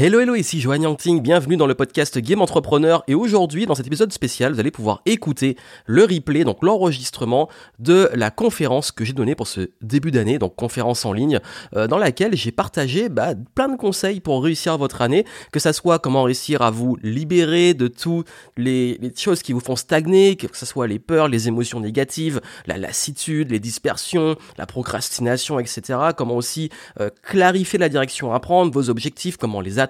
[0.00, 3.02] Hello hello, ici Joanne Yangting, bienvenue dans le podcast Game Entrepreneur.
[3.08, 7.48] Et aujourd'hui dans cet épisode spécial vous allez pouvoir écouter le replay, donc l'enregistrement
[7.80, 11.40] de la conférence que j'ai donnée pour ce début d'année, donc conférence en ligne,
[11.74, 15.72] euh, dans laquelle j'ai partagé bah, plein de conseils pour réussir votre année, que ça
[15.72, 20.46] soit comment réussir à vous libérer de toutes les, choses qui vous font stagner, que
[20.56, 25.98] ce soit les peurs, les émotions négatives, la lassitude, les dispersions, la procrastination, etc.
[26.16, 26.70] Comment aussi
[27.00, 29.87] euh, clarifier la direction à prendre, vos objectifs, comment les atteindre,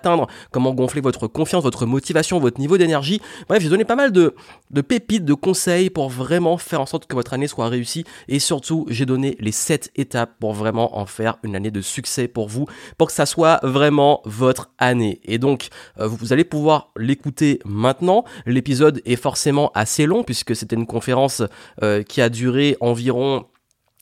[0.51, 3.21] comment gonfler votre confiance, votre motivation, votre niveau d'énergie.
[3.49, 4.35] Bref, j'ai donné pas mal de,
[4.81, 8.05] pépites, de conseils pour vraiment faire en sorte que votre année soit réussie.
[8.29, 12.29] Et surtout, j'ai donné les 7 étapes pour vraiment en faire une année de succès
[12.29, 12.67] pour vous,
[12.97, 15.21] pour que ça soit vraiment votre année.
[15.25, 18.25] Et donc, euh, vous allez pouvoir l'écouter maintenant.
[18.47, 21.43] L'épisode est forcément assez long puisque c'était une conférence
[21.83, 23.47] euh, qui a duré environ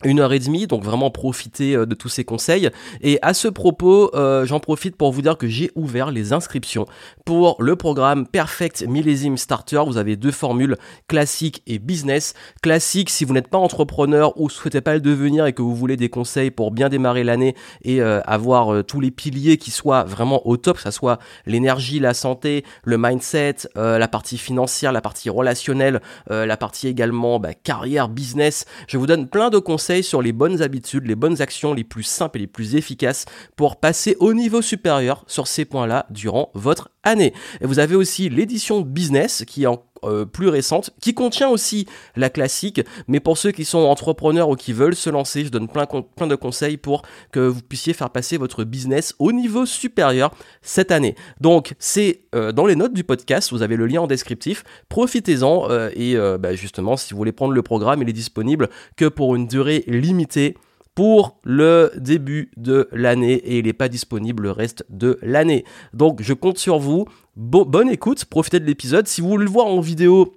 [0.04, 2.68] une heure et demie, donc vraiment profiter euh, de tous ces conseils.
[3.00, 6.84] Et à ce propos, euh, j'en profite pour vous dire que j'ai ouvert les inscriptions
[7.24, 9.82] pour le programme Perfect Millésime Starter.
[9.86, 10.76] Vous avez deux formules,
[11.08, 12.34] classique et business.
[12.62, 15.96] Classique, si vous n'êtes pas entrepreneur ou souhaitez pas le devenir et que vous voulez
[15.96, 20.46] des conseils pour bien démarrer l'année et euh, avoir tous les piliers qui soient vraiment
[20.46, 25.30] au top, que ça soit l'énergie, la santé, le mindset, la partie financière, la partie
[25.30, 28.66] relationnelle, la partie également bah, carrière, business.
[28.88, 32.02] Je vous donne plein de conseils sur les bonnes habitudes, les bonnes actions les plus
[32.02, 36.90] simples et les plus efficaces pour passer au niveau supérieur sur ces points-là durant votre
[37.02, 37.32] année.
[37.60, 41.86] Et vous avez aussi l'édition business qui est en euh, plus récente, qui contient aussi
[42.16, 45.68] la classique, mais pour ceux qui sont entrepreneurs ou qui veulent se lancer, je donne
[45.68, 45.86] plein,
[46.26, 47.02] de conseils pour
[47.32, 51.14] que vous puissiez faire passer votre business au niveau supérieur cette année.
[51.40, 55.70] Donc c'est euh, dans les notes du podcast, vous avez le lien en descriptif, profitez-en
[55.70, 59.36] euh, et bah, justement si vous voulez prendre le programme, il est disponible que pour
[59.36, 60.56] une durée limitée
[60.96, 65.64] pour le début de l'année et il n'est pas disponible le reste de l'année.
[65.92, 67.04] Donc je compte sur vous.
[67.36, 69.06] bonne écoute, profitez de l'épisode.
[69.06, 70.32] Si vous voulez le voir en vidéo,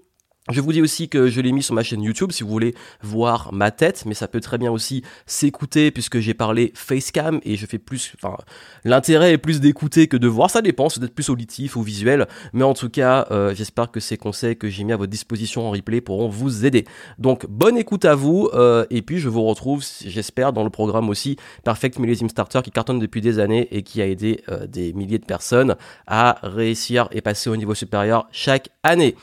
[0.50, 2.74] je vous dis aussi que je l'ai mis sur ma chaîne YouTube si vous voulez
[3.02, 7.56] voir ma tête, mais ça peut très bien aussi s'écouter puisque j'ai parlé facecam et
[7.56, 8.36] je fais plus, enfin,
[8.84, 12.28] l'intérêt est plus d'écouter que de voir, ça dépend, c'est d'être plus auditif ou visuel,
[12.54, 15.68] mais en tout cas, euh, j'espère que ces conseils que j'ai mis à votre disposition
[15.68, 16.86] en replay pourront vous aider.
[17.18, 21.10] Donc, bonne écoute à vous, euh, et puis je vous retrouve, j'espère, dans le programme
[21.10, 24.94] aussi Perfect Millésime Starter qui cartonne depuis des années et qui a aidé euh, des
[24.94, 25.76] milliers de personnes
[26.08, 29.16] à réussir et passer au niveau supérieur chaque année.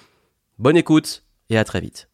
[0.58, 2.08] Bonne écoute et à très vite.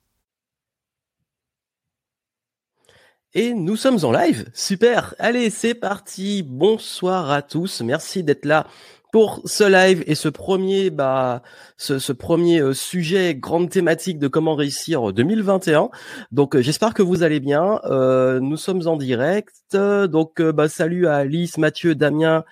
[3.34, 4.50] Et nous sommes en live.
[4.52, 5.14] Super.
[5.20, 6.42] Allez, c'est parti.
[6.42, 7.82] Bonsoir à tous.
[7.82, 8.66] Merci d'être là
[9.12, 11.42] pour ce live et ce premier bah
[11.76, 15.90] ce, premier euh, sujet grande thématique de comment réussir 2021.
[16.32, 17.78] Donc euh, j'espère que vous allez bien.
[17.84, 19.52] Euh, nous sommes en direct.
[19.74, 22.44] Donc bah salut à Alice, Mathieu, Damien,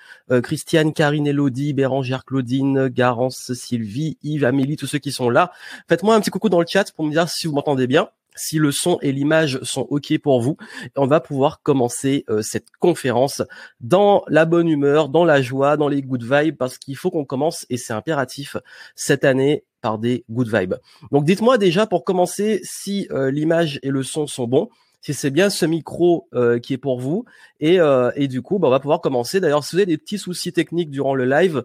[0.43, 5.53] Christiane, Karine, Elodie, Bérangère, Claudine, Garance, Sylvie, Yves, Amélie, tous ceux qui sont là.
[5.89, 8.09] Faites-moi un petit coucou dans le chat pour me dire si vous m'entendez bien
[8.41, 10.57] si le son et l'image sont OK pour vous,
[10.97, 13.43] on va pouvoir commencer euh, cette conférence
[13.81, 17.25] dans la bonne humeur, dans la joie, dans les good vibes, parce qu'il faut qu'on
[17.25, 18.57] commence, et c'est impératif,
[18.95, 20.75] cette année par des good vibes.
[21.13, 24.69] Donc dites-moi déjà pour commencer si euh, l'image et le son sont bons
[25.03, 27.25] si c'est bien ce micro euh, qui est pour vous.
[27.59, 27.79] Et,
[28.17, 29.41] et du coup, bah, on va pouvoir commencer.
[29.41, 31.65] D'ailleurs, si vous avez des petits soucis techniques durant le live,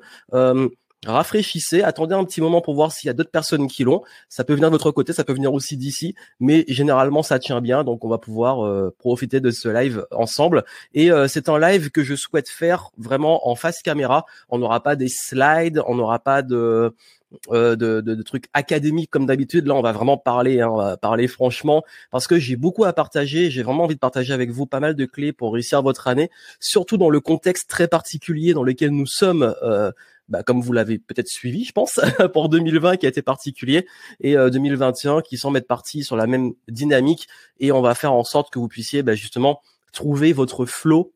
[1.05, 4.01] rafraîchissez, attendez un petit moment pour voir s'il y a d'autres personnes qui l'ont.
[4.29, 7.61] Ça peut venir de votre côté, ça peut venir aussi d'ici, mais généralement ça tient
[7.61, 10.63] bien, donc on va pouvoir euh, profiter de ce live ensemble.
[10.93, 14.25] Et euh, c'est un live que je souhaite faire vraiment en face caméra.
[14.49, 16.93] On n'aura pas des slides, on n'aura pas de
[17.51, 19.67] euh, de, trucs académiques comme d'habitude.
[19.67, 23.51] Là, on va vraiment parler, hein, parler franchement, parce que j'ai beaucoup à partager.
[23.51, 26.29] J'ai vraiment envie de partager avec vous pas mal de clés pour réussir votre année,
[26.59, 29.53] surtout dans le contexte très particulier dans lequel nous sommes
[30.27, 31.99] bah, comme vous l'avez peut-être suivi, je pense,
[32.33, 33.87] pour 2020 qui a été particulier
[34.19, 37.27] et 2021 euh, qui semble être parti sur la même dynamique
[37.59, 41.13] et on va faire en sorte que vous puissiez bah, justement trouver votre flow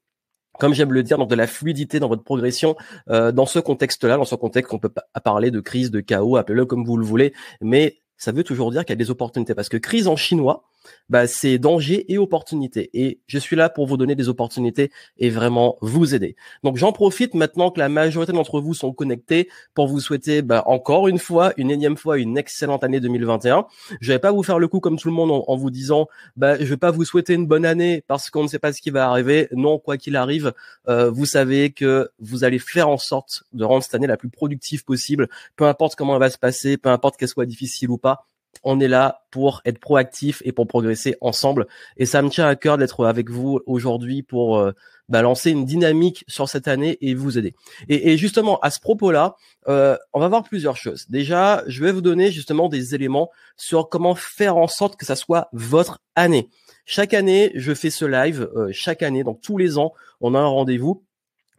[0.59, 2.75] comme j'aime le dire, donc de la fluidité dans votre progression
[3.09, 6.35] euh, dans ce contexte-là, dans ce contexte qu'on peut pas parler de crise, de chaos,
[6.35, 9.55] appelez-le comme vous le voulez, mais ça veut toujours dire qu'il y a des opportunités
[9.55, 10.65] parce que crise en chinois,
[11.09, 12.89] bah, c'est danger et opportunité.
[12.93, 16.35] Et je suis là pour vous donner des opportunités et vraiment vous aider.
[16.63, 20.63] Donc j'en profite maintenant que la majorité d'entre vous sont connectés pour vous souhaiter bah,
[20.65, 23.65] encore une fois, une énième fois, une excellente année 2021.
[24.01, 26.57] Je vais pas vous faire le coup comme tout le monde en, vous disant, bah,
[26.57, 28.89] je vais pas vous souhaiter une bonne année parce qu'on ne sait pas ce qui
[28.89, 29.47] va arriver.
[29.51, 30.53] Non, quoi qu'il arrive,
[30.87, 34.29] euh, vous savez que vous allez faire en sorte de rendre cette année la plus
[34.29, 37.97] productive possible, peu importe comment elle va se passer, peu importe qu'elle soit difficile ou
[37.97, 38.25] pas
[38.63, 41.67] on est là pour être proactif et pour progresser ensemble.
[41.97, 44.73] Et ça me tient à cœur d'être avec vous aujourd'hui pour euh,
[45.07, 47.55] bah, lancer une dynamique sur cette année et vous aider.
[47.87, 49.35] Et, justement, à ce propos-là,
[49.67, 51.05] euh, on va voir plusieurs choses.
[51.09, 55.15] Déjà, je vais vous donner justement des éléments sur comment faire en sorte que ça
[55.15, 56.49] soit votre année.
[56.85, 58.49] Chaque année, je fais ce live.
[58.55, 61.03] Euh, chaque année, donc tous les ans, on a un rendez-vous.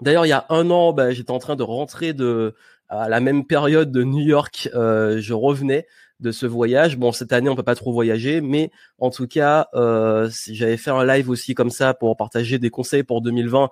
[0.03, 2.55] D'ailleurs, il y a un an, bah, j'étais en train de rentrer de
[2.89, 4.69] à la même période de New York.
[4.73, 5.87] je revenais
[6.21, 6.97] de ce voyage.
[6.97, 10.91] Bon, cette année, on peut pas trop voyager, mais en tout cas, euh, j'avais fait
[10.91, 13.71] un live aussi comme ça pour partager des conseils pour 2020,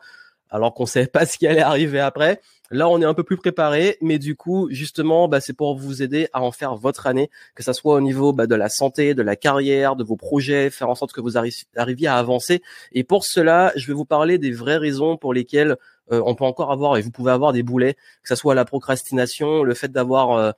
[0.51, 2.41] alors qu'on savait pas ce qui allait arriver après.
[2.71, 6.03] Là, on est un peu plus préparé, mais du coup, justement, bah, c'est pour vous
[6.03, 9.15] aider à en faire votre année, que ça soit au niveau bah, de la santé,
[9.15, 12.61] de la carrière, de vos projets, faire en sorte que vous arriviez à avancer.
[12.93, 15.77] Et pour cela, je vais vous parler des vraies raisons pour lesquelles
[16.13, 18.67] euh, on peut encore avoir, et vous pouvez avoir des boulets, que ça soit la
[18.67, 20.53] procrastination, le fait d'avoir euh,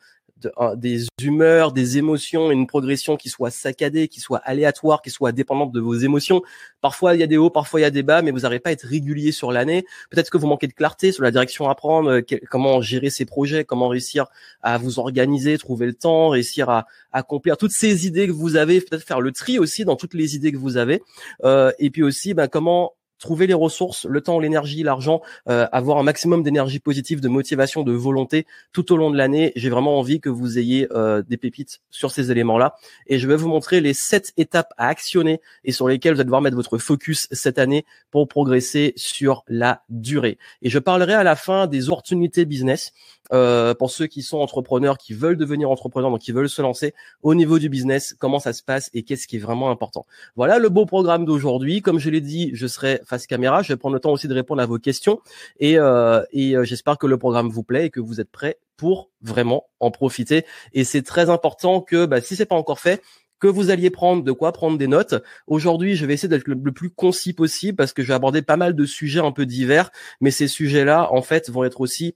[0.76, 5.72] des humeurs, des émotions, une progression qui soit saccadée, qui soit aléatoire, qui soit dépendante
[5.72, 6.42] de vos émotions.
[6.80, 8.60] Parfois il y a des hauts, parfois il y a des bas, mais vous n'arrivez
[8.60, 9.84] pas à être régulier sur l'année.
[10.10, 13.24] Peut-être que vous manquez de clarté sur la direction à prendre, euh, comment gérer ses
[13.24, 14.26] projets, comment réussir
[14.62, 18.80] à vous organiser, trouver le temps, réussir à, accomplir toutes ces idées que vous avez,
[18.80, 21.02] peut-être faire le tri aussi dans toutes les idées que vous avez,
[21.44, 25.98] euh, et puis aussi ben, comment trouver les ressources, le temps, l'énergie, l'argent, euh, avoir
[25.98, 29.52] un maximum d'énergie positive, de motivation, de volonté tout au long de l'année.
[29.54, 32.74] J'ai vraiment envie que vous ayez euh, des pépites sur ces éléments-là.
[33.06, 36.24] Et je vais vous montrer les sept étapes à actionner et sur lesquelles vous allez
[36.24, 40.38] devoir mettre votre focus cette année pour progresser sur la durée.
[40.62, 42.92] Et je parlerai à la fin des opportunités business
[43.32, 46.94] euh, pour ceux qui sont entrepreneurs, qui veulent devenir entrepreneurs, donc qui veulent se lancer
[47.22, 50.06] au niveau du business, comment ça se passe et qu'est-ce qui est vraiment important.
[50.36, 51.82] Voilà le beau programme d'aujourd'hui.
[51.82, 53.62] Comme je l'ai dit, je serai face caméra.
[53.62, 55.20] Je vais prendre le temps aussi de répondre à vos questions
[55.58, 58.58] et, euh, et euh, j'espère que le programme vous plaît et que vous êtes prêts
[58.76, 60.44] pour vraiment en profiter.
[60.72, 63.02] Et c'est très important que, bah, si c'est pas encore fait,
[63.40, 65.14] que vous alliez prendre de quoi prendre des notes.
[65.46, 68.56] Aujourd'hui, je vais essayer d'être le, plus concis possible parce que je vais aborder pas
[68.56, 69.90] mal de sujets un peu divers,
[70.20, 72.14] mais ces sujets-là, en fait, vont être aussi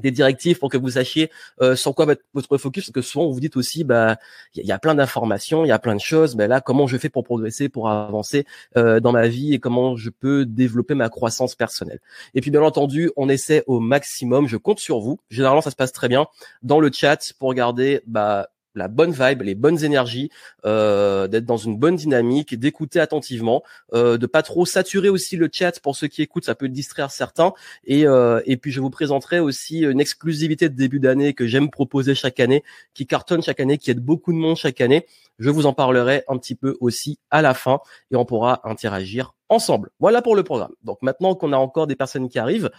[0.00, 1.30] des directives pour que vous sachiez
[1.60, 4.16] euh, sur quoi votre focus parce que souvent vous vous dites aussi bah
[4.54, 6.96] il y, a plein d'informations il y a plein de choses mais là comment je
[6.96, 8.46] fais pour progresser pour avancer
[8.76, 12.00] euh, dans ma vie et comment je peux développer ma croissance personnelle?
[12.34, 15.20] Et puis bien entendu on essaie au maximum je compte sur vous.
[15.30, 16.26] Généralement ça se passe très bien.
[16.62, 20.30] Dans le chat pour garder bah la bonne vibe, les bonnes énergies,
[20.64, 23.62] euh, d'être dans une bonne dynamique, d'écouter attentivement,
[23.94, 27.10] euh, de pas trop saturer aussi le chat pour ceux qui écoutent, ça peut distraire
[27.10, 27.52] certains.
[27.84, 31.70] Et, euh, et puis je vous présenterai aussi une exclusivité de début d'année que j'aime
[31.70, 32.62] proposer chaque année,
[32.94, 35.06] qui cartonne chaque année, qui aide beaucoup de monde chaque année.
[35.38, 37.80] Je vous en parlerai un petit peu aussi à la fin
[38.10, 39.90] et on pourra interagir ensemble.
[40.00, 40.72] Voilà pour le programme.
[40.82, 42.70] Donc maintenant qu'on a encore des personnes qui arrivent,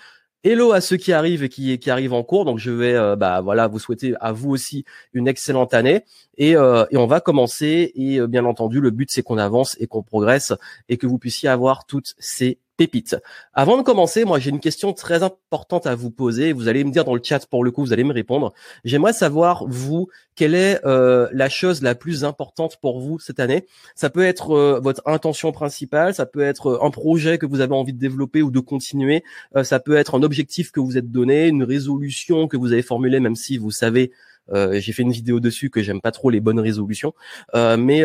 [0.46, 2.44] Hello à ceux qui arrivent et qui, qui arrivent en cours.
[2.44, 6.04] Donc je vais euh, bah voilà vous souhaiter à vous aussi une excellente année
[6.38, 9.88] et, euh, on va commencer et euh, bien entendu le but c'est qu'on avance et
[9.88, 10.52] qu'on progresse
[10.90, 13.16] et que vous puissiez avoir toutes ces pépites.
[13.54, 16.54] Avant de commencer, moi j'ai une question très importante à vous poser.
[16.54, 18.54] Vous allez me dire dans le chat pour le coup, vous allez me répondre.
[18.84, 23.68] J'aimerais savoir vous quelle est euh, la chose la plus importante pour vous cette année?
[23.96, 27.62] Ça peut être euh, votre intention principale, ça peut être euh, un projet que vous
[27.62, 29.24] avez envie de développer ou de continuer,
[29.64, 33.20] ça peut être un objectif que vous êtes donné, une résolution que vous avez formulée,
[33.20, 34.12] même si vous savez,
[34.52, 37.14] j'ai fait une vidéo dessus que j'aime pas trop les bonnes résolutions,
[37.54, 38.04] mais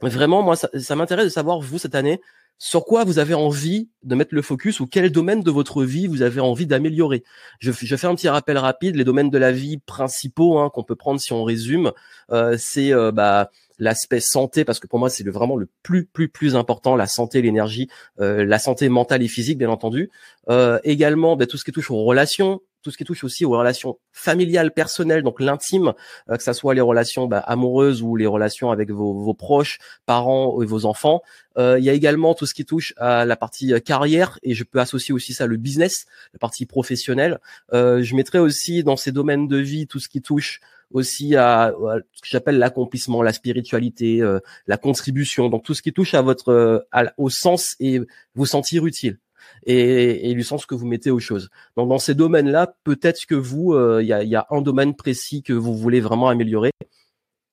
[0.00, 2.20] vraiment moi ça, ça m'intéresse de savoir vous cette année
[2.64, 6.06] sur quoi vous avez envie de mettre le focus ou quel domaine de votre vie
[6.06, 7.24] vous avez envie d'améliorer?
[7.58, 8.94] Je, je, fais un petit rappel rapide.
[8.94, 11.90] Les domaines de la vie principaux hein, qu'on peut prendre si on résume,
[12.30, 16.28] euh, c'est euh, bah, l'aspect santé parce que pour moi c'est vraiment le plus plus
[16.28, 17.88] plus important la santé l'énergie
[18.20, 20.10] euh, la santé mentale et physique bien entendu
[20.48, 23.50] euh, également bah, tout ce qui touche aux relations tout ce qui touche aussi aux
[23.50, 25.92] relations familiales, personnelles, donc l'intime,
[26.30, 29.78] euh, que ça soit les relations bah, amoureuses ou les relations avec vos, vos proches,
[30.06, 31.22] parents et vos enfants.
[31.58, 34.54] Euh, il y a également tout ce qui touche à la partie euh, carrière et
[34.54, 37.40] je peux associer aussi ça le business, la partie professionnelle.
[37.72, 40.60] Euh, je mettrai aussi dans ces domaines de vie tout ce qui touche
[40.90, 41.72] aussi à, à
[42.12, 46.20] ce que j'appelle l'accomplissement, la spiritualité, euh, la contribution, donc tout ce qui touche à
[46.20, 46.86] votre
[47.16, 48.00] au sens et
[48.34, 49.18] vous sentir utile
[49.64, 51.50] et, et du sens que vous mettez aux choses.
[51.76, 54.94] Donc dans ces domaines-là, peut-être que vous, euh, il y, a, y, a, un domaine
[54.94, 56.72] précis que vous voulez vraiment améliorer.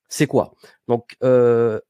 [0.08, 0.54] C'est quoi?
[0.88, 1.80] Donc euh,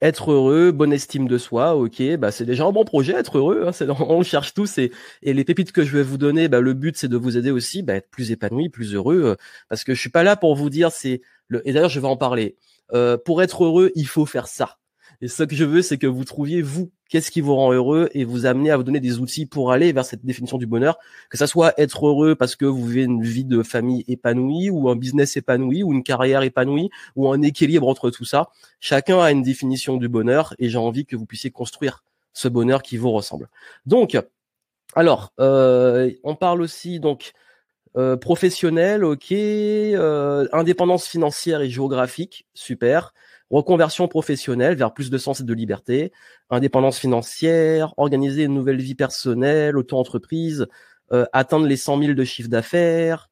[0.00, 3.66] être heureux, bonne estime de soi, ok, bah c'est déjà un bon projet, être heureux.
[3.66, 6.74] Hein, on cherche tous et, et, les pépites que je vais vous donner, bah, le
[6.74, 9.34] but c'est de vous aider aussi, bah, être plus épanoui, plus heureux, euh,
[9.68, 11.66] parce que je suis pas là pour vous dire c'est le.
[11.68, 12.56] Et d'ailleurs je vais en parler.
[12.92, 14.78] Euh, pour être heureux, il faut faire ça
[15.20, 18.08] Et ce que je veux, c'est que vous trouviez vous, qu'est-ce qui vous rend heureux
[18.12, 20.98] et vous amener à vous donner des outils pour aller vers cette définition du bonheur,
[21.30, 24.88] que ça soit être heureux parce que vous vivez une vie de famille épanouie ou
[24.88, 28.48] un business épanoui ou une carrière épanouie ou un équilibre entre tout ça.
[28.80, 32.02] Chacun a une définition du bonheur et j'ai envie que vous puissiez construire
[32.32, 33.48] ce bonheur qui vous ressemble.
[33.86, 34.18] Donc,
[34.94, 37.32] alors, euh, on parle aussi donc
[37.96, 43.14] euh, professionnel, ok, euh, indépendance financière et géographique, super.
[43.54, 46.12] Reconversion professionnelle vers plus de sens et de liberté,
[46.50, 50.66] indépendance financière, organiser une nouvelle vie personnelle, auto-entreprise,
[51.12, 53.30] euh, atteindre les 100 000 de chiffre d'affaires,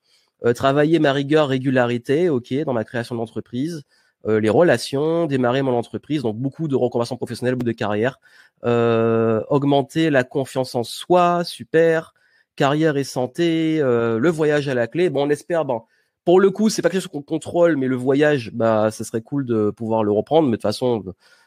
[0.56, 3.84] travailler ma rigueur, régularité, ok, dans ma création d'entreprise,
[4.26, 8.18] les relations, démarrer mon entreprise, donc beaucoup de reconversion professionnelle, beaucoup de carrière,
[8.64, 12.12] augmenter la confiance en soi, super,
[12.56, 15.10] carrière et santé, euh, le voyage à la clé.
[15.10, 15.82] Bon, on espère, bon,
[16.24, 19.22] pour le coup, c'est pas quelque chose qu'on contrôle, mais le voyage, bah, ça serait
[19.22, 20.48] cool de pouvoir le reprendre.
[20.48, 21.04] Mais de toute façon,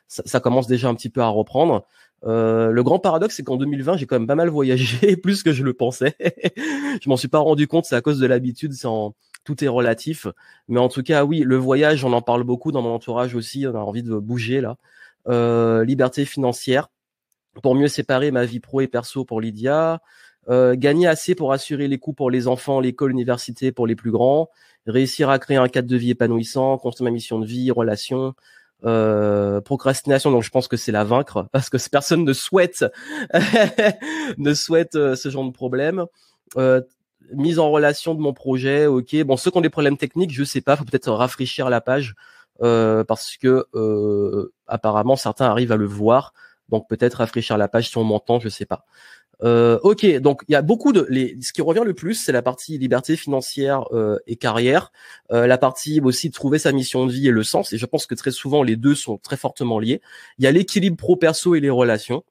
[0.08, 1.86] ça, commence déjà un petit peu à reprendre.
[2.26, 5.54] Euh, le grand paradoxe, c'est qu'en 2020, j'ai quand même pas mal voyagé, plus que
[5.54, 6.16] je le pensais.
[7.02, 8.88] je m'en suis pas rendu compte, c'est à cause de l'habitude, c'est
[9.44, 10.28] tout est relatif.
[10.68, 13.66] Mais en tout cas, oui, le voyage, on en parle beaucoup dans mon entourage aussi.
[13.68, 14.78] On a envie de bouger là.
[15.28, 16.90] Euh, liberté financière
[17.64, 20.02] pour mieux séparer ma vie pro et perso pour Lydia.
[20.50, 24.12] Euh, gagner assez pour assurer les coûts pour les enfants, l'école, l'université pour les plus
[24.12, 24.50] grands,
[24.86, 28.36] réussir à créer un cadre de vie épanouissant, construire ma mission de vie, relation,
[28.86, 30.30] euh, procrastination.
[30.32, 32.86] Donc je pense que c'est la vaincre parce que personne ne souhaite
[34.38, 36.06] ne souhaite euh, ce genre de problème.
[37.34, 39.24] Mise en relation de mon projet, ok.
[39.24, 42.14] Bon, ceux qui ont des problèmes techniques, je sais pas, faut peut-être rafraîchir la page
[42.60, 43.66] parce que
[44.68, 46.34] apparemment certains arrivent à le voir.
[46.70, 48.86] Donc peut-être rafraîchir la page si on m'entend, je sais pas.
[49.44, 52.32] Euh, ok, donc il y a beaucoup de les, ce qui revient le plus, c'est
[52.32, 54.92] la partie liberté financière euh, et carrière,
[55.32, 57.74] euh, la partie aussi de trouver sa mission de vie et le sens.
[57.74, 60.02] Et je pense que très souvent les deux sont très fortement liés.
[60.38, 62.24] Il y a l'équilibre pro perso et les relations.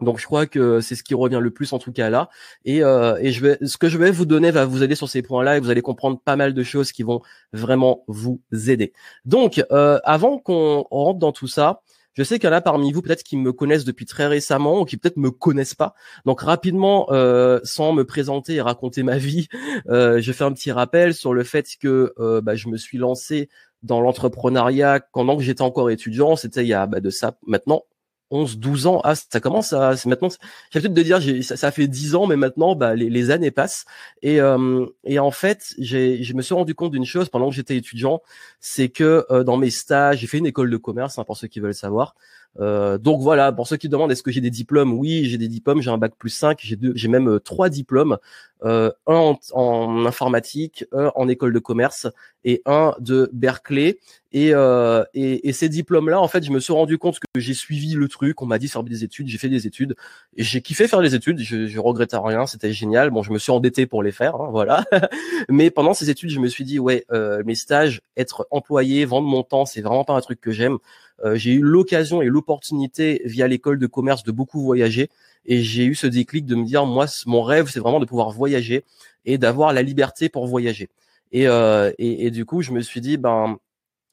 [0.00, 2.28] Donc je crois que c'est ce qui revient le plus en tout cas là.
[2.64, 5.08] Et, euh, et je vais, ce que je vais vous donner va vous aider sur
[5.08, 7.22] ces points-là et vous allez comprendre pas mal de choses qui vont
[7.52, 8.92] vraiment vous aider.
[9.24, 11.80] Donc euh, avant qu'on rentre dans tout ça,
[12.16, 14.80] je sais qu'il y en a parmi vous peut-être qui me connaissent depuis très récemment
[14.80, 15.94] ou qui peut-être me connaissent pas.
[16.24, 19.48] Donc rapidement, euh, sans me présenter et raconter ma vie,
[19.88, 22.98] euh, je fais un petit rappel sur le fait que euh, bah, je me suis
[22.98, 23.48] lancé
[23.82, 26.36] dans l'entrepreneuriat pendant que j'étais encore étudiant.
[26.36, 27.82] C'était il y a bah, de ça maintenant
[28.30, 29.00] 11, 12 ans.
[29.04, 30.28] Ah, ça commence à, maintenant,
[30.70, 33.50] j'ai peut-être de dire, ça, ça, fait 10 ans, mais maintenant, bah, les, les années
[33.50, 33.84] passent.
[34.22, 37.54] Et, euh, et en fait, j'ai, je me suis rendu compte d'une chose pendant que
[37.54, 38.20] j'étais étudiant,
[38.60, 41.48] c'est que euh, dans mes stages, j'ai fait une école de commerce, hein, pour ceux
[41.48, 42.14] qui veulent savoir.
[42.60, 45.48] Euh, donc voilà, pour ceux qui demandent est-ce que j'ai des diplômes, oui, j'ai des
[45.48, 48.18] diplômes, j'ai un bac plus 5, j'ai deux, j'ai même euh, trois diplômes,
[48.64, 52.06] euh, un en, informatique, un en école de commerce
[52.44, 53.98] et un de Berkeley.
[54.32, 57.54] Et, euh, et, et, ces diplômes-là, en fait, je me suis rendu compte que j'ai
[57.54, 59.94] suivi le truc, on m'a dit faire des études, j'ai fait des études,
[60.36, 63.10] j'ai kiffé faire les études, je, je regrette rien, c'était génial.
[63.10, 64.84] Bon, je me suis endetté pour les faire, hein, voilà.
[65.48, 67.06] Mais pendant ces études, je me suis dit, ouais,
[67.44, 70.78] mes stages, être employé, vendre mon temps, c'est vraiment pas un truc que j'aime.
[71.24, 75.08] Euh, j'ai eu l'occasion et l'opportunité via l'école de commerce de beaucoup voyager
[75.46, 78.30] et j'ai eu ce déclic de me dire moi mon rêve c'est vraiment de pouvoir
[78.30, 78.84] voyager
[79.24, 80.88] et d'avoir la liberté pour voyager.
[81.32, 83.58] Et, euh, et, et, du coup, je me suis dit, ben,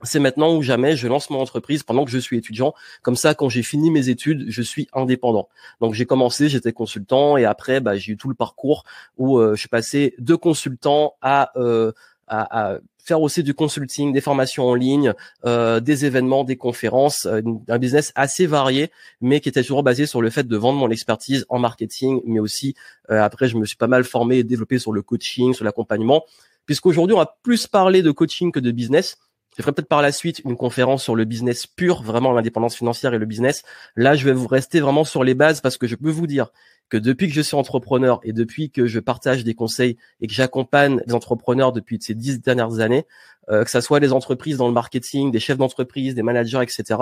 [0.02, 2.74] c'est maintenant ou jamais, je lance mon entreprise pendant que je suis étudiant.
[3.02, 5.48] Comme ça, quand j'ai fini mes études, je suis indépendant.
[5.80, 8.84] Donc j'ai commencé, j'étais consultant et après, bah, j'ai eu tout le parcours
[9.18, 11.94] où euh, je suis passé de consultant à, euh,
[12.34, 15.14] à, faire aussi du consulting, des formations en ligne,
[15.46, 20.06] euh, des événements, des conférences, euh, un business assez varié, mais qui était toujours basé
[20.06, 22.76] sur le fait de vendre mon expertise en marketing, mais aussi
[23.12, 26.24] euh, après je me suis pas mal formé et développé sur le coaching, sur l'accompagnement,
[26.66, 29.18] puisqu'aujourd'hui on va plus parler de coaching que de business.
[29.58, 33.14] Je ferai peut-être par la suite une conférence sur le business pur, vraiment l'indépendance financière
[33.14, 33.64] et le business.
[33.96, 36.52] Là, je vais vous rester vraiment sur les bases parce que je peux vous dire
[36.90, 40.34] que depuis que je suis entrepreneur et depuis que je partage des conseils et que
[40.34, 43.06] j'accompagne les entrepreneurs depuis ces dix dernières années,
[43.50, 47.00] euh, que ça soit des entreprises dans le marketing, des chefs d'entreprise, des managers, etc.,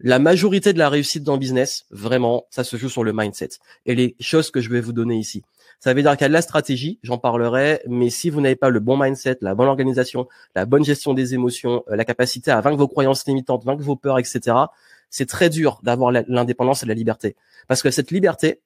[0.00, 3.50] la majorité de la réussite dans le business, vraiment, ça se joue sur le mindset
[3.84, 5.42] et les choses que je vais vous donner ici.
[5.80, 8.56] Ça veut dire qu'il y a de la stratégie, j'en parlerai, mais si vous n'avez
[8.56, 12.50] pas le bon mindset, la bonne organisation, la bonne gestion des émotions, euh, la capacité
[12.50, 14.56] à vaincre vos croyances limitantes, vaincre vos peurs, etc.,
[15.10, 17.36] c'est très dur d'avoir l'indépendance et la liberté.
[17.66, 18.60] Parce que cette liberté,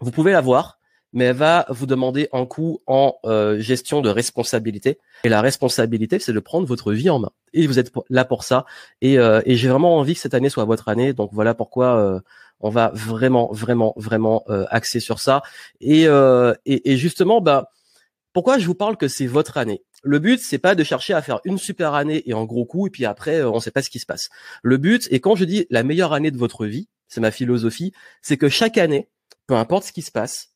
[0.00, 0.78] vous pouvez l'avoir,
[1.16, 4.98] mais elle va vous demander un coût en euh, gestion de responsabilité.
[5.24, 7.30] Et la responsabilité, c'est de prendre votre vie en main.
[7.54, 8.66] Et vous êtes là pour ça.
[9.00, 11.14] Et, euh, et j'ai vraiment envie que cette année soit votre année.
[11.14, 12.20] Donc voilà pourquoi euh,
[12.60, 15.40] on va vraiment, vraiment, vraiment axer sur ça.
[15.80, 16.06] Et,
[16.66, 17.70] et, justement, bah,
[18.34, 19.82] pourquoi je vous parle que c'est votre année?
[20.02, 22.86] Le but, c'est pas de chercher à faire une super année et en gros coup,
[22.86, 24.28] et puis après, on sait pas ce qui se passe.
[24.62, 27.92] Le but, et quand je dis la meilleure année de votre vie, c'est ma philosophie,
[28.20, 29.08] c'est que chaque année,
[29.46, 30.55] peu importe ce qui se passe,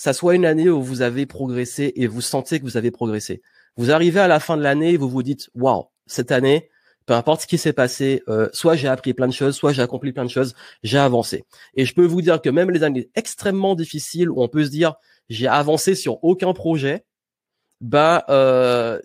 [0.00, 3.42] ça soit une année où vous avez progressé et vous sentez que vous avez progressé.
[3.76, 6.70] Vous arrivez à la fin de l'année et vous vous dites, waouh, cette année,
[7.04, 9.82] peu importe ce qui s'est passé, euh, soit j'ai appris plein de choses, soit j'ai
[9.82, 11.44] accompli plein de choses, j'ai avancé.
[11.74, 14.70] Et je peux vous dire que même les années extrêmement difficiles où on peut se
[14.70, 14.94] dire
[15.28, 17.04] j'ai avancé sur aucun projet,
[17.82, 18.98] bah euh,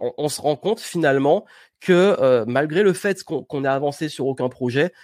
[0.00, 1.44] on, on, se rend compte finalement
[1.78, 4.94] que euh, malgré le fait qu'on qu'on a avancé sur aucun projet,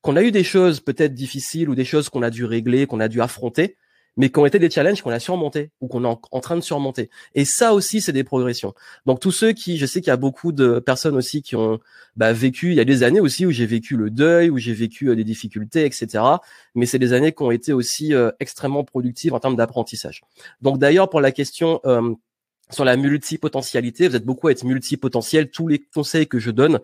[0.00, 3.00] qu'on a eu des choses peut-être difficiles ou des choses qu'on a dû régler, qu'on
[3.00, 3.76] a dû affronter,
[4.16, 6.60] mais qui ont été des challenges qu'on a surmontés ou qu'on est en, train de
[6.60, 7.10] surmonter.
[7.34, 8.74] Et ça aussi, c'est des progressions.
[9.04, 11.78] Donc tous ceux qui, je sais qu'il y a beaucoup de personnes aussi qui ont
[12.16, 14.72] bah, vécu, il y a des années aussi où j'ai vécu le deuil, où j'ai
[14.72, 16.24] vécu euh, des difficultés, etc.
[16.74, 20.22] Mais c'est des années qui ont été aussi euh, extrêmement productives en termes d'apprentissage.
[20.62, 22.14] Donc d'ailleurs, pour la question euh,
[22.70, 25.50] sur la multipotentialité, vous êtes beaucoup à être multipotentiel.
[25.50, 26.80] Tous les conseils que je donne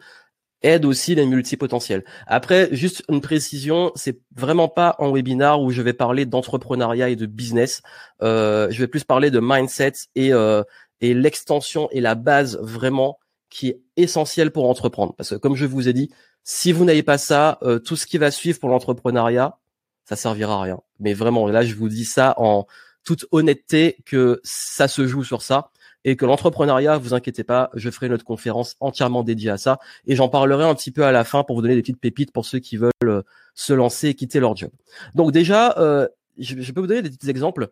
[0.63, 2.05] aide aussi les multipotentiels.
[2.27, 7.17] Après, juste une précision, c'est vraiment pas en webinar où je vais parler d'entrepreneuriat et
[7.17, 7.83] de business.
[8.23, 10.63] Euh, je vais plus parler de mindset et euh,
[11.01, 13.19] et l'extension et la base vraiment
[13.51, 15.15] qui est essentielle pour entreprendre.
[15.17, 16.11] Parce que comme je vous ai dit,
[16.45, 19.59] si vous n'avez pas ça, euh, tout ce qui va suivre pour l'entrepreneuriat,
[20.05, 20.81] ça servira à rien.
[21.01, 22.67] Mais vraiment, là, je vous dis ça en
[23.05, 25.71] toute honnêteté que ça se joue sur ça
[26.05, 30.17] et que l'entrepreneuriat, vous inquiétez pas, je ferai notre conférence entièrement dédiée à ça et
[30.17, 32.45] j'en parlerai un petit peu à la fin pour vous donner des petites pépites pour
[32.45, 33.23] ceux qui veulent euh,
[33.55, 34.71] se lancer et quitter leur job.
[35.15, 37.71] Donc déjà, euh, je, je, peux vous donner des petits exemples.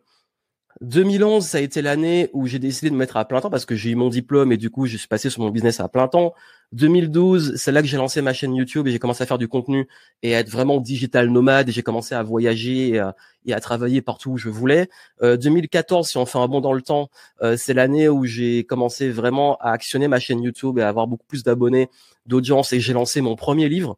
[0.79, 3.65] 2011, ça a été l'année où j'ai décidé de me mettre à plein temps parce
[3.65, 5.89] que j'ai eu mon diplôme et du coup, je suis passé sur mon business à
[5.89, 6.33] plein temps.
[6.73, 9.49] 2012, c'est là que j'ai lancé ma chaîne YouTube et j'ai commencé à faire du
[9.49, 9.87] contenu
[10.23, 13.01] et à être vraiment digital nomade et j'ai commencé à voyager
[13.45, 14.89] et à, travailler partout où je voulais.
[15.21, 17.09] Euh, 2014, si on fait un bond dans le temps,
[17.41, 21.07] euh, c'est l'année où j'ai commencé vraiment à actionner ma chaîne YouTube et à avoir
[21.07, 21.89] beaucoup plus d'abonnés,
[22.25, 23.97] d'audience et j'ai lancé mon premier livre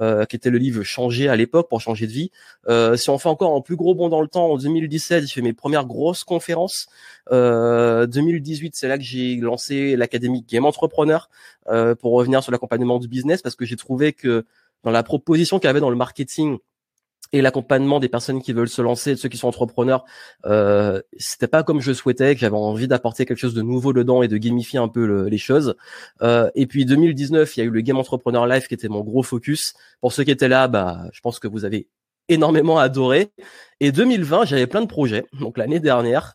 [0.00, 2.30] euh, qui était le livre Changer à l'époque pour changer de vie.
[2.68, 5.34] Euh, si on fait encore un plus gros bond dans le temps, en 2017, j'ai
[5.34, 6.86] fait mes premières grosses conférences.
[7.32, 11.28] Euh, 2018, c'est là que j'ai lancé l'académie Game Entrepreneur
[11.68, 14.44] euh, pour revenir sur l'accompagnement du business parce que j'ai trouvé que
[14.82, 16.58] dans la proposition qu'il y avait dans le marketing
[17.34, 20.04] et l'accompagnement des personnes qui veulent se lancer, de ceux qui sont entrepreneurs,
[20.46, 24.22] euh, c'était pas comme je souhaitais, que j'avais envie d'apporter quelque chose de nouveau dedans
[24.22, 25.74] et de gamifier un peu le, les choses.
[26.22, 29.00] Euh, et puis 2019, il y a eu le Game Entrepreneur Live qui était mon
[29.00, 29.74] gros focus.
[30.00, 31.88] Pour ceux qui étaient là, bah, je pense que vous avez
[32.28, 33.32] énormément adoré.
[33.80, 35.26] Et 2020, j'avais plein de projets.
[35.40, 36.34] Donc l'année dernière,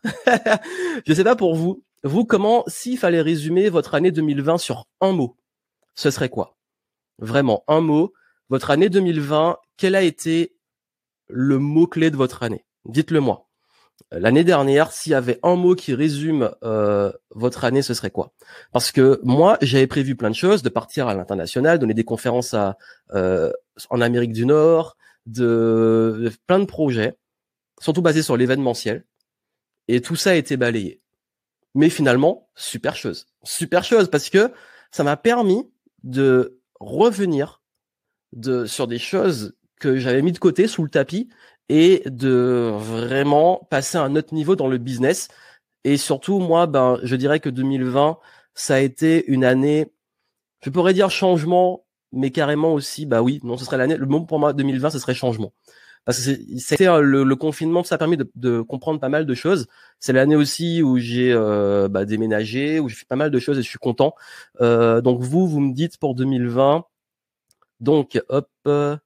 [1.06, 5.12] je sais pas pour vous, vous comment, s'il fallait résumer votre année 2020 sur un
[5.12, 5.38] mot,
[5.94, 6.58] ce serait quoi?
[7.18, 8.12] Vraiment un mot.
[8.50, 10.52] Votre année 2020, quel a été
[11.32, 13.50] le mot-clé de votre année Dites-le moi.
[14.12, 18.32] L'année dernière, s'il y avait un mot qui résume euh, votre année, ce serait quoi?
[18.72, 22.54] Parce que moi, j'avais prévu plein de choses, de partir à l'international, donner des conférences
[22.54, 22.76] à,
[23.12, 23.52] euh,
[23.88, 27.18] en Amérique du Nord, de, plein de projets,
[27.80, 29.04] surtout basés sur l'événementiel.
[29.86, 31.02] Et tout ça a été balayé.
[31.74, 33.26] Mais finalement, super chose.
[33.44, 34.52] Super chose parce que
[34.90, 35.70] ça m'a permis
[36.02, 37.62] de revenir
[38.32, 41.28] de, sur des choses que j'avais mis de côté sous le tapis
[41.68, 45.28] et de vraiment passer à un autre niveau dans le business.
[45.84, 48.18] Et surtout, moi, ben, je dirais que 2020,
[48.54, 49.92] ça a été une année,
[50.64, 54.20] je pourrais dire changement, mais carrément aussi, bah oui, non, ce serait l'année, le mot
[54.24, 55.52] pour moi 2020, ce serait changement.
[56.04, 59.34] Parce que c'était le, le, confinement, ça a permis de, de, comprendre pas mal de
[59.34, 59.66] choses.
[60.00, 63.58] C'est l'année aussi où j'ai euh, bah, déménagé, où j'ai fait pas mal de choses
[63.58, 64.14] et je suis content.
[64.60, 66.84] Euh, donc vous, vous me dites pour 2020.
[67.80, 68.96] Donc hop, euh,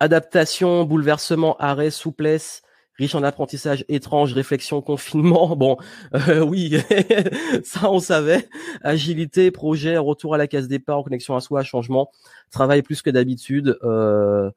[0.00, 2.62] adaptation, bouleversement, arrêt, souplesse,
[2.98, 5.56] riche en apprentissage, étrange, réflexion, confinement.
[5.56, 5.76] Bon,
[6.14, 6.76] euh, oui,
[7.64, 8.48] ça on savait.
[8.82, 12.10] Agilité, projet, retour à la case départ, connexion à soi, changement,
[12.50, 14.50] travail plus que d'habitude, euh,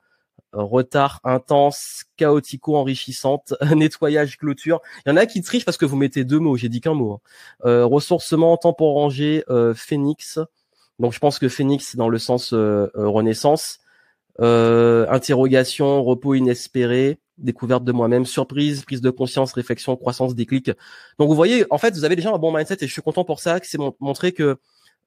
[0.53, 4.81] retard intense, chaotico enrichissante, nettoyage, clôture.
[5.05, 6.93] Il y en a qui trichent parce que vous mettez deux mots, j'ai dit qu'un
[6.93, 7.13] mot.
[7.13, 7.19] Hein.
[7.65, 9.43] Euh, ressourcement, temps pour ranger,
[9.75, 10.39] phénix.
[10.99, 13.79] Donc je pense que phénix dans le sens renaissance
[14.41, 20.71] euh, interrogation, repos inespéré, découverte de moi-même, surprise, prise de conscience, réflexion, croissance, déclic.
[21.17, 23.23] Donc vous voyez, en fait, vous avez déjà un bon mindset et je suis content
[23.23, 24.57] pour ça, que c'est montré que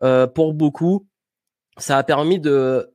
[0.03, 1.07] euh, pour beaucoup,
[1.79, 2.92] ça a permis de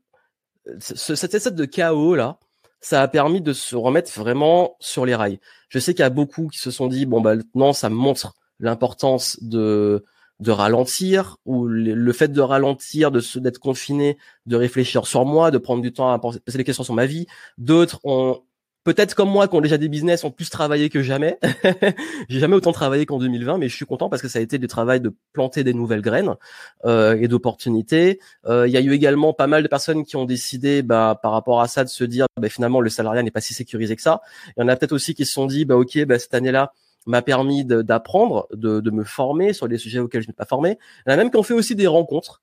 [0.80, 2.40] ce, cet état de chaos là,
[2.82, 5.40] ça a permis de se remettre vraiment sur les rails.
[5.70, 8.34] Je sais qu'il y a beaucoup qui se sont dit bon bah non, ça montre
[8.60, 10.06] l'importance de
[10.40, 15.58] de ralentir ou le fait de ralentir, de d'être confiné, de réfléchir sur moi, de
[15.58, 17.26] prendre du temps à poser des questions sur ma vie.
[17.58, 18.42] D'autres ont
[18.88, 21.38] peut-être comme moi qui ont déjà des business ont plus travaillé que jamais.
[22.30, 24.60] j'ai jamais autant travaillé qu'en 2020, mais je suis content parce que ça a été
[24.60, 26.36] du travail de planter des nouvelles graines
[26.86, 28.22] euh, et d'opportunités.
[28.46, 31.34] Euh, il y a eu également pas mal de personnes qui ont décidé, bah, par
[31.34, 34.02] rapport à ça, de se dire, bah, finalement, le salariat n'est pas si sécurisé que
[34.02, 34.22] ça.
[34.56, 36.72] Il y en a peut-être aussi qui se sont dit, bah, ok, bah, cette année-là
[37.08, 40.78] m'a permis d'apprendre, de, de, me former sur des sujets auxquels je n'ai pas formé.
[41.06, 42.42] Il y en a même qui ont fait aussi des rencontres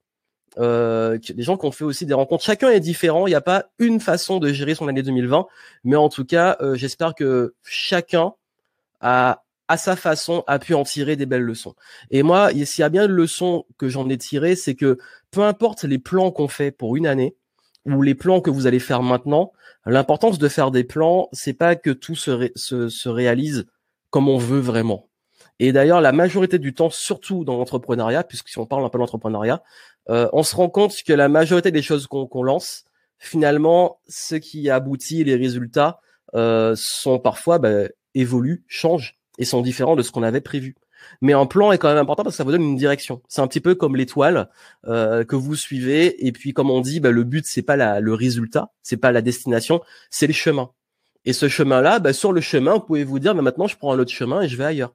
[0.59, 2.44] euh, des gens qui ont fait aussi des rencontres.
[2.44, 3.27] Chacun est différent.
[3.27, 5.46] Il n'y a pas une façon de gérer son année 2020,
[5.85, 8.35] mais en tout cas, euh, j'espère que chacun
[9.00, 11.74] a à sa façon a pu en tirer des belles leçons.
[12.11, 14.98] Et moi, s'il y a bien une leçon que j'en ai tiré, c'est que
[15.31, 17.35] peu importe les plans qu'on fait pour une année
[17.87, 19.53] ou les plans que vous allez faire maintenant,
[19.87, 23.66] l'importance de faire des plans, c'est pas que tout se, se, se réalise
[24.14, 25.09] comme on veut vraiment.
[25.59, 28.96] Et d'ailleurs, la majorité du temps, surtout dans l'entrepreneuriat, puisque si on parle un peu
[28.96, 29.61] d'entrepreneuriat,
[30.09, 32.85] euh, on se rend compte que la majorité des choses qu'on lance,
[33.18, 35.98] finalement, ce qui aboutit, les résultats,
[36.37, 40.77] euh, sont parfois bah, évoluent, changent et sont différents de ce qu'on avait prévu.
[41.20, 43.20] Mais un plan est quand même important parce que ça vous donne une direction.
[43.27, 44.48] C'est un petit peu comme l'étoile
[44.87, 47.98] euh, que vous suivez et puis comme on dit, bah, le but c'est pas la,
[47.98, 50.70] le résultat, c'est pas la destination, c'est le chemin.
[51.24, 53.92] Et ce chemin-là, bah, sur le chemin, vous pouvez vous dire, mais maintenant je prends
[53.92, 54.92] un autre chemin et je vais ailleurs.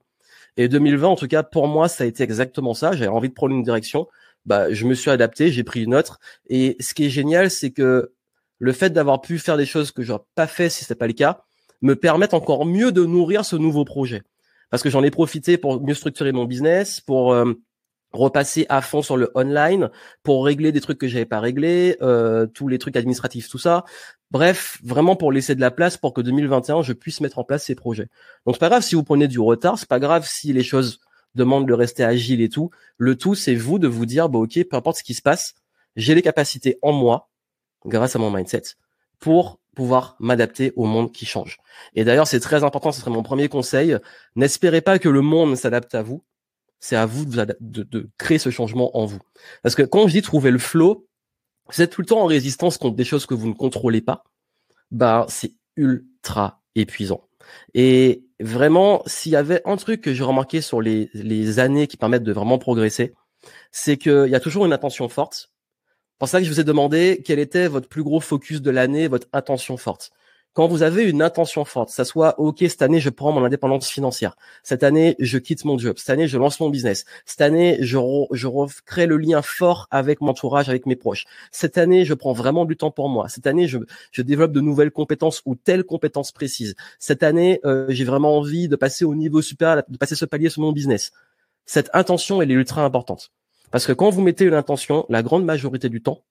[0.58, 2.92] Et 2020, en tout cas pour moi, ça a été exactement ça.
[2.92, 4.08] J'avais envie de prendre une direction
[4.46, 6.20] bah, je me suis adapté, j'ai pris une autre.
[6.48, 8.14] Et ce qui est génial, c'est que
[8.58, 11.14] le fait d'avoir pu faire des choses que j'aurais pas fait si c'était pas le
[11.14, 11.44] cas,
[11.82, 14.24] me permettent encore mieux de nourrir ce nouveau projet.
[14.70, 17.54] Parce que j'en ai profité pour mieux structurer mon business, pour euh,
[18.12, 19.90] repasser à fond sur le online,
[20.24, 23.86] pour régler des trucs que j'avais pas réglés, euh, tous les trucs administratifs, tout ça.
[24.32, 27.66] Bref, vraiment pour laisser de la place pour que 2021 je puisse mettre en place
[27.66, 28.08] ces projets.
[28.46, 31.00] Donc c'est pas grave si vous prenez du retard, c'est pas grave si les choses
[31.36, 32.70] demande de rester agile et tout.
[32.98, 35.56] Le tout, c'est vous de vous dire, bah, ok, peu importe ce qui se passe,
[35.96, 37.30] j'ai les capacités en moi,
[37.86, 38.64] grâce à mon mindset,
[39.20, 41.58] pour pouvoir m'adapter au monde qui change.
[41.96, 43.98] Et d'ailleurs, c'est très important, ce serait mon premier conseil.
[44.36, 46.24] N'espérez pas que le monde s'adapte à vous.
[46.82, 49.20] C'est à vous de, de, créer ce changement en vous.
[49.64, 51.09] Parce que quand je dis trouver le flow,
[51.72, 54.24] vous êtes tout le temps en résistance contre des choses que vous ne contrôlez pas.
[54.92, 57.28] Bah, c'est ultra épuisant.
[57.74, 61.98] Et vraiment, s'il y avait un truc que j'ai remarqué sur les, les années qui
[61.98, 63.14] permettent de vraiment progresser,
[63.72, 65.52] c'est qu'il y a toujours une attention forte.
[66.12, 68.72] C'est pour ça que je vous ai demandé quel était votre plus gros focus de
[68.72, 70.12] l'année, votre attention forte
[70.54, 73.88] quand vous avez une intention forte, ça soit OK, cette année je prends mon indépendance
[73.90, 77.78] financière, cette année je quitte mon job, cette année je lance mon business, cette année
[77.82, 77.98] je,
[78.32, 82.34] je recrée le lien fort avec mon entourage, avec mes proches, cette année je prends
[82.34, 83.78] vraiment du temps pour moi, cette année je,
[84.12, 88.68] je développe de nouvelles compétences ou telles compétences précises, cette année euh, j'ai vraiment envie
[88.68, 91.12] de passer au niveau supérieur, de passer ce palier sur mon business.
[91.66, 93.32] Cette intention elle est ultra importante.
[93.72, 96.24] Parce que quand vous mettez une intention, la grande majorité du temps,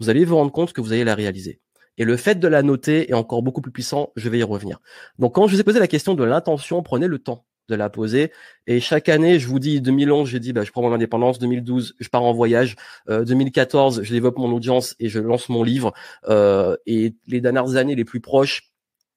[0.00, 1.60] vous allez vous rendre compte que vous allez la réaliser.
[1.98, 4.12] Et le fait de la noter est encore beaucoup plus puissant.
[4.16, 4.80] Je vais y revenir.
[5.18, 7.90] Donc, quand je vous ai posé la question de l'intention, prenez le temps de la
[7.90, 8.32] poser.
[8.66, 11.38] Et chaque année, je vous dis, 2011, j'ai dit, bah, je prends mon indépendance.
[11.38, 12.76] 2012, je pars en voyage.
[13.08, 15.92] 2014, euh, je développe mon audience et je lance mon livre.
[16.28, 18.72] Euh, et les dernières années les plus proches,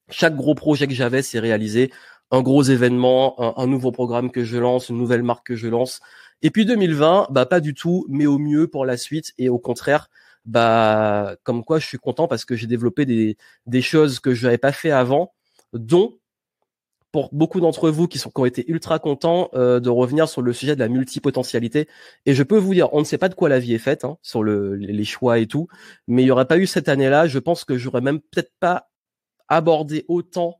[0.10, 1.92] chaque gros projet que j'avais s'est réalisé.
[2.32, 5.68] Un gros événement, un, un, nouveau programme que je lance, une nouvelle marque que je
[5.68, 6.02] lance.
[6.42, 9.34] Et puis 2020, bah pas du tout, mais au mieux pour la suite.
[9.38, 10.10] Et au contraire,
[10.46, 14.46] bah comme quoi je suis content parce que j'ai développé des, des choses que je
[14.46, 15.34] n'avais pas fait avant,
[15.74, 16.18] dont
[17.12, 20.42] pour beaucoup d'entre vous qui sont qui ont été ultra contents euh, de revenir sur
[20.42, 21.88] le sujet de la multipotentialité.
[22.26, 24.04] Et je peux vous dire, on ne sait pas de quoi la vie est faite
[24.04, 25.68] hein, sur le, les choix et tout,
[26.08, 28.90] mais il y aurait pas eu cette année-là, je pense que j'aurais même peut-être pas
[29.48, 30.60] abordé autant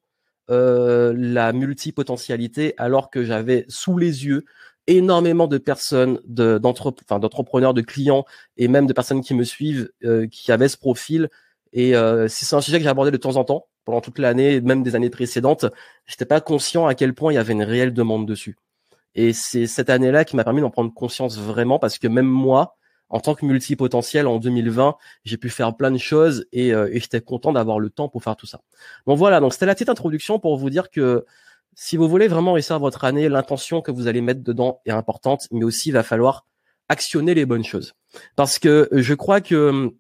[0.50, 4.46] euh, la multipotentialité alors que j'avais sous les yeux
[4.88, 8.26] énormément de personnes, d'entrepreneurs, de clients
[8.58, 11.30] et même de personnes qui me suivent euh, qui avaient ce profil.
[11.74, 14.60] Et euh, c'est un sujet que j'ai abordé de temps en temps pendant toute l'année,
[14.62, 15.66] même des années précédentes,
[16.06, 18.58] j'étais pas conscient à quel point il y avait une réelle demande dessus.
[19.14, 22.76] Et c'est cette année-là qui m'a permis d'en prendre conscience vraiment parce que même moi,
[23.10, 27.00] en tant que multipotentiel en 2020, j'ai pu faire plein de choses et, euh, et
[27.00, 28.62] j'étais content d'avoir le temps pour faire tout ça.
[29.06, 31.26] Donc voilà, donc c'était la petite introduction pour vous dire que
[31.76, 35.42] si vous voulez vraiment réussir votre année, l'intention que vous allez mettre dedans est importante,
[35.52, 36.46] mais aussi il va falloir
[36.88, 37.94] actionner les bonnes choses.
[38.36, 39.92] Parce que je crois que hum,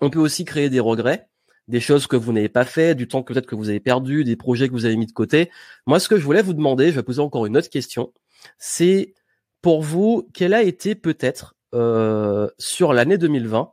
[0.00, 1.28] on peut aussi créer des regrets,
[1.68, 4.24] des choses que vous n'avez pas fait, du temps que peut-être que vous avez perdu,
[4.24, 5.50] des projets que vous avez mis de côté.
[5.86, 8.12] Moi, ce que je voulais vous demander, je vais poser encore une autre question,
[8.58, 9.14] c'est
[9.60, 13.72] pour vous, quelle a été peut-être euh, sur l'année 2020,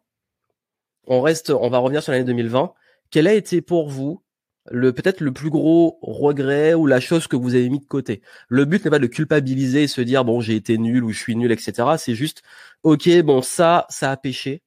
[1.07, 2.73] on reste, on va revenir sur l'année 2020,
[3.09, 4.21] quelle a été pour vous
[4.71, 8.21] le peut-être le plus gros regret ou la chose que vous avez mis de côté.
[8.49, 11.19] Le but n'est pas de culpabiliser et se dire bon j'ai été nul ou je
[11.19, 11.95] suis nul etc.
[11.97, 12.43] C'est juste
[12.83, 14.61] ok bon ça ça a péché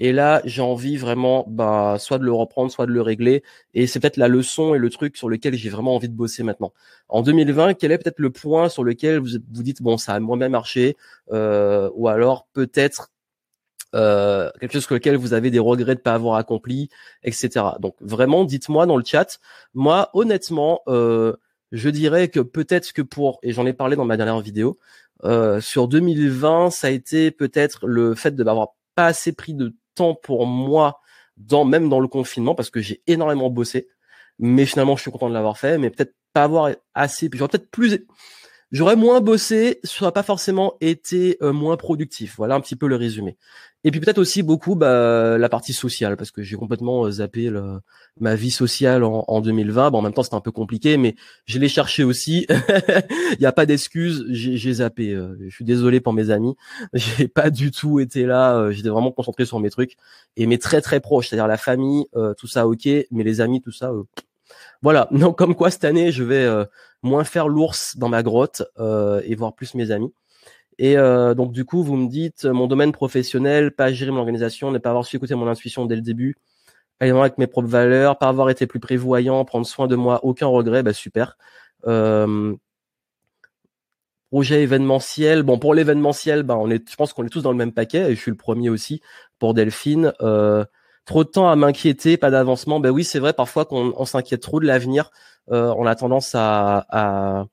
[0.00, 3.44] Et là, j'ai envie vraiment, bah, soit de le reprendre, soit de le régler.
[3.74, 6.42] Et c'est peut-être la leçon et le truc sur lequel j'ai vraiment envie de bosser
[6.42, 6.72] maintenant.
[7.08, 10.20] En 2020, quel est peut-être le point sur lequel vous vous dites bon, ça a
[10.20, 10.96] moi-même marché,
[11.32, 13.11] euh, ou alors peut-être
[13.94, 16.88] euh, quelque chose sur lequel vous avez des regrets de pas avoir accompli,
[17.24, 17.66] etc.
[17.80, 19.38] Donc vraiment, dites-moi dans le chat.
[19.74, 21.34] Moi, honnêtement, euh,
[21.72, 24.78] je dirais que peut-être que pour, et j'en ai parlé dans ma dernière vidéo,
[25.24, 29.74] euh, sur 2020, ça a été peut-être le fait de m'avoir pas assez pris de
[29.94, 31.00] temps pour moi,
[31.36, 33.88] dans même dans le confinement, parce que j'ai énormément bossé.
[34.38, 37.30] Mais finalement, je suis content de l'avoir fait, mais peut-être pas avoir assez.
[37.32, 38.06] J'aurais peut-être plus
[38.72, 42.36] J'aurais moins bossé, ça n'aurait pas forcément été euh, moins productif.
[42.38, 43.36] Voilà un petit peu le résumé.
[43.84, 47.50] Et puis peut-être aussi beaucoup bah, la partie sociale, parce que j'ai complètement euh, zappé
[48.18, 49.90] ma vie sociale en, en 2020.
[49.90, 52.46] Bon, en même temps, c'était un peu compliqué, mais je l'ai cherché aussi.
[53.32, 55.12] Il n'y a pas d'excuse, j'ai zappé.
[55.12, 56.54] Euh, je suis désolé pour mes amis.
[56.94, 58.70] J'ai pas du tout été là.
[58.70, 59.96] J'étais vraiment concentré sur mes trucs
[60.36, 62.06] et mes très très proches, c'est-à-dire la famille,
[62.38, 63.92] tout ça, ok, mais les amis, tout ça.
[64.82, 65.08] Voilà.
[65.12, 66.66] Donc comme quoi cette année, je vais
[67.02, 70.12] moins faire l'ours dans ma grotte euh, et voir plus mes amis.
[70.78, 74.70] Et euh, donc du coup, vous me dites mon domaine professionnel, pas gérer mon organisation,
[74.70, 76.36] ne pas avoir su écouter mon intuition dès le début,
[77.00, 80.46] aller avec mes propres valeurs, pas avoir été plus prévoyant, prendre soin de moi, aucun
[80.46, 81.36] regret, bah super.
[81.86, 82.54] Euh,
[84.30, 85.42] projet événementiel.
[85.42, 88.10] Bon, pour l'événementiel, bah, on est, je pense qu'on est tous dans le même paquet,
[88.10, 89.02] et je suis le premier aussi
[89.38, 90.14] pour Delphine.
[90.22, 90.64] Euh,
[91.04, 92.80] trop de temps à m'inquiéter, pas d'avancement.
[92.80, 95.10] Ben oui, c'est vrai parfois qu'on s'inquiète trop de l'avenir.
[95.50, 97.46] Euh, on a tendance à, à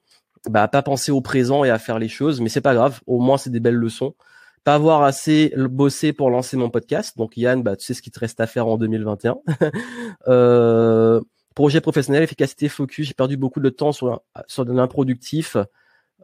[0.49, 3.01] bah, pas penser au présent et à faire les choses, mais c'est pas grave.
[3.07, 4.15] Au moins, c'est des belles leçons.
[4.63, 7.17] Pas avoir assez bossé pour lancer mon podcast.
[7.17, 9.37] Donc Yann, bah, tu sais ce qu'il te reste à faire en 2021.
[10.27, 11.21] euh,
[11.55, 13.07] projet professionnel, efficacité, focus.
[13.07, 15.57] J'ai perdu beaucoup de temps sur sur de l'improductif.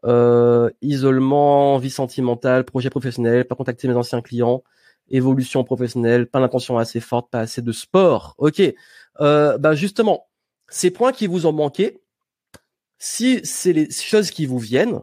[0.06, 4.64] Euh, isolement, vie sentimentale, projet professionnel, pas contacter mes anciens clients,
[5.10, 8.36] évolution professionnelle, pas l'intention assez forte, pas assez de sport.
[8.38, 8.62] Ok,
[9.22, 10.28] euh, bah justement,
[10.70, 12.02] ces points qui vous ont manqué,
[12.98, 15.02] si c'est les choses qui vous viennent,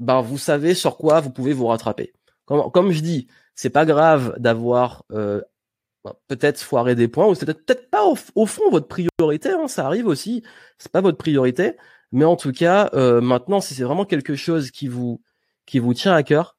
[0.00, 2.12] ben vous savez sur quoi vous pouvez vous rattraper.
[2.44, 5.42] Comme, comme je dis, c'est pas grave d'avoir euh,
[6.04, 9.50] ben, peut-être foiré des points ou c'est peut-être pas au, fond votre priorité.
[9.50, 10.42] Hein, ça arrive aussi,
[10.78, 11.76] c'est pas votre priorité,
[12.12, 15.20] mais en tout cas, euh, maintenant, si c'est vraiment quelque chose qui vous
[15.66, 16.57] qui vous tient à cœur,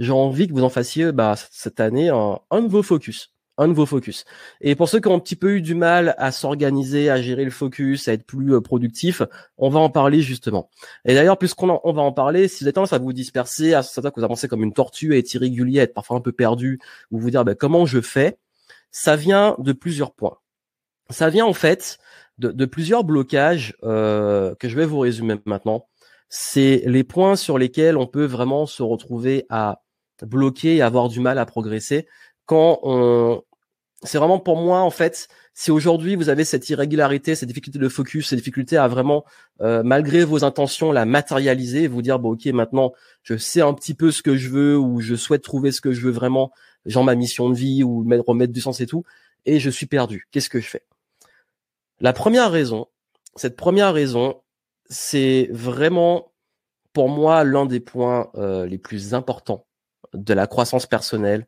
[0.00, 3.32] j'ai envie que vous en fassiez bah, cette année un, un vos focus.
[3.58, 4.24] Un vos focus.
[4.62, 7.44] Et pour ceux qui ont un petit peu eu du mal à s'organiser, à gérer
[7.44, 9.20] le focus, à être plus euh, productif,
[9.58, 10.70] on va en parler justement.
[11.04, 13.82] Et d'ailleurs, puisqu'on on va en parler, si vous avez tendance à vous disperser, à
[13.82, 16.32] ça que vous avancez comme une tortue, à être irrégulier, à être parfois un peu
[16.32, 18.38] perdu, ou vous dire bah, comment je fais,
[18.90, 20.38] ça vient de plusieurs points.
[21.10, 21.98] Ça vient en fait
[22.38, 25.86] de, de plusieurs blocages euh, que je vais vous résumer maintenant.
[26.30, 29.82] C'est les points sur lesquels on peut vraiment se retrouver à
[30.24, 32.06] bloquer et avoir du mal à progresser
[32.46, 33.42] quand on
[34.02, 37.88] c'est vraiment pour moi en fait si aujourd'hui vous avez cette irrégularité cette difficulté de
[37.88, 39.24] focus cette difficulté à vraiment
[39.60, 43.94] euh, malgré vos intentions la matérialiser vous dire bon ok maintenant je sais un petit
[43.94, 46.50] peu ce que je veux ou je souhaite trouver ce que je veux vraiment
[46.86, 49.04] genre ma mission de vie ou remettre du sens et tout
[49.46, 50.28] et je suis perdu.
[50.30, 50.82] Qu'est-ce que je fais?
[52.00, 52.86] La première raison
[53.36, 54.40] cette première raison
[54.88, 56.32] c'est vraiment
[56.92, 59.66] pour moi l'un des points euh, les plus importants
[60.14, 61.46] de la croissance personnelle.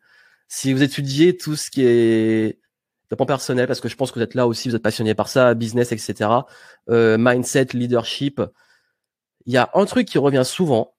[0.48, 2.58] Si vous étudiez tout ce qui est
[3.12, 5.28] développement personnel, parce que je pense que vous êtes là aussi, vous êtes passionné par
[5.28, 6.30] ça, business, etc.,
[6.88, 8.40] euh, mindset, leadership,
[9.44, 10.94] il y a un truc qui revient souvent,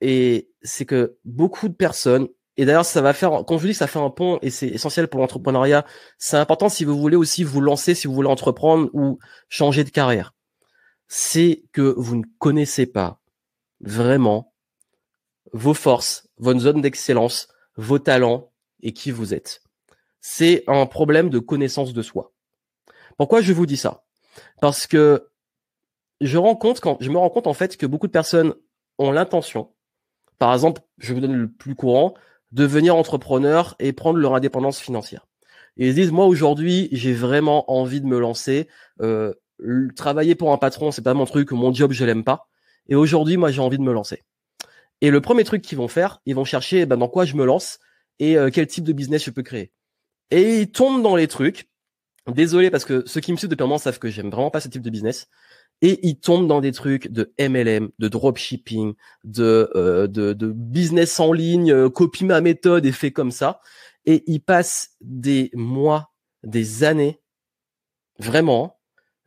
[0.00, 3.72] et c'est que beaucoup de personnes, et d'ailleurs ça va faire, quand je vous dis
[3.72, 5.84] que ça fait un pont, et c'est essentiel pour l'entrepreneuriat,
[6.18, 9.90] c'est important si vous voulez aussi vous lancer, si vous voulez entreprendre ou changer de
[9.90, 10.34] carrière,
[11.08, 13.20] c'est que vous ne connaissez pas
[13.80, 14.52] vraiment
[15.52, 19.62] vos forces, votre zone d'excellence, vos talents et qui vous êtes.
[20.20, 22.32] C'est un problème de connaissance de soi.
[23.16, 24.04] Pourquoi je vous dis ça?
[24.60, 25.28] Parce que
[26.20, 26.42] je me
[27.18, 28.54] rends compte en fait que beaucoup de personnes
[28.98, 29.72] ont l'intention,
[30.38, 32.14] par exemple, je vous donne le plus courant,
[32.52, 35.26] de devenir entrepreneur et prendre leur indépendance financière.
[35.76, 38.68] Et ils disent moi aujourd'hui j'ai vraiment envie de me lancer.
[39.00, 39.34] Euh,
[39.96, 42.48] travailler pour un patron c'est pas mon truc, mon job je l'aime pas.
[42.88, 44.24] Et aujourd'hui moi j'ai envie de me lancer.
[45.00, 47.44] Et le premier truc qu'ils vont faire, ils vont chercher ben, dans quoi je me
[47.44, 47.78] lance
[48.18, 49.72] et euh, quel type de business je peux créer.
[50.30, 51.68] Et ils tombent dans les trucs.
[52.26, 54.68] Désolé parce que ceux qui me suivent depuis un savent que j'aime vraiment pas ce
[54.68, 55.28] type de business.
[55.80, 61.32] Et ils tombent dans des trucs de MLM, de dropshipping, de, euh, de, business en
[61.32, 63.60] ligne, euh, copie ma méthode et fait comme ça.
[64.04, 67.20] Et ils passent des mois, des années,
[68.18, 68.78] vraiment,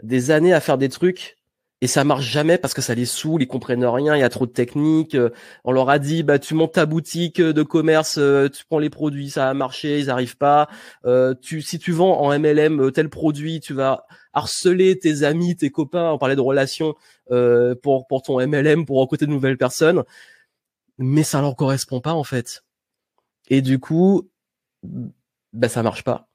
[0.03, 1.37] des années à faire des trucs
[1.81, 4.29] et ça marche jamais parce que ça les saoule, ils comprennent rien, il y a
[4.29, 5.15] trop de techniques.
[5.15, 5.31] Euh,
[5.63, 8.91] on leur a dit bah tu montes ta boutique de commerce, euh, tu prends les
[8.91, 10.69] produits, ça a marché, ils arrivent pas.
[11.05, 15.71] Euh, tu si tu vends en MLM tel produit, tu vas harceler tes amis, tes
[15.71, 16.95] copains, on parlait de relations
[17.81, 20.03] pour pour ton MLM pour recruter de nouvelles personnes.
[20.99, 22.63] Mais ça leur correspond pas en fait.
[23.49, 24.29] Et du coup
[25.53, 26.29] bah ça marche pas.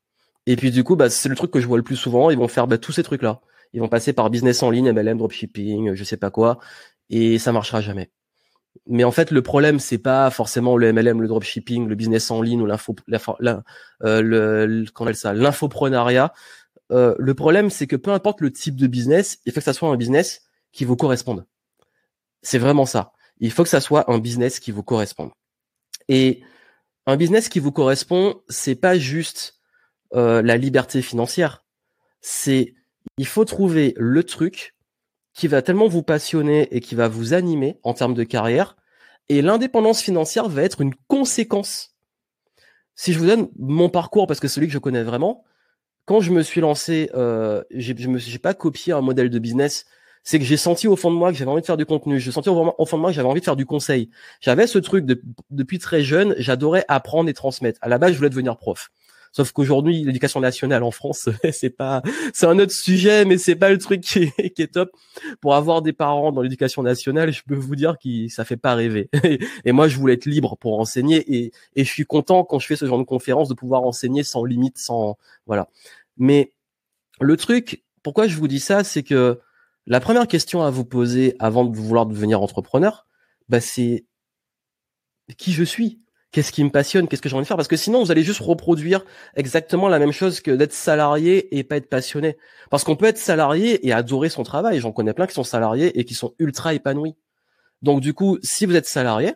[0.46, 2.38] Et puis du coup bah c'est le truc que je vois le plus souvent, ils
[2.38, 3.40] vont faire bah, tous ces trucs là
[3.72, 6.58] ils vont passer par business en ligne, MLM, dropshipping, je sais pas quoi,
[7.10, 8.10] et ça marchera jamais.
[8.86, 12.42] Mais en fait, le problème, c'est pas forcément le MLM, le dropshipping, le business en
[12.42, 16.32] ligne ou l'info, euh, le, qu'on ça, l'infoprenariat.
[16.92, 19.72] Euh, le problème, c'est que peu importe le type de business, il faut que ça
[19.72, 21.46] soit un business qui vous corresponde.
[22.42, 23.12] C'est vraiment ça.
[23.38, 25.30] Il faut que ça soit un business qui vous corresponde.
[26.08, 26.42] Et
[27.06, 29.58] un business qui vous correspond, c'est pas juste
[30.14, 31.64] euh, la liberté financière.
[32.20, 32.74] C'est
[33.18, 34.74] il faut trouver le truc
[35.34, 38.76] qui va tellement vous passionner et qui va vous animer en termes de carrière.
[39.28, 41.94] Et l'indépendance financière va être une conséquence.
[42.94, 45.44] Si je vous donne mon parcours, parce que celui que je connais vraiment,
[46.06, 49.84] quand je me suis lancé, euh, je me suis pas copié un modèle de business.
[50.22, 52.18] C'est que j'ai senti au fond de moi que j'avais envie de faire du contenu.
[52.18, 54.10] J'ai senti au fond de moi que j'avais envie de faire du conseil.
[54.40, 55.04] J'avais ce truc
[55.50, 56.34] depuis très jeune.
[56.38, 57.78] J'adorais apprendre et transmettre.
[57.82, 58.90] À la base, je voulais devenir prof.
[59.36, 62.00] Sauf qu'aujourd'hui, l'éducation nationale en France, c'est pas,
[62.32, 64.96] c'est un autre sujet, mais c'est pas le truc qui est, top.
[65.42, 68.74] Pour avoir des parents dans l'éducation nationale, je peux vous dire que ça fait pas
[68.74, 69.10] rêver.
[69.66, 72.66] Et moi, je voulais être libre pour enseigner, et, et je suis content quand je
[72.66, 75.68] fais ce genre de conférence de pouvoir enseigner sans limite, sans voilà.
[76.16, 76.54] Mais
[77.20, 79.38] le truc, pourquoi je vous dis ça, c'est que
[79.86, 83.06] la première question à vous poser avant de vouloir devenir entrepreneur,
[83.50, 84.06] bah c'est
[85.36, 86.00] qui je suis
[86.36, 88.22] qu'est-ce qui me passionne, qu'est-ce que j'ai envie de faire, parce que sinon vous allez
[88.22, 92.36] juste reproduire exactement la même chose que d'être salarié et pas être passionné.
[92.68, 94.78] Parce qu'on peut être salarié et adorer son travail.
[94.78, 97.16] J'en connais plein qui sont salariés et qui sont ultra épanouis.
[97.80, 99.32] Donc du coup, si vous êtes salarié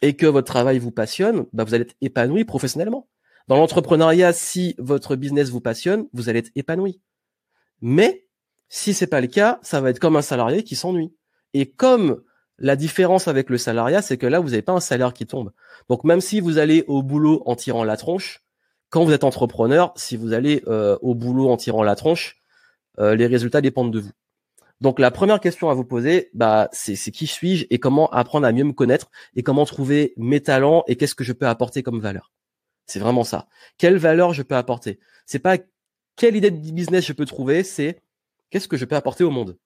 [0.00, 3.06] et que votre travail vous passionne, bah, vous allez être épanoui professionnellement.
[3.46, 7.02] Dans l'entrepreneuriat, si votre business vous passionne, vous allez être épanoui.
[7.82, 8.26] Mais
[8.70, 11.14] si c'est pas le cas, ça va être comme un salarié qui s'ennuie.
[11.52, 12.22] Et comme
[12.58, 15.52] la différence avec le salariat, c'est que là, vous n'avez pas un salaire qui tombe.
[15.88, 18.44] Donc même si vous allez au boulot en tirant la tronche,
[18.90, 22.40] quand vous êtes entrepreneur, si vous allez euh, au boulot en tirant la tronche,
[23.00, 24.12] euh, les résultats dépendent de vous.
[24.80, 28.52] Donc la première question à vous poser, bah, c'est, qui suis-je et comment apprendre à
[28.52, 32.00] mieux me connaître et comment trouver mes talents et qu'est-ce que je peux apporter comme
[32.00, 32.32] valeur?
[32.86, 33.48] C'est vraiment ça.
[33.78, 34.98] Quelle valeur je peux apporter?
[35.26, 35.56] C'est pas
[36.16, 38.02] quelle idée de business je peux trouver, c'est
[38.50, 39.56] qu'est-ce que je peux apporter au monde?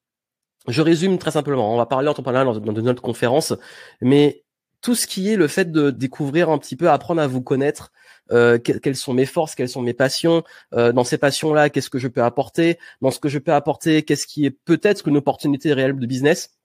[0.67, 1.73] Je résume très simplement.
[1.73, 3.55] On va parler entrepreneuriat dans, dans notre conférence,
[4.01, 4.45] mais
[4.81, 7.93] tout ce qui est le fait de découvrir un petit peu, apprendre à vous connaître,
[8.31, 10.45] euh, quelles sont mes forces, quelles sont mes passions.
[10.75, 14.03] Euh, dans ces passions-là, qu'est-ce que je peux apporter Dans ce que je peux apporter,
[14.03, 16.59] qu'est-ce qui est peut-être une opportunité réelle de business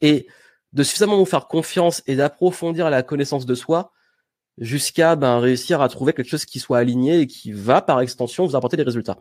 [0.00, 0.26] Et
[0.72, 3.92] de suffisamment vous faire confiance et d'approfondir la connaissance de soi
[4.62, 8.46] jusqu'à ben, réussir à trouver quelque chose qui soit aligné et qui va par extension
[8.46, 9.18] vous apporter des résultats.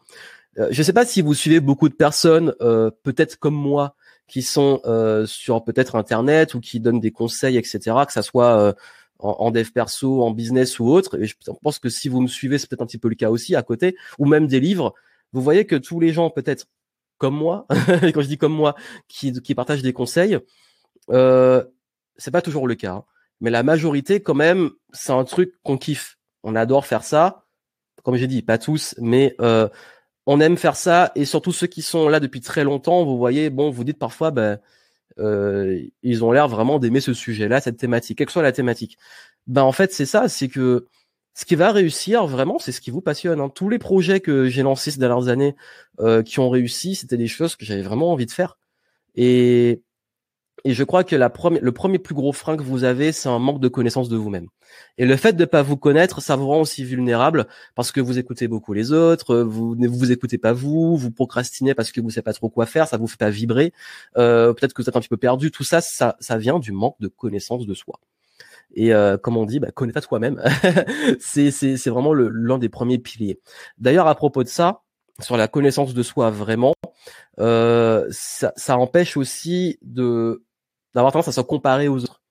[0.58, 3.96] Euh, je ne sais pas si vous suivez beaucoup de personnes, euh, peut-être comme moi,
[4.28, 8.76] qui sont euh, sur peut-être Internet ou qui donnent des conseils, etc., que ça soit
[9.20, 11.20] en, en, dev perso, en business ou autre.
[11.20, 13.30] Et je pense que si vous me suivez, c'est peut-être un petit peu le cas
[13.30, 14.94] aussi à côté, ou même des livres.
[15.34, 16.68] Vous voyez que tous les gens, peut-être
[17.18, 17.66] comme moi,
[18.04, 18.76] et quand je dis comme moi,
[19.08, 20.38] qui, qui partagent des conseils,
[21.10, 21.64] euh,
[22.18, 22.94] c'est pas toujours le cas.
[22.94, 23.04] Hein.
[23.42, 26.18] Mais la majorité, quand même, c'est un truc qu'on kiffe.
[26.44, 27.46] On adore faire ça.
[28.04, 29.68] Comme j'ai dit, pas tous, mais euh,
[30.26, 31.12] on aime faire ça.
[31.16, 34.32] Et surtout ceux qui sont là depuis très longtemps, vous voyez, bon, vous dites parfois,
[34.32, 34.60] ben,
[35.20, 38.98] euh, ils ont l'air vraiment d'aimer ce sujet-là, cette thématique, quelle que soit la thématique.
[39.48, 40.88] Ben en fait, c'est ça, c'est que
[41.34, 43.40] ce qui va réussir vraiment, c'est ce qui vous passionne.
[43.40, 43.50] Hein.
[43.50, 45.56] Tous les projets que j'ai lancés ces dernières années
[46.00, 48.58] euh, qui ont réussi, c'était des choses que j'avais vraiment envie de faire.
[49.16, 49.82] Et
[50.64, 53.40] et je crois que la le premier plus gros frein que vous avez, c'est un
[53.40, 54.48] manque de connaissance de vous-même.
[54.98, 58.00] Et le fait de ne pas vous connaître, ça vous rend aussi vulnérable parce que
[58.00, 62.00] vous écoutez beaucoup les autres, vous ne vous écoutez pas vous, vous procrastinez parce que
[62.00, 63.74] vous ne savez pas trop quoi faire, ça vous fait pas vibrer.
[64.18, 65.52] Euh, Peut-être que vous êtes un petit peu perdu.
[65.52, 68.00] Tout ça, ça, vient du manque de connaissance de soi.
[68.74, 70.42] Et euh, comme on dit, bah, connais-toi toi-même.
[71.20, 73.40] c'est vraiment l'un des premiers piliers.
[73.80, 74.84] D'ailleurs, à propos de ça,
[75.22, 76.74] sur la connaissance de soi vraiment,
[77.40, 80.44] euh, ça, empêche aussi de
[80.94, 82.22] d'avoir tendance à se comparer aux autres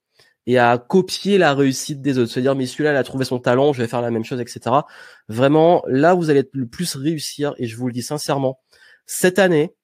[0.46, 2.30] et à copier la réussite des autres.
[2.30, 4.40] Se dire, mais celui-là, il a trouvé son talent, je vais faire la même chose,
[4.40, 4.60] etc.
[5.28, 8.60] Vraiment, là, vous allez le plus réussir, et je vous le dis sincèrement,
[9.06, 9.74] cette année,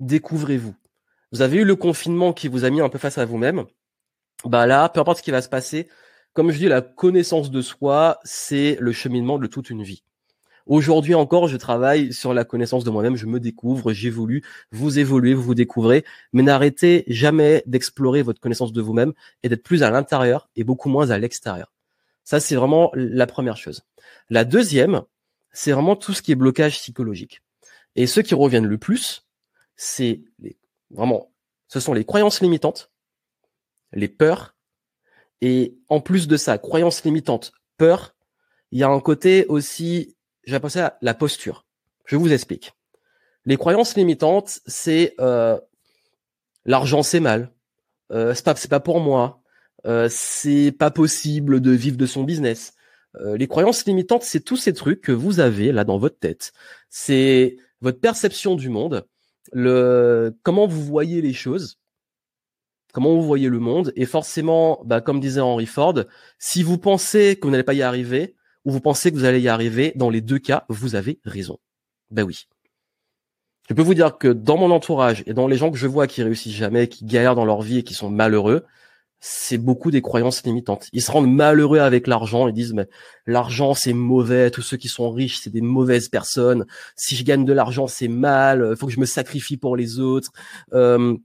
[0.00, 0.74] découvrez-vous.
[1.32, 3.64] Vous avez eu le confinement qui vous a mis un peu face à vous-même.
[4.44, 5.88] Bah là, peu importe ce qui va se passer,
[6.34, 10.02] comme je dis, la connaissance de soi, c'est le cheminement de toute une vie.
[10.66, 15.34] Aujourd'hui encore, je travaille sur la connaissance de moi-même, je me découvre, j'évolue, vous évoluez,
[15.34, 19.90] vous vous découvrez, mais n'arrêtez jamais d'explorer votre connaissance de vous-même et d'être plus à
[19.90, 21.72] l'intérieur et beaucoup moins à l'extérieur.
[22.24, 23.82] Ça, c'est vraiment la première chose.
[24.30, 25.02] La deuxième,
[25.52, 27.42] c'est vraiment tout ce qui est blocage psychologique.
[27.96, 29.26] Et ceux qui reviennent le plus,
[29.76, 30.22] c'est
[30.90, 31.32] vraiment,
[31.68, 32.90] ce sont les croyances limitantes,
[33.92, 34.54] les peurs,
[35.40, 38.14] et en plus de ça, croyances limitantes, peur,
[38.70, 40.16] il y a un côté aussi,
[40.60, 41.66] pensé à la posture.
[42.04, 42.72] Je vous explique.
[43.44, 45.58] Les croyances limitantes, c'est euh,
[46.64, 47.52] l'argent c'est mal,
[48.12, 49.42] euh, c'est pas c'est pas pour moi,
[49.86, 52.74] euh, c'est pas possible de vivre de son business.
[53.16, 56.52] Euh, les croyances limitantes, c'est tous ces trucs que vous avez là dans votre tête.
[56.88, 59.06] C'est votre perception du monde,
[59.52, 61.78] le comment vous voyez les choses,
[62.92, 66.04] comment vous voyez le monde, et forcément, bah, comme disait Henry Ford,
[66.38, 69.40] si vous pensez que vous n'allez pas y arriver, ou vous pensez que vous allez
[69.40, 71.58] y arriver, dans les deux cas, vous avez raison.
[72.10, 72.46] Ben oui.
[73.68, 76.06] Je peux vous dire que dans mon entourage et dans les gens que je vois
[76.06, 78.64] qui réussissent jamais, qui galèrent dans leur vie et qui sont malheureux,
[79.24, 80.88] c'est beaucoup des croyances limitantes.
[80.92, 82.88] Ils se rendent malheureux avec l'argent, ils disent mais
[83.24, 86.66] l'argent c'est mauvais, tous ceux qui sont riches c'est des mauvaises personnes.
[86.96, 90.00] Si je gagne de l'argent c'est mal, il faut que je me sacrifie pour les
[90.00, 90.32] autres.
[90.74, 91.16] Euh,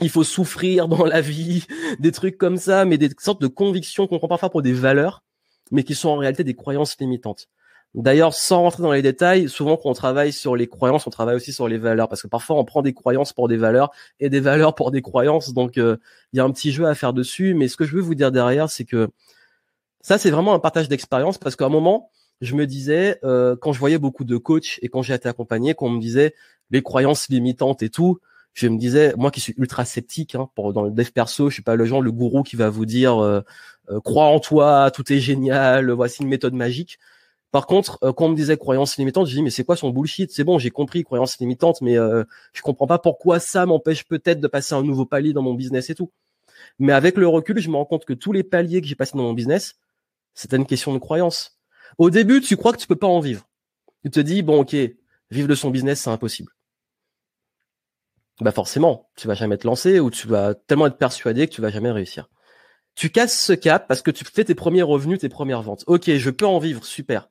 [0.00, 1.66] il faut souffrir dans la vie,
[2.00, 5.22] des trucs comme ça, mais des sortes de convictions qu'on prend parfois pour des valeurs,
[5.70, 7.48] mais qui sont en réalité des croyances limitantes.
[7.94, 11.36] D'ailleurs, sans rentrer dans les détails, souvent quand on travaille sur les croyances, on travaille
[11.36, 13.90] aussi sur les valeurs, parce que parfois on prend des croyances pour des valeurs
[14.20, 15.96] et des valeurs pour des croyances, donc euh,
[16.32, 17.54] il y a un petit jeu à faire dessus.
[17.54, 19.08] Mais ce que je veux vous dire derrière, c'est que
[20.02, 22.10] ça, c'est vraiment un partage d'expérience, parce qu'à un moment,
[22.42, 25.74] je me disais, euh, quand je voyais beaucoup de coachs et quand j'ai été accompagné,
[25.74, 26.34] qu'on me disait
[26.70, 28.20] les croyances limitantes et tout,
[28.56, 31.62] je me disais, moi qui suis ultra sceptique, hein, dans le dev perso, je suis
[31.62, 33.42] pas le genre, le gourou qui va vous dire, euh,
[34.02, 36.98] crois en toi, tout est génial, voici une méthode magique.
[37.50, 39.90] Par contre, euh, quand on me disait croyance limitante, je dis mais c'est quoi son
[39.90, 40.30] bullshit?
[40.32, 44.40] C'est bon, j'ai compris croyance limitante, mais euh, je comprends pas pourquoi ça m'empêche peut-être
[44.40, 46.10] de passer un nouveau palier dans mon business et tout.
[46.78, 49.18] Mais avec le recul, je me rends compte que tous les paliers que j'ai passés
[49.18, 49.76] dans mon business,
[50.32, 51.58] c'était une question de croyance.
[51.98, 53.46] Au début, tu crois que tu peux pas en vivre.
[54.02, 54.74] Tu te dis bon ok,
[55.30, 56.55] vivre de son business, c'est impossible.
[58.40, 61.62] Bah forcément, tu vas jamais te lancer ou tu vas tellement être persuadé que tu
[61.62, 62.28] vas jamais réussir.
[62.94, 65.84] Tu casses ce cap parce que tu fais tes premiers revenus, tes premières ventes.
[65.86, 67.28] Ok, je peux en vivre, super.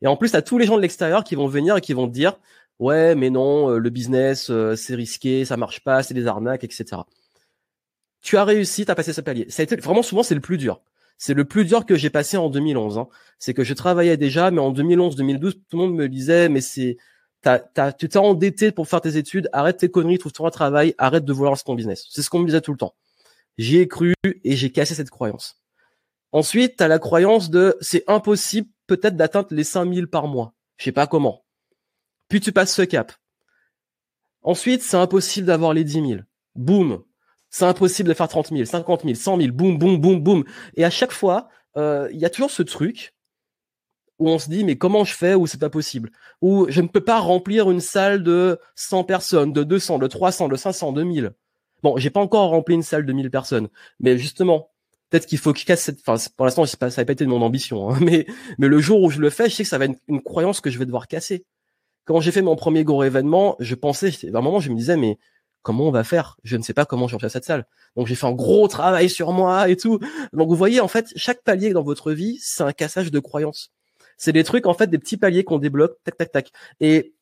[0.00, 2.08] Et en plus, à tous les gens de l'extérieur qui vont venir et qui vont
[2.08, 2.38] te dire,
[2.80, 6.64] ouais, mais non, euh, le business, euh, c'est risqué, ça marche pas, c'est des arnaques,
[6.64, 7.02] etc.
[8.20, 9.46] Tu as réussi, tu as passé ce palier.
[9.48, 10.82] Ça a été, vraiment souvent, c'est le plus dur.
[11.18, 12.98] C'est le plus dur que j'ai passé en 2011.
[12.98, 13.08] Hein.
[13.38, 16.96] C'est que je travaillais déjà, mais en 2011-2012, tout le monde me disait, mais c'est,
[17.42, 21.24] t'as, tu t'es endetté pour faire tes études, arrête tes conneries, trouve-toi un travail, arrête
[21.24, 22.06] de vouloir lancer ton business.
[22.10, 22.94] C'est ce qu'on me disait tout le temps.
[23.58, 25.60] J'y ai cru et j'ai cassé cette croyance.
[26.30, 30.54] Ensuite, tu as la croyance de c'est impossible peut-être d'atteindre les 5000 par mois.
[30.78, 31.44] Je sais pas comment.
[32.28, 33.12] Puis tu passes ce cap.
[34.42, 36.20] Ensuite, c'est impossible d'avoir les 10 000.
[36.54, 37.02] Boum.
[37.50, 39.52] C'est impossible de faire 30 000, 50 000, 100 000.
[39.52, 40.44] Boum, boum, boum, boum.
[40.74, 43.14] Et à chaque fois, euh, il y a toujours ce truc
[44.18, 46.10] où on se dit mais comment je fais ou c'est pas possible?
[46.40, 50.48] Ou je ne peux pas remplir une salle de 100 personnes, de 200, de 300,
[50.48, 51.32] de 500, de 1000.
[51.82, 54.70] Bon, j'ai pas encore rempli une salle de 1000 personnes, mais justement,
[55.12, 56.00] peut-être qu'il faut qu'il casse cette.
[56.06, 58.26] Enfin, pour l'instant, ça n'a pas été de mon ambition, hein, mais
[58.58, 60.60] mais le jour où je le fais, je sais que ça va être une, croyance
[60.60, 61.44] que je vais devoir casser.
[62.04, 64.96] Quand j'ai fait mon premier gros événement, je pensais, à un moment, je me disais,
[64.96, 65.18] mais
[65.62, 66.36] comment on va faire?
[66.42, 67.66] Je ne sais pas comment je à cette salle.
[67.96, 70.00] Donc j'ai fait un gros travail sur moi et tout.
[70.32, 73.70] Donc vous voyez, en fait, chaque palier dans votre vie, c'est un cassage de croyances.
[74.22, 76.52] C'est des trucs, en fait, des petits paliers qu'on débloque, tac, tac, tac.
[76.78, 77.12] Et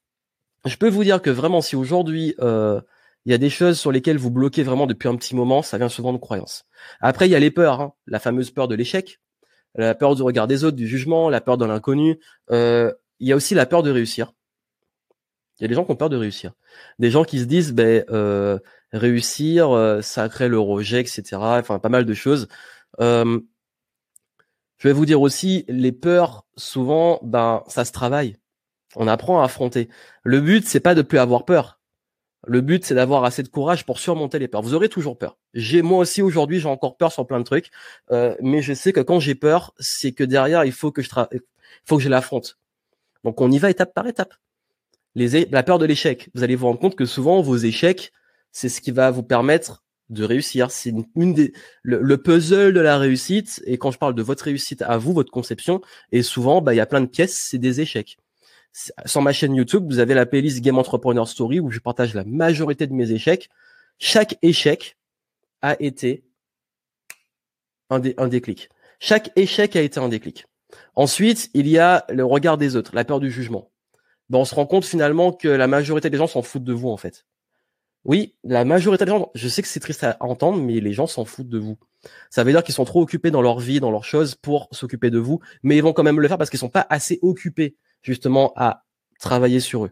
[0.67, 2.79] je peux vous dire que vraiment, si aujourd'hui euh,
[3.25, 5.79] il y a des choses sur lesquelles vous bloquez vraiment depuis un petit moment, ça
[5.79, 6.67] vient souvent de croyances.
[7.01, 7.95] Après, il y a les peurs, hein.
[8.07, 9.19] la fameuse peur de l'échec,
[9.77, 12.21] la peur du regard des autres, du jugement, la peur de l'inconnu.
[12.51, 14.35] Euh, il y a aussi la peur de réussir.
[15.59, 16.53] Il y a des gens qui ont peur de réussir.
[16.99, 18.59] Des gens qui se disent, ben, euh,
[18.93, 21.23] réussir, euh, ça crée le rejet, etc.
[21.33, 22.47] Enfin, pas mal de choses.
[23.01, 23.41] Euh,
[24.81, 28.39] je vais vous dire aussi, les peurs, souvent, ben, ça se travaille.
[28.97, 29.91] On apprend à affronter.
[30.23, 31.79] Le but, c'est pas de plus avoir peur.
[32.47, 34.63] Le but, c'est d'avoir assez de courage pour surmonter les peurs.
[34.63, 35.37] Vous aurez toujours peur.
[35.53, 37.71] J'ai moi aussi aujourd'hui, j'ai encore peur sur plein de trucs,
[38.11, 41.11] euh, mais je sais que quand j'ai peur, c'est que derrière, il faut que je
[41.85, 42.59] faut que je l'affronte.
[43.23, 44.33] Donc on y va étape par étape.
[45.15, 46.31] Les la peur de l'échec.
[46.35, 48.13] Vous allez vous rendre compte que souvent vos échecs,
[48.51, 50.71] c'est ce qui va vous permettre de réussir.
[50.71, 51.53] C'est une, des
[51.83, 53.63] le, puzzle de la réussite.
[53.65, 55.81] Et quand je parle de votre réussite à vous, votre conception,
[56.13, 58.19] et souvent, bah il y a plein de pièces, c'est des échecs
[59.05, 62.25] sur ma chaîne YouTube, vous avez la playlist Game Entrepreneur Story où je partage la
[62.25, 63.49] majorité de mes échecs.
[63.99, 64.97] Chaque échec
[65.63, 66.25] a été
[67.91, 68.71] un, un déclic.
[68.99, 70.47] Chaque échec a été un déclic.
[70.95, 73.71] Ensuite, il y a le regard des autres, la peur du jugement.
[74.29, 76.89] Ben, on se rend compte finalement que la majorité des gens s'en foutent de vous
[76.89, 77.27] en fait.
[78.05, 81.07] Oui, la majorité des gens, je sais que c'est triste à entendre, mais les gens
[81.07, 81.79] s'en foutent de vous.
[82.31, 85.11] Ça veut dire qu'ils sont trop occupés dans leur vie, dans leurs choses pour s'occuper
[85.11, 87.77] de vous, mais ils vont quand même le faire parce qu'ils sont pas assez occupés
[88.03, 88.85] justement à
[89.19, 89.91] travailler sur eux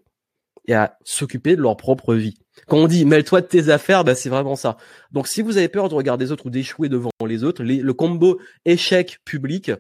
[0.67, 2.35] et à s'occuper de leur propre vie.
[2.67, 4.79] Quand on dit mêle-toi de tes affaires, bah, c'est vraiment ça.
[5.13, 7.93] Donc si vous avez peur de regarder les autres ou d'échouer devant les autres, le
[7.93, 9.71] combo échec public,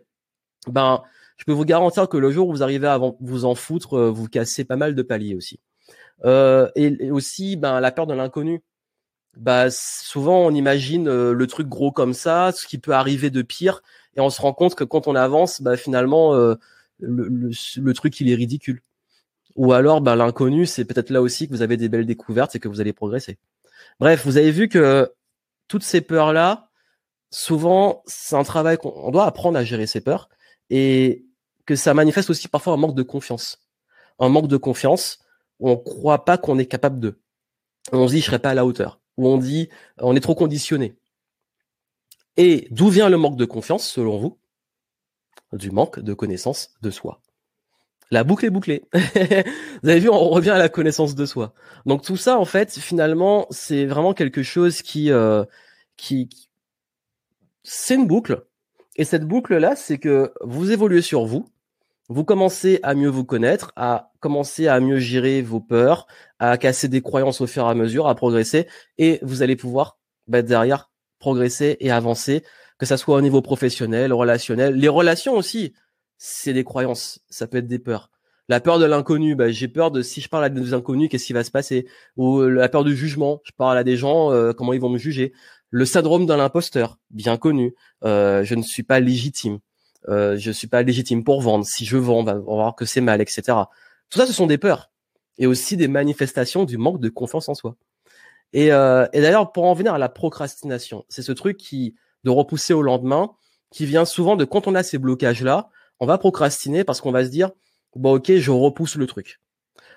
[0.66, 1.02] ben
[1.36, 4.10] je peux vous garantir que le jour où vous arrivez à vous en foutre, euh,
[4.10, 5.60] vous cassez pas mal de paliers aussi.
[6.24, 8.62] Euh, et, aussi, ben la peur de l'inconnu.
[9.36, 13.42] Bah souvent on imagine euh, le truc gros comme ça, ce qui peut arriver de
[13.42, 13.82] pire,
[14.16, 16.58] et on se rend compte que quand on avance, bah finalement le,
[17.00, 18.82] le, le, truc il est ridicule.
[19.56, 22.60] Ou alors, ben, l'inconnu, c'est peut-être là aussi que vous avez des belles découvertes et
[22.60, 23.38] que vous allez progresser.
[24.00, 25.12] Bref, vous avez vu que
[25.68, 26.70] toutes ces peurs-là,
[27.30, 30.28] souvent, c'est un travail qu'on doit apprendre à gérer ces peurs
[30.70, 31.26] et
[31.66, 33.60] que ça manifeste aussi parfois un manque de confiance.
[34.18, 35.18] Un manque de confiance
[35.60, 37.18] on croit pas qu'on est capable de.
[37.92, 39.00] On se dit, je serai pas à la hauteur.
[39.16, 40.96] Où on dit, on est trop conditionné.
[42.36, 44.38] Et d'où vient le manque de confiance, selon vous?
[45.52, 47.20] Du manque de connaissance de soi.
[48.10, 48.84] La boucle est bouclée.
[49.82, 51.52] Vous avez vu, on revient à la connaissance de soi.
[51.84, 55.44] Donc tout ça, en fait, finalement, c'est vraiment quelque chose qui, euh,
[55.96, 56.30] qui,
[57.64, 58.44] c'est une boucle.
[58.96, 61.48] Et cette boucle-là, c'est que vous évoluez sur vous,
[62.08, 66.06] vous commencez à mieux vous connaître, à commencer à mieux gérer vos peurs,
[66.38, 68.66] à casser des croyances au fur et à mesure, à progresser,
[68.98, 72.44] et vous allez pouvoir bah, derrière progresser et avancer,
[72.78, 75.72] que ça soit au niveau professionnel, relationnel, les relations aussi
[76.18, 78.10] c'est des croyances, ça peut être des peurs.
[78.48, 81.26] La peur de l'inconnu, bah, j'ai peur de si je parle à des inconnus, qu'est-ce
[81.26, 81.86] qui va se passer?
[82.16, 84.88] Ou euh, la peur du jugement, je parle à des gens, euh, comment ils vont
[84.88, 85.32] me juger
[85.70, 89.58] Le syndrome de l'imposteur, bien connu, euh, je ne suis pas légitime,
[90.08, 91.66] euh, je suis pas légitime pour vendre.
[91.66, 93.42] Si je vends, on va voir que c'est mal, etc.
[94.10, 94.90] Tout ça, ce sont des peurs
[95.38, 97.76] et aussi des manifestations du manque de confiance en soi.
[98.52, 101.94] Et, euh, et d'ailleurs, pour en venir à la procrastination, c'est ce truc qui
[102.24, 103.30] de repousser au lendemain,
[103.70, 107.12] qui vient souvent de quand on a ces blocages là on va procrastiner parce qu'on
[107.12, 107.50] va se dire
[107.94, 109.40] bon ok je repousse le truc.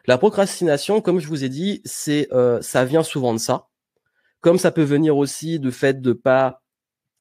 [0.07, 3.68] La procrastination, comme je vous ai dit, c'est euh, ça vient souvent de ça.
[4.39, 6.64] Comme ça peut venir aussi du fait de pas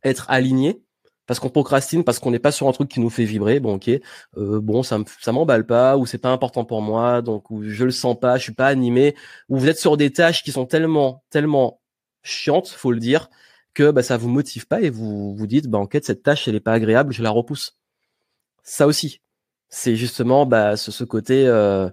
[0.03, 0.83] être aligné,
[1.31, 3.61] parce qu'on procrastine, parce qu'on n'est pas sur un truc qui nous fait vibrer.
[3.61, 7.53] Bon, ok, euh, bon, ça ça m'emballe pas, ou c'est pas important pour moi, donc
[7.53, 9.15] ou je le sens pas, je suis pas animé,
[9.49, 11.81] ou vous êtes sur des tâches qui sont tellement, tellement
[12.25, 13.31] chiantes, faut le dire,
[13.75, 16.57] que bah, ça vous motive pas et vous vous dites, bah en cette tâche elle
[16.57, 17.79] est pas agréable, je la repousse
[18.65, 19.21] ça aussi.
[19.69, 21.89] C'est justement bah, ce, côté euh,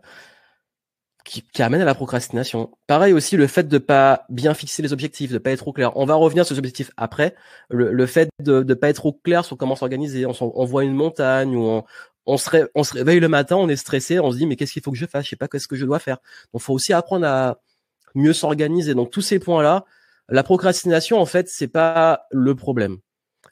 [1.27, 2.71] qui, amène à la procrastination.
[2.87, 5.95] Pareil aussi, le fait de pas bien fixer les objectifs, de pas être trop clair.
[5.97, 7.35] On va revenir sur les objectifs après.
[7.69, 10.25] Le, fait de ne pas être trop clair sur comment s'organiser.
[10.25, 11.83] On, voit une montagne ou on,
[12.25, 14.71] on, se on se réveille le matin, on est stressé, on se dit mais qu'est-ce
[14.71, 15.25] qu'il faut que je fasse?
[15.25, 16.17] Je sais pas qu'est-ce que je dois faire.
[16.53, 17.59] Donc, faut aussi apprendre à
[18.15, 18.95] mieux s'organiser.
[18.95, 19.83] Donc, tous ces points-là,
[20.29, 22.97] la procrastination, en fait, c'est pas le problème.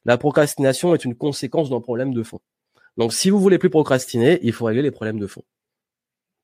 [0.05, 2.39] La procrastination est une conséquence d'un problème de fond.
[2.97, 5.43] Donc, si vous voulez plus procrastiner, il faut régler les problèmes de fond.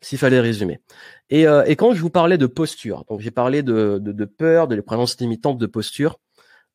[0.02, 0.80] S'il fallait résumer.
[1.30, 4.76] Et, euh, et, quand je vous parlais de posture, donc j'ai parlé de, peur, de
[4.76, 6.20] les croyances limitantes de posture,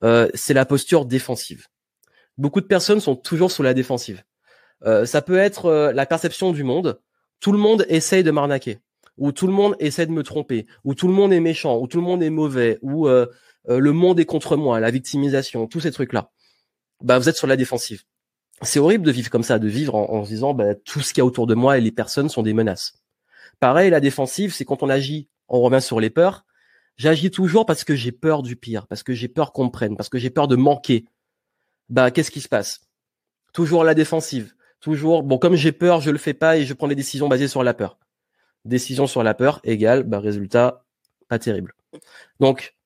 [0.05, 1.67] euh, c'est la posture défensive.
[2.39, 4.23] Beaucoup de personnes sont toujours sous la défensive.
[4.85, 7.01] Euh, ça peut être la perception du monde.
[7.41, 8.79] Tout le monde essaye de m'arnaquer,
[9.17, 11.89] ou tout le monde essaie de me tromper, ou tout le monde est méchant, ou
[11.89, 15.91] tout le monde est mauvais, ou le monde est contre moi, la victimisation, tous ces
[15.91, 16.31] trucs-là.
[17.03, 18.05] Bah, vous êtes sur la défensive
[18.63, 21.21] c'est horrible de vivre comme ça, de vivre en, se disant bah, tout ce qu'il
[21.21, 22.95] y a autour de moi et les personnes sont des menaces.
[23.61, 26.45] Pareil, la défensive, c'est quand on agit, on revient sur les peurs.
[26.97, 29.97] J'agis toujours parce que j'ai peur du pire, parce que j'ai peur qu'on me prenne,
[29.97, 31.07] parce que j'ai peur de manquer.
[31.89, 32.83] Bah, qu'est-ce qui se passe?
[33.53, 34.55] Toujours la défensive.
[34.81, 37.49] Toujours, bon, comme j'ai peur, je le fais pas et je prends des décisions basées
[37.49, 37.99] sur la peur.
[38.65, 40.85] Décision sur la peur égale, bah, résultat,
[41.29, 41.75] pas terrible.
[42.41, 42.77] Donc,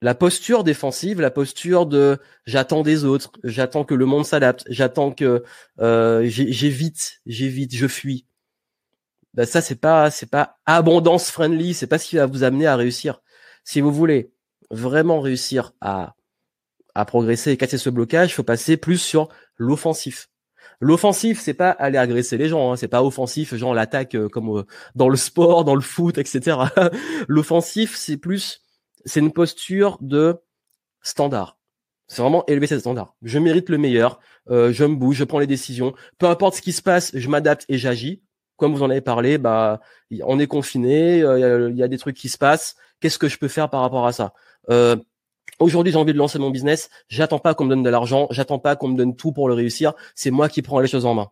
[0.00, 5.10] la posture défensive, la posture de j'attends des autres, j'attends que le monde s'adapte, j'attends
[5.10, 5.42] que
[5.80, 8.26] euh, j'évite, j'évite, je fuis.
[9.38, 12.66] Ben ça c'est pas c'est pas abondance friendly, c'est pas ce qui va vous amener
[12.66, 13.20] à réussir.
[13.62, 14.32] Si vous voulez
[14.68, 16.16] vraiment réussir à
[16.96, 20.28] à progresser et casser ce blocage, il faut passer plus sur l'offensif.
[20.80, 24.58] L'offensif, c'est pas aller agresser les gens, hein, c'est pas offensif, genre l'attaque euh, comme
[24.58, 24.64] euh,
[24.96, 26.58] dans le sport, dans le foot, etc.
[27.28, 28.62] L'offensif, c'est plus
[29.04, 30.38] c'est une posture de
[31.00, 31.60] standard.
[32.08, 33.14] C'est vraiment élever ses standards.
[33.22, 34.18] Je mérite le meilleur,
[34.50, 35.94] euh, je me bouge, je prends les décisions.
[36.18, 38.24] Peu importe ce qui se passe, je m'adapte et j'agis.
[38.58, 39.80] Comme vous en avez parlé, bah,
[40.24, 42.76] on est confiné, euh, il y, a des trucs qui se passent.
[43.00, 44.34] Qu'est-ce que je peux faire par rapport à ça?
[44.68, 44.96] Euh,
[45.60, 46.88] Aujourd'hui, j'ai envie de lancer mon business.
[47.08, 48.28] J'attends pas qu'on me donne de l'argent.
[48.30, 49.92] J'attends pas qu'on me donne tout pour le réussir.
[50.14, 51.30] C'est moi qui prends les choses en main.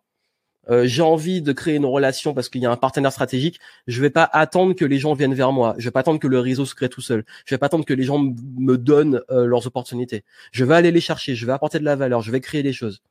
[0.69, 4.01] euh, j'ai envie de créer une relation parce qu'il y a un partenaire stratégique, je
[4.01, 5.75] vais pas attendre que les gens viennent vers moi.
[5.77, 7.23] Je vais pas attendre que le réseau se crée tout seul.
[7.45, 10.25] Je vais pas attendre que les gens me donnent euh, leurs opportunités.
[10.51, 11.35] Je vais aller les chercher.
[11.35, 12.21] Je vais apporter de la valeur.
[12.21, 13.01] Je vais créer des choses.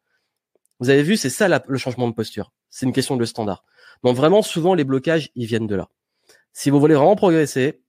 [0.81, 2.53] Vous avez vu, c'est ça le changement de posture.
[2.71, 3.65] C'est une question de standard.
[4.05, 5.89] Donc vraiment, souvent les blocages, ils viennent de là.
[6.53, 7.83] Si vous voulez vraiment progresser,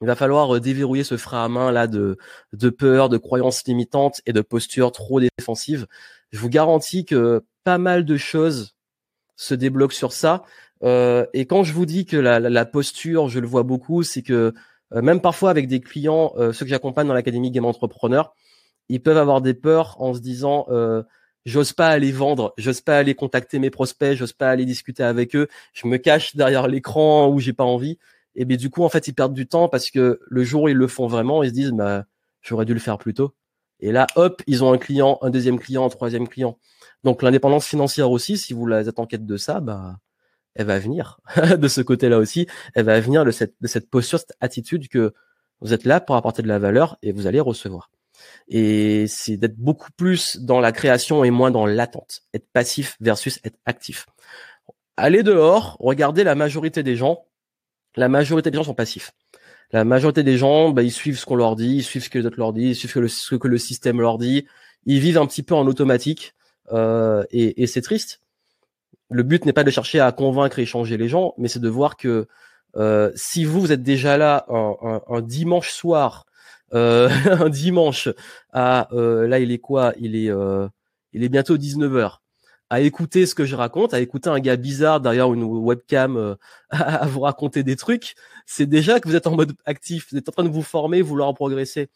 [0.00, 2.18] il va falloir euh, déverrouiller ce frein à main là de,
[2.52, 5.86] de peur, de croyances limitantes et de postures trop défensives.
[6.32, 8.76] Je vous garantis que pas mal de choses
[9.36, 10.44] se débloque sur ça.
[10.82, 14.52] Euh, et quand je vous dis que la, posture, je le vois beaucoup, c'est que
[14.92, 18.34] euh, même parfois avec des clients, ceux que j'accompagne dans l'académie Game Entrepreneur,
[18.88, 20.66] ils peuvent avoir des peurs en se disant
[21.46, 25.34] j'ose pas aller vendre, j'ose pas aller contacter mes prospects, j'ose pas aller discuter avec
[25.34, 27.98] eux, je me cache derrière l'écran où j'ai pas envie.
[28.34, 30.68] Et bien du coup en fait ils perdent du temps parce que le jour où
[30.68, 32.04] ils le font vraiment, ils se disent bah
[32.42, 33.34] j'aurais dû le faire plus tôt.
[33.80, 36.58] Et là hop ils ont un client, un deuxième client, un troisième client.
[37.04, 39.98] Donc l'indépendance financière aussi, si vous êtes en quête de ça, bah,
[40.54, 41.20] elle va venir
[41.58, 42.46] de ce côté-là aussi.
[42.74, 45.14] Elle va venir de cette, de cette posture, cette attitude que
[45.60, 47.90] vous êtes là pour apporter de la valeur et vous allez recevoir.
[48.48, 52.22] Et c'est d'être beaucoup plus dans la création et moins dans l'attente.
[52.34, 54.06] Être passif versus être actif.
[54.96, 57.26] Allez dehors, regardez la majorité des gens.
[57.96, 59.12] La majorité des gens sont passifs.
[59.72, 62.18] La majorité des gens, bah, ils suivent ce qu'on leur dit, ils suivent ce que
[62.18, 64.46] les autres leur disent, ils suivent ce que le système leur dit.
[64.84, 66.34] Ils vivent un petit peu en automatique.
[66.72, 68.20] Euh, et, c'est triste.
[69.10, 71.68] Le but n'est pas de chercher à convaincre et changer les gens, mais c'est de
[71.68, 72.26] voir que
[72.76, 76.26] euh, si vous, vous êtes déjà là un, dimanche soir,
[76.72, 78.08] un dimanche
[78.52, 79.92] à euh, là il est quoi?
[79.98, 80.68] Il est euh,
[81.12, 82.18] il est bientôt 19h
[82.68, 86.34] à écouter ce que je raconte, à écouter un gars bizarre derrière une webcam euh,
[86.70, 90.28] à, vous raconter des trucs, c'est déjà que vous êtes en mode actif, vous êtes
[90.28, 91.88] en train de vous former, vouloir progresser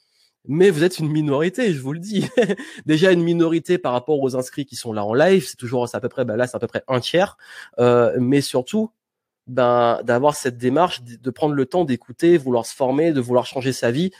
[0.46, 2.26] mais vous êtes une minorité, je vous le dis.
[2.86, 6.00] Déjà une minorité par rapport aux inscrits qui sont là en live, c'est toujours à
[6.00, 7.36] peu près ben là c'est à peu près un tiers,
[7.78, 8.90] euh, mais surtout
[9.46, 13.72] ben d'avoir cette démarche de prendre le temps d'écouter, vouloir se former, de vouloir changer
[13.72, 14.12] sa vie.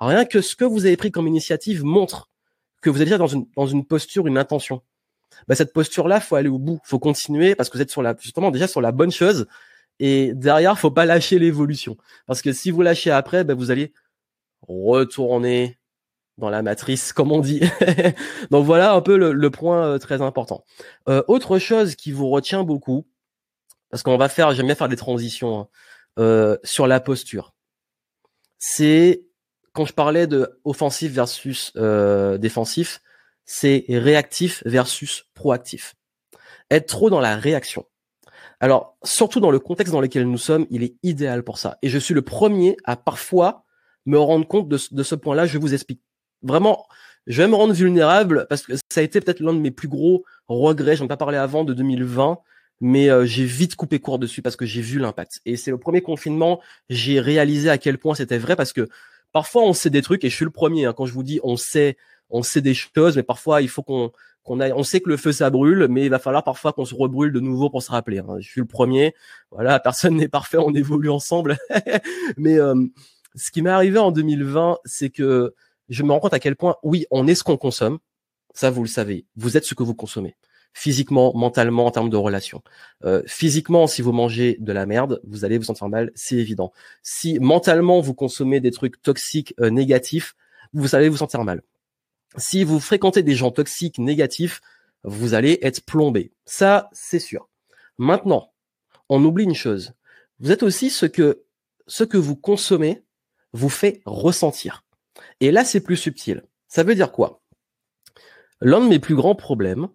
[0.00, 2.30] Rien que ce que vous avez pris comme initiative montre
[2.80, 4.82] que vous êtes déjà dans une dans une posture, une intention.
[5.48, 8.02] Ben cette posture là, faut aller au bout, faut continuer parce que vous êtes sur
[8.02, 9.46] la justement déjà sur la bonne chose
[9.98, 11.96] et derrière faut pas lâcher l'évolution
[12.26, 13.92] parce que si vous lâchez après, ben vous allez
[14.66, 15.78] retourner
[16.38, 17.60] dans la matrice, comme on dit.
[18.50, 20.64] Donc voilà un peu le, point euh, très important.
[21.08, 23.06] Euh, autre chose qui vous retient beaucoup,
[23.90, 25.68] parce qu'on va faire, j'aime bien faire des transitions hein,
[26.18, 27.54] euh, sur la posture.
[28.58, 29.22] C'est
[29.78, 31.72] quand je parlais de offensif versus
[32.40, 33.00] défensif,
[33.44, 35.94] c'est réactif versus proactif.
[36.68, 37.86] Être trop dans la réaction.
[38.58, 41.78] Alors, surtout dans le contexte dans lequel nous sommes, il est idéal pour ça.
[41.82, 43.64] Et je suis le premier à parfois
[44.04, 45.46] me rendre compte de, ce point-là.
[45.46, 46.02] Je vous explique.
[46.42, 46.84] Vraiment,
[47.28, 49.86] je vais me rendre vulnérable parce que ça a été peut-être l'un de mes plus
[49.86, 50.96] gros regrets.
[50.96, 52.38] J'en ai pas parlé avant de 2020,
[52.80, 55.40] mais euh, j'ai vite coupé court dessus parce que j'ai vu l'impact.
[55.46, 56.60] Et c'est le premier confinement,
[56.90, 58.88] j'ai réalisé à quel point c'était vrai parce que
[59.32, 60.86] parfois on sait des trucs et je suis le premier.
[60.86, 61.96] Hein, quand je vous dis on sait,
[62.30, 64.12] on sait des choses, mais parfois il faut qu'on
[64.42, 66.94] qu'on on sait que le feu ça brûle, mais il va falloir parfois qu'on se
[66.94, 68.18] rebrûle de nouveau pour se rappeler.
[68.18, 68.36] Hein.
[68.40, 69.14] Je suis le premier.
[69.50, 71.58] Voilà, personne n'est parfait, on évolue ensemble.
[72.36, 72.74] mais euh,
[73.34, 75.54] ce qui m'est arrivé en 2020, c'est que
[75.88, 77.98] je me rends compte à quel point, oui, on est ce qu'on consomme.
[78.54, 79.26] Ça, vous le savez.
[79.36, 80.36] Vous êtes ce que vous consommez.
[80.74, 82.62] Physiquement, mentalement, en termes de relations.
[83.04, 86.72] Euh, physiquement, si vous mangez de la merde, vous allez vous sentir mal, c'est évident.
[87.02, 90.36] Si mentalement, vous consommez des trucs toxiques, euh, négatifs,
[90.72, 91.62] vous allez vous sentir mal.
[92.36, 94.60] Si vous fréquentez des gens toxiques, négatifs,
[95.02, 96.32] vous allez être plombé.
[96.44, 97.48] Ça, c'est sûr.
[97.96, 98.52] Maintenant,
[99.08, 99.94] on oublie une chose.
[100.40, 101.44] Vous êtes aussi ce que,
[101.86, 103.02] ce que vous consommez
[103.52, 104.84] vous fait ressentir.
[105.40, 106.44] Et là, c'est plus subtil.
[106.68, 107.42] Ça veut dire quoi?
[108.60, 109.88] L'un de mes plus grands problèmes,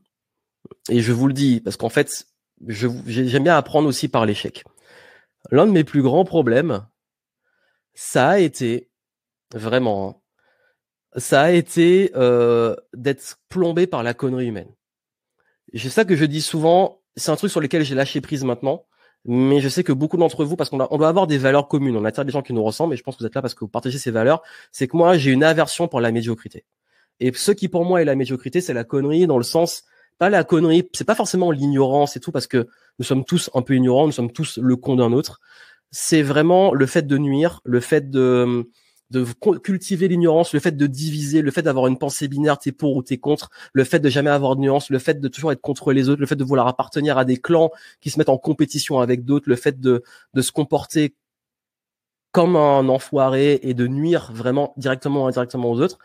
[0.90, 2.28] et je vous le dis parce qu'en fait,
[2.68, 4.64] j'aime bien apprendre aussi par l'échec.
[5.52, 6.86] L'un de mes plus grands problèmes,
[7.94, 8.90] ça a été
[9.54, 14.74] vraiment, hein, ça a été euh, d'être plombé par la connerie humaine.
[15.74, 17.02] C'est ça que je dis souvent.
[17.16, 18.86] C'est un truc sur lequel j'ai lâché prise maintenant
[19.26, 21.96] mais je sais que beaucoup d'entre vous, parce qu'on on doit avoir des valeurs communes,
[21.96, 23.54] on attire des gens qui nous ressemblent, et je pense que vous êtes là parce
[23.54, 24.42] que vous partagez ces valeurs,
[24.72, 26.66] c'est que moi, j'ai une aversion pour la médiocrité.
[27.20, 29.84] Et ce qui pour moi est la médiocrité, c'est la connerie dans le sens,
[30.18, 32.68] pas la connerie, c'est pas forcément l'ignorance et tout, parce que
[33.00, 35.40] nous sommes tous un peu ignorants, nous sommes tous le con d'un autre.
[35.92, 38.68] C'est vraiment le fait de nuire, le fait de
[39.14, 39.26] de
[39.60, 43.04] cultiver l'ignorance, le fait de diviser, le fait d'avoir une pensée binaire, t'es pour ou
[43.04, 45.94] t'es contre, le fait de jamais avoir de nuance, le fait de toujours être contre
[45.94, 47.70] les autres, le fait de vouloir appartenir à des clans
[48.02, 50.04] qui se mettent en compétition avec d'autres, le fait de,
[50.34, 51.16] de se comporter
[52.32, 56.00] comme un enfoiré et de nuire vraiment directement ou indirectement aux autres.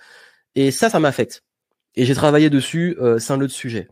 [0.55, 1.43] Et ça, ça m'affecte.
[1.99, 3.89] Et j'ai travaillé dessus, euh, c'est un autre sujet.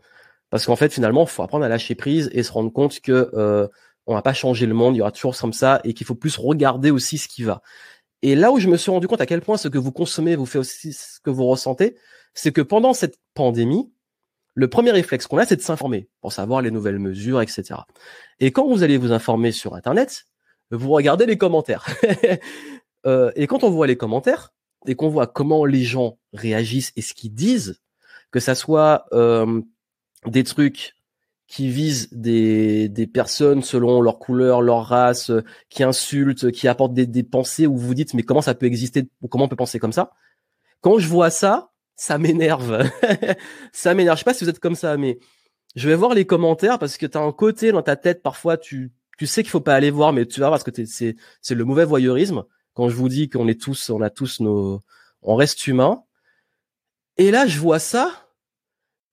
[0.49, 3.29] Parce qu'en fait, finalement, il faut apprendre à lâcher prise et se rendre compte que
[3.33, 3.67] euh,
[4.05, 6.15] on va pas changer le monde, il y aura toujours comme ça, et qu'il faut
[6.15, 7.61] plus regarder aussi ce qui va.
[8.21, 10.37] Et là où je me suis rendu compte à quel point ce que vous consommez
[10.37, 11.97] vous fait aussi ce que vous ressentez,
[12.33, 13.91] c'est que pendant cette pandémie,
[14.53, 17.81] le premier réflexe qu'on a, c'est de s'informer pour savoir les nouvelles mesures, etc.
[18.39, 20.27] Et quand vous allez vous informer sur Internet,
[20.71, 21.85] vous regardez les commentaires.
[23.05, 24.53] euh, et quand on voit les commentaires
[24.85, 27.81] et qu'on voit comment les gens réagissent et ce qu'ils disent,
[28.31, 29.61] que ça soit euh,
[30.25, 30.95] des trucs
[31.47, 36.93] qui visent des, des personnes selon leur couleur, leur race, euh, qui insultent, qui apportent
[36.93, 39.79] des, des pensées où vous dites mais comment ça peut exister, comment on peut penser
[39.79, 40.11] comme ça?
[40.81, 42.83] Quand je vois ça, ça m'énerve.
[43.71, 44.17] ça m'énerve.
[44.17, 45.19] Je sais pas si vous êtes comme ça, mais
[45.75, 48.57] je vais voir les commentaires parce que tu as un côté dans ta tête, parfois
[48.57, 51.15] tu, tu sais qu'il faut pas aller voir, mais tu vas voir parce que c'est,
[51.41, 52.43] c'est le mauvais voyeurisme.
[52.73, 54.81] Quand je vous dis qu'on est tous, on a tous nos,
[55.21, 56.03] on reste humain.
[57.17, 58.29] Et là, je vois ça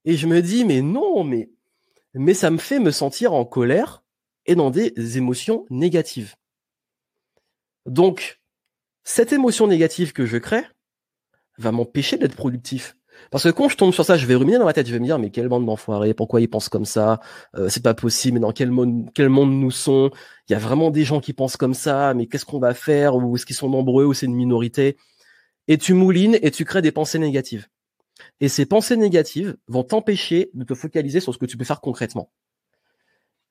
[0.05, 1.51] et je me dis, mais non, mais,
[2.13, 4.03] mais ça me fait me sentir en colère
[4.47, 6.35] et dans des émotions négatives.
[7.87, 8.41] Donc,
[9.05, 10.65] cette émotion négative que je crée
[11.59, 12.97] va m'empêcher d'être productif.
[13.31, 14.99] Parce que quand je tombe sur ça, je vais ruminer dans ma tête, je vais
[14.99, 17.21] me dire mais quelle bande d'enfoirés, pourquoi ils pensent comme ça,
[17.57, 20.11] euh, c'est pas possible, mais dans quel monde, quel monde nous sont
[20.49, 23.17] Il y a vraiment des gens qui pensent comme ça, mais qu'est-ce qu'on va faire?
[23.17, 24.97] Ou est-ce qu'ils sont nombreux ou c'est une minorité?
[25.69, 27.69] Et tu moulines et tu crées des pensées négatives.
[28.41, 31.81] Et ces pensées négatives vont t'empêcher de te focaliser sur ce que tu peux faire
[31.81, 32.31] concrètement.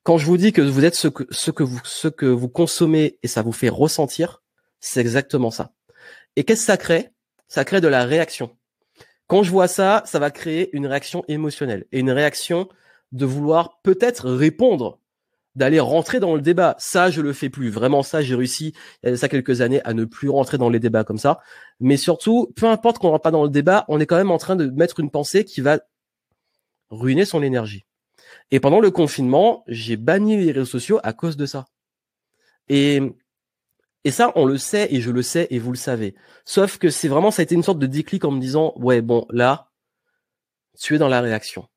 [0.03, 2.49] Quand je vous dis que vous êtes ce que, ce que vous, ce que vous
[2.49, 4.41] consommez et ça vous fait ressentir,
[4.80, 5.74] c'est exactement ça.
[6.36, 7.11] Et qu'est-ce que ça crée?
[7.47, 8.57] Ça crée de la réaction.
[9.28, 12.68] Quand je vois ça, ça va créer une réaction émotionnelle et une réaction
[13.14, 14.99] de vouloir peut-être répondre,
[15.56, 16.76] d'aller rentrer dans le débat.
[16.80, 17.70] Ça, je le fais plus.
[17.70, 18.74] Vraiment, ça, j'ai réussi,
[19.04, 21.39] il y a ça quelques années, à ne plus rentrer dans les débats comme ça.
[21.80, 24.38] Mais surtout, peu importe qu'on rentre pas dans le débat, on est quand même en
[24.38, 25.80] train de mettre une pensée qui va
[26.89, 27.86] ruiner son énergie.
[28.51, 31.66] Et pendant le confinement, j'ai banni les réseaux sociaux à cause de ça.
[32.70, 33.01] Et
[34.06, 36.16] et ça, on le sait et je le sais et vous le savez.
[36.45, 39.01] Sauf que c'est vraiment, ça a été une sorte de déclic en me disant, ouais,
[39.01, 39.72] bon, là,
[40.78, 41.68] tu es dans la réaction.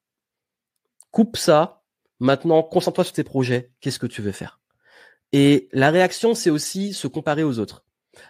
[1.12, 1.75] Coupe ça.
[2.20, 3.70] Maintenant, concentre-toi sur tes projets.
[3.80, 4.60] Qu'est-ce que tu veux faire?
[5.32, 7.84] Et la réaction, c'est aussi se comparer aux autres.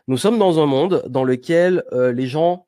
[0.09, 2.67] Nous sommes dans un monde dans lequel euh, les gens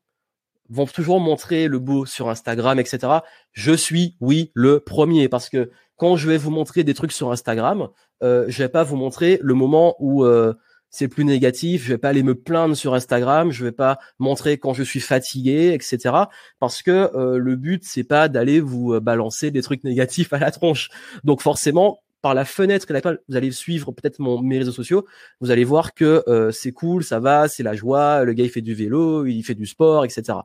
[0.71, 3.21] vont toujours montrer le beau sur Instagram, etc.
[3.53, 7.33] Je suis, oui, le premier parce que quand je vais vous montrer des trucs sur
[7.33, 7.89] Instagram,
[8.23, 10.55] euh, je vais pas vous montrer le moment où euh,
[10.91, 11.85] c'est plus négatif.
[11.85, 13.51] Je vais pas aller me plaindre sur Instagram.
[13.51, 16.15] Je vais pas montrer quand je suis fatigué, etc.
[16.61, 20.39] Parce que euh, le but c'est pas d'aller vous euh, balancer des trucs négatifs à
[20.39, 20.91] la tronche.
[21.25, 25.07] Donc forcément, par la fenêtre que laquelle vous allez suivre peut-être mes réseaux sociaux,
[25.41, 28.25] vous allez voir que euh, c'est cool, ça va, c'est la joie.
[28.25, 30.39] Le gars il fait du vélo, il fait du sport, etc.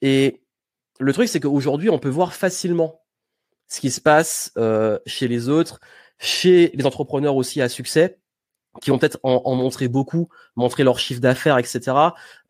[0.00, 0.40] Et
[1.00, 3.02] le truc c'est qu'aujourd'hui on peut voir facilement
[3.68, 4.52] ce qui se passe
[5.06, 5.78] chez les autres,
[6.18, 8.18] chez les entrepreneurs aussi à succès
[8.80, 11.96] qui ont peut-être en, en, montré beaucoup, montré leur chiffre d'affaires, etc.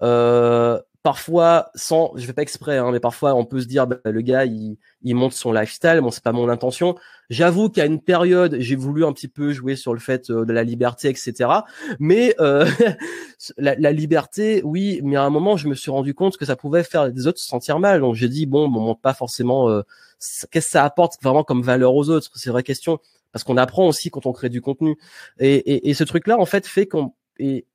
[0.02, 3.96] Euh, parfois, sans, je fais pas exprès, hein, mais parfois on peut se dire, bah,
[4.04, 6.00] le gars, il, il monte son lifestyle.
[6.02, 6.96] Bon, c'est pas mon intention.
[7.30, 10.52] J'avoue qu'à une période, j'ai voulu un petit peu jouer sur le fait euh, de
[10.52, 11.50] la liberté, etc.
[11.98, 12.68] Mais euh,
[13.56, 16.56] la, la, liberté, oui, mais à un moment, je me suis rendu compte que ça
[16.56, 18.00] pouvait faire des autres se sentir mal.
[18.00, 19.70] Donc j'ai dit, bon, on monte pas forcément.
[19.70, 19.82] Euh,
[20.18, 22.28] qu'est-ce que ça apporte vraiment comme valeur aux autres?
[22.34, 22.98] C'est vraie question
[23.32, 24.96] parce qu'on apprend aussi quand on crée du contenu.
[25.38, 27.66] Et, ce truc-là, en fait, fait qu'on et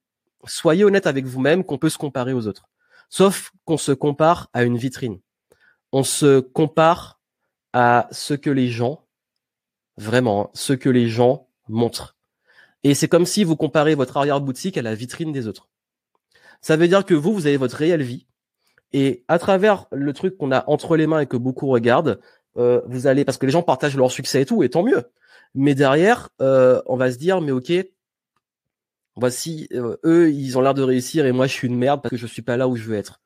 [0.46, 2.68] soyez honnête avec vous-même qu'on peut se comparer aux autres.
[3.10, 5.20] Sauf qu'on se compare à une vitrine.
[5.92, 7.22] On se compare
[7.72, 9.06] à ce que les gens,
[9.98, 12.16] vraiment, ce que les gens montrent.
[12.84, 15.70] Et c'est comme si vous comparez votre arrière-boutique à la vitrine des autres.
[16.62, 18.26] Ça veut dire que vous, vous avez votre réelle vie.
[18.92, 22.20] Et à travers le truc qu'on a entre les mains et que beaucoup regardent,
[22.58, 25.04] euh, vous allez, parce que les gens partagent leur succès et tout, et tant mieux.
[25.56, 27.72] Mais derrière, euh, on va se dire, mais ok,
[29.16, 32.12] voici, euh, eux, ils ont l'air de réussir et moi, je suis une merde parce
[32.12, 33.22] que je suis pas là où je veux être.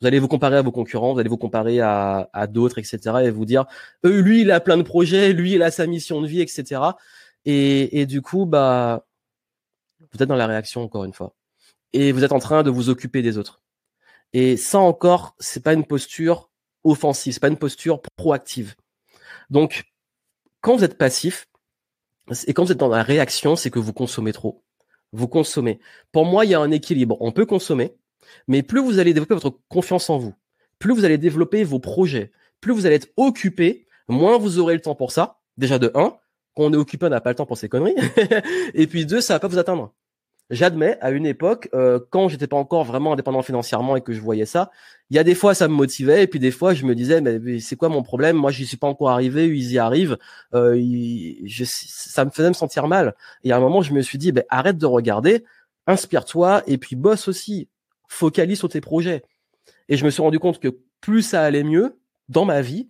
[0.00, 2.98] Vous allez vous comparer à vos concurrents, vous allez vous comparer à, à d'autres, etc.
[3.24, 3.64] et vous dire,
[4.04, 6.80] eux, lui, il a plein de projets, lui, il a sa mission de vie, etc.
[7.44, 9.06] Et, et du coup, bah,
[10.12, 11.34] vous êtes dans la réaction encore une fois.
[11.92, 13.62] Et vous êtes en train de vous occuper des autres.
[14.32, 16.50] Et ça encore, c'est pas une posture
[16.82, 18.74] offensive, c'est pas une posture proactive.
[19.48, 19.84] Donc,
[20.60, 21.46] quand vous êtes passif,
[22.46, 24.62] et quand vous êtes dans la réaction, c'est que vous consommez trop.
[25.12, 25.78] Vous consommez.
[26.12, 27.16] Pour moi, il y a un équilibre.
[27.20, 27.94] On peut consommer,
[28.48, 30.34] mais plus vous allez développer votre confiance en vous,
[30.78, 34.80] plus vous allez développer vos projets, plus vous allez être occupé, moins vous aurez le
[34.80, 35.40] temps pour ça.
[35.56, 36.16] Déjà de un,
[36.54, 37.94] quand on est occupé, on n'a pas le temps pour ces conneries.
[38.74, 39.92] et puis deux, ça va pas vous atteindre.
[40.50, 44.20] J'admets, à une époque, euh, quand j'étais pas encore vraiment indépendant financièrement et que je
[44.20, 44.70] voyais ça,
[45.10, 47.20] il y a des fois ça me motivait et puis des fois je me disais
[47.20, 48.36] mais, c'est quoi mon problème?
[48.36, 50.18] Moi j'y suis pas encore arrivé, ils y arrivent.
[50.54, 50.74] Euh,
[51.44, 53.14] je, ça me faisait me sentir mal.
[53.42, 55.44] Et à un moment je me suis dit ben, arrête de regarder,
[55.86, 57.68] inspire-toi et puis bosse aussi,
[58.08, 59.22] focalise sur tes projets.
[59.88, 62.88] Et je me suis rendu compte que plus ça allait mieux dans ma vie,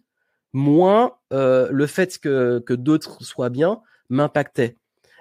[0.53, 4.77] moins euh, le fait que, que d'autres soient bien m'impactait.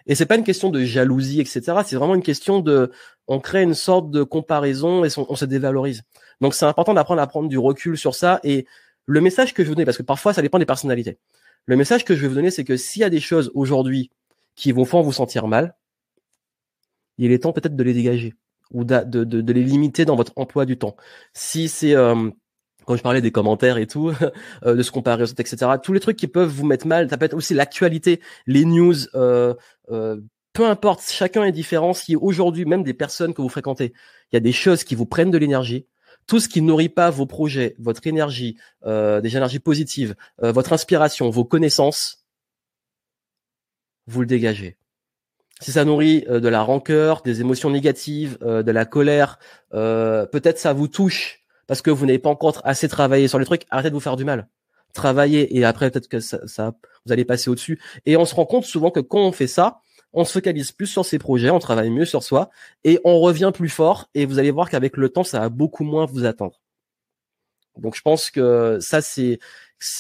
[0.08, 1.62] Et c'est pas une question de jalousie, etc.
[1.86, 2.92] C'est vraiment une question de,
[3.28, 6.04] on crée une sorte de comparaison et on, se dévalorise.
[6.42, 8.40] Donc c'est important d'apprendre à prendre du recul sur ça.
[8.44, 8.66] Et
[9.06, 11.18] le message que je veux donner, parce que parfois ça dépend des personnalités.
[11.66, 14.12] Le message que je vais vous donner, c'est que s'il y a des choses aujourd'hui
[14.56, 15.76] qui vous font vous sentir mal,
[17.18, 18.36] il est temps peut-être de les dégager
[18.72, 20.96] ou de, de, de, les limiter dans votre emploi du temps.
[21.34, 22.30] Si c'est euh,
[22.86, 24.12] quand je parlais des commentaires et tout,
[24.66, 25.72] euh, de se comparer aux autres, etc.
[25.82, 28.96] Tous les trucs qui peuvent vous mettre mal, ça peut être aussi l'actualité, les news,
[29.16, 29.54] euh,
[29.92, 30.20] euh,
[30.54, 31.94] peu importe, chacun est différent.
[31.94, 33.94] Si aujourd'hui, même des personnes que vous fréquentez,
[34.32, 35.88] il y a des choses qui vous prennent de l'énergie,
[36.28, 41.44] tout ce qui nourrit pas vos projets, votre énergie, des énergies positives, votre inspiration, vos
[41.44, 42.24] connaissances,
[44.06, 44.78] vous le dégagez.
[45.60, 49.40] Si ça nourrit de la rancœur, des émotions négatives, de la colère,
[49.72, 53.66] peut-être ça vous touche parce que vous n'avez pas encore assez travaillé sur les trucs,
[53.70, 54.48] arrêtez de vous faire du mal.
[54.94, 56.74] Travaillez et après peut-être que ça, ça,
[57.06, 57.80] vous allez passer au-dessus.
[58.06, 59.80] Et on se rend compte souvent que quand on fait ça,
[60.14, 62.52] on se focalise plus sur ses projets, on travaille mieux sur soi
[62.84, 64.10] et on revient plus fort.
[64.14, 66.62] Et vous allez voir qu'avec le temps, ça va beaucoup moins vous attendre.
[67.78, 69.40] Donc je pense que ça c'est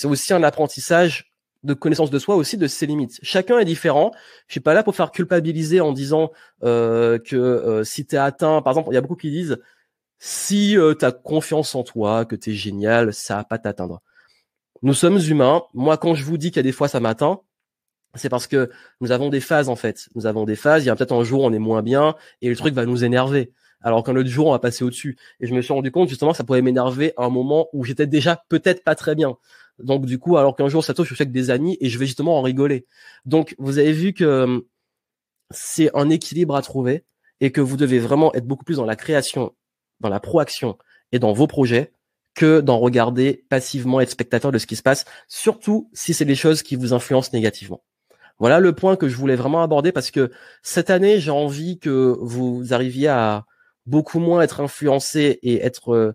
[0.03, 1.34] aussi un apprentissage
[1.64, 3.20] de connaissance de soi aussi de ses limites.
[3.24, 4.11] Chacun est différent.
[4.47, 6.32] Je suis pas là pour faire culpabiliser en disant
[6.64, 9.57] euh, que euh, si tu es atteint, par exemple, il y a beaucoup qui disent
[10.26, 14.01] si euh, tu as confiance en toi, que tu es génial, ça va pas t'atteindre.
[14.82, 15.63] Nous sommes humains.
[15.74, 17.41] Moi, quand je vous dis qu'il y a des fois ça m'atteint,
[18.15, 18.69] c'est parce que
[19.01, 20.07] nous avons des phases en fait.
[20.15, 20.86] Nous avons des phases.
[20.86, 23.03] Il y a peut-être un jour on est moins bien et le truc va nous
[23.03, 23.51] énerver.
[23.82, 25.17] Alors qu'un autre jour on va passer au-dessus.
[25.41, 28.07] Et je me suis rendu compte justement ça pouvait m'énerver à un moment où j'étais
[28.07, 29.36] déjà peut-être pas très bien.
[29.78, 31.99] Donc du coup, alors qu'un jour ça touche, je suis avec des amis et je
[31.99, 32.86] vais justement en rigoler.
[33.26, 34.63] Donc vous avez vu que hum,
[35.51, 37.03] c'est un équilibre à trouver
[37.41, 39.53] et que vous devez vraiment être beaucoup plus dans la création
[40.04, 40.78] dans la proaction
[41.12, 41.93] et dans vos projets
[42.36, 46.36] que d'en regarder passivement, être spectateur de ce qui se passe, surtout si c'est des
[46.36, 47.84] choses qui vous influencent négativement.
[48.39, 50.32] Voilà le point que je voulais vraiment aborder parce que
[50.64, 53.45] cette année, j'ai envie que vous arriviez à
[53.86, 56.14] beaucoup moins être influencé et être euh,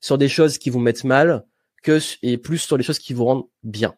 [0.00, 1.44] sur des choses qui vous mettent mal
[1.82, 3.94] que et plus sur les choses qui vous rendent bien.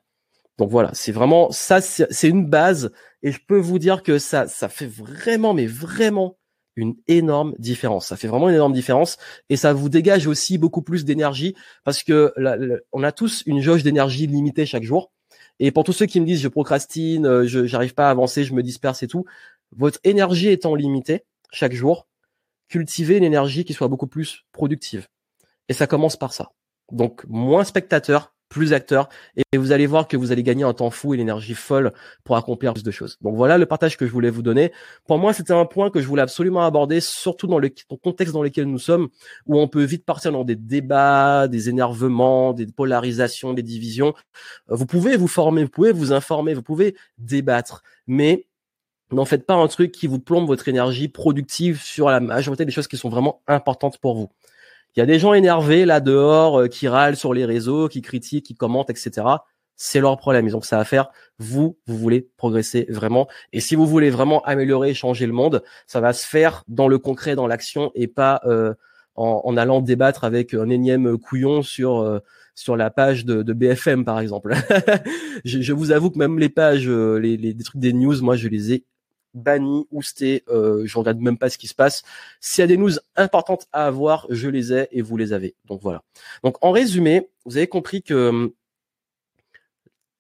[0.57, 2.91] Donc voilà, c'est vraiment ça, c'est une base
[3.23, 6.38] et je peux vous dire que ça, ça fait vraiment, mais vraiment
[6.79, 8.07] une énorme différence.
[8.07, 9.19] Ça fait vraiment une énorme différence
[9.51, 12.33] et ça vous dégage aussi beaucoup plus d'énergie parce que
[12.93, 15.11] on a tous une jauge d'énergie limitée chaque jour.
[15.59, 18.45] Et pour tous ceux qui me disent je procrastine, euh, je j'arrive pas à avancer,
[18.45, 19.25] je me disperse et tout,
[19.77, 22.07] votre énergie étant limitée chaque jour,
[22.69, 25.09] cultivez une énergie qui soit beaucoup plus productive.
[25.69, 26.53] Et ça commence par ça.
[26.93, 30.91] Donc moins spectateur, plus acteur et vous allez voir que vous allez gagner un temps
[30.91, 31.93] fou et l'énergie folle
[32.25, 33.19] pour accomplir plus de choses.
[33.21, 34.73] Donc voilà le partage que je voulais vous donner.
[35.07, 37.71] Pour moi, c'était un point que je voulais absolument aborder, surtout dans le
[38.03, 39.09] contexte dans lequel nous sommes,
[39.47, 44.15] où on peut vite partir dans des débats, des énervements, des polarisations, des divisions.
[44.69, 48.47] Vous pouvez vous former, vous pouvez vous informer, vous pouvez débattre, mais
[49.11, 52.73] n'en faites pas un truc qui vous plombe votre énergie productive sur la majorité des
[52.73, 54.29] choses qui sont vraiment importantes pour vous.
[54.99, 58.03] Il y a des gens énervés là dehors euh, qui râlent sur les réseaux, qui
[58.03, 59.29] critiquent, qui commentent, etc.
[59.77, 60.49] C'est leur problème.
[60.49, 61.09] Ils ont que ça à faire.
[61.39, 63.29] Vous, vous voulez progresser vraiment.
[63.53, 66.99] Et si vous voulez vraiment améliorer, changer le monde, ça va se faire dans le
[66.99, 68.75] concret, dans l'action, et pas euh,
[69.15, 72.19] en, allant débattre avec un énième couillon sur euh,
[72.57, 74.53] sur la page de, BFM par exemple.
[75.45, 78.73] je, vous avoue que même les pages, les, les, trucs des news, moi je les
[78.73, 78.85] ai
[79.35, 82.03] banni, ousté, euh, je regarde même pas ce qui se passe.
[82.41, 85.55] S'il y a des news importantes à avoir, je les ai et vous les avez.
[85.67, 86.03] Donc voilà.
[86.43, 88.53] Donc en résumé, vous avez compris que hum,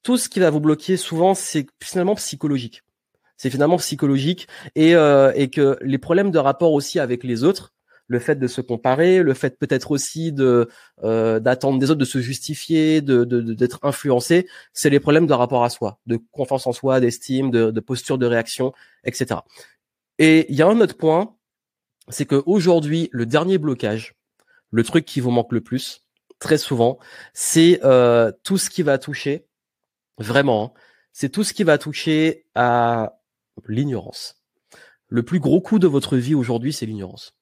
[0.02, 2.82] tout ce qui va vous bloquer souvent, c'est finalement psychologique.
[3.36, 7.72] C'est finalement psychologique et, euh, et que les problèmes de rapport aussi avec les autres,
[8.09, 10.68] le fait de se comparer, le fait peut-être aussi de
[11.04, 15.62] euh, d'attendre des autres, de se justifier, de d'être influencé, c'est les problèmes de rapport
[15.62, 18.72] à soi, de confiance en soi, d'estime, de, posture de réaction,
[19.04, 19.40] etc.
[20.18, 21.36] Et il y a un autre point,
[22.09, 24.16] c'est que aujourd'hui, le dernier blocage,
[24.70, 26.06] le truc qui vous manque le plus,
[26.38, 26.98] très souvent,
[27.34, 29.46] c'est euh, tout ce qui va toucher,
[30.18, 30.80] vraiment, hein,
[31.12, 33.20] c'est tout ce qui va toucher à
[33.66, 34.42] l'ignorance.
[35.09, 37.38] Le plus gros coup de votre vie aujourd'hui, c'est l'ignorance.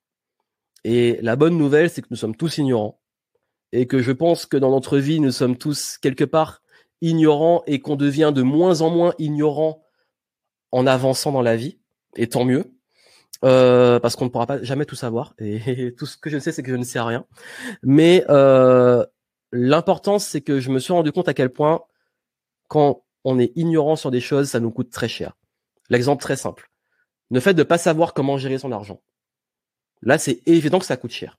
[0.88, 3.00] Et la bonne nouvelle, c'est que nous sommes tous ignorants.
[3.72, 6.62] Et que je pense que dans notre vie, nous sommes tous quelque part
[7.00, 9.82] ignorants et qu'on devient de moins en moins ignorants
[10.70, 11.80] en avançant dans la vie.
[12.14, 12.72] Et tant mieux.
[13.44, 15.34] euh, parce qu'on ne pourra pas jamais tout savoir.
[15.38, 17.26] Et tout ce que je sais, c'est que je ne sais rien.
[17.82, 19.04] Mais euh,
[19.50, 21.82] l'important, c'est que je me suis rendu compte à quel point,
[22.68, 25.36] quand on est ignorant sur des choses, ça nous coûte très cher.
[25.90, 26.70] L'exemple très simple.
[27.32, 29.02] Le fait de pas savoir comment gérer son argent.
[30.02, 31.38] Là, c'est évident que ça coûte cher.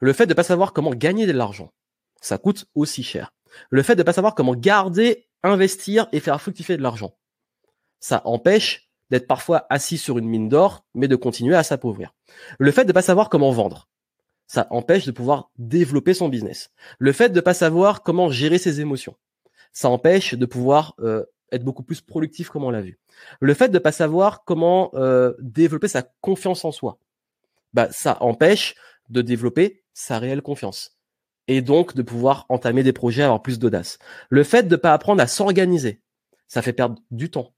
[0.00, 1.72] Le fait de pas savoir comment gagner de l'argent,
[2.20, 3.32] ça coûte aussi cher.
[3.70, 7.16] Le fait de pas savoir comment garder, investir et faire fructifier de l'argent,
[8.00, 12.14] ça empêche d'être parfois assis sur une mine d'or, mais de continuer à s'appauvrir.
[12.58, 13.88] Le fait de pas savoir comment vendre,
[14.46, 16.70] ça empêche de pouvoir développer son business.
[16.98, 19.16] Le fait de pas savoir comment gérer ses émotions,
[19.72, 22.98] ça empêche de pouvoir euh, être beaucoup plus productif comme on l'a vu.
[23.40, 26.98] Le fait de pas savoir comment euh, développer sa confiance en soi,
[27.72, 28.74] bah ça empêche
[29.08, 30.98] de développer sa réelle confiance
[31.46, 33.98] et donc de pouvoir entamer des projets, avoir plus d'audace.
[34.28, 36.02] Le fait de pas apprendre à s'organiser,
[36.46, 37.54] ça fait perdre du temps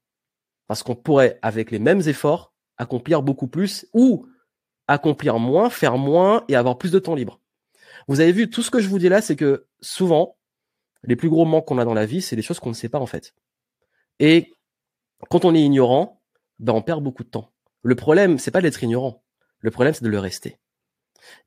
[0.68, 4.28] parce qu'on pourrait, avec les mêmes efforts, accomplir beaucoup plus ou
[4.86, 7.40] accomplir moins, faire moins et avoir plus de temps libre.
[8.06, 10.36] Vous avez vu, tout ce que je vous dis là, c'est que souvent,
[11.02, 12.88] les plus gros manques qu'on a dans la vie, c'est des choses qu'on ne sait
[12.88, 13.34] pas en fait.
[14.20, 14.52] Et
[15.28, 16.22] quand on est ignorant,
[16.58, 17.52] ben on perd beaucoup de temps.
[17.82, 19.24] Le problème, c'est pas d'être ignorant.
[19.60, 20.58] Le problème, c'est de le rester.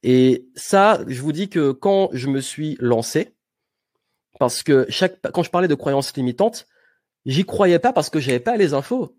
[0.03, 3.35] Et ça, je vous dis que quand je me suis lancé,
[4.39, 6.67] parce que chaque, quand je parlais de croyances limitantes,
[7.25, 9.15] j'y croyais pas parce que j'avais pas les infos,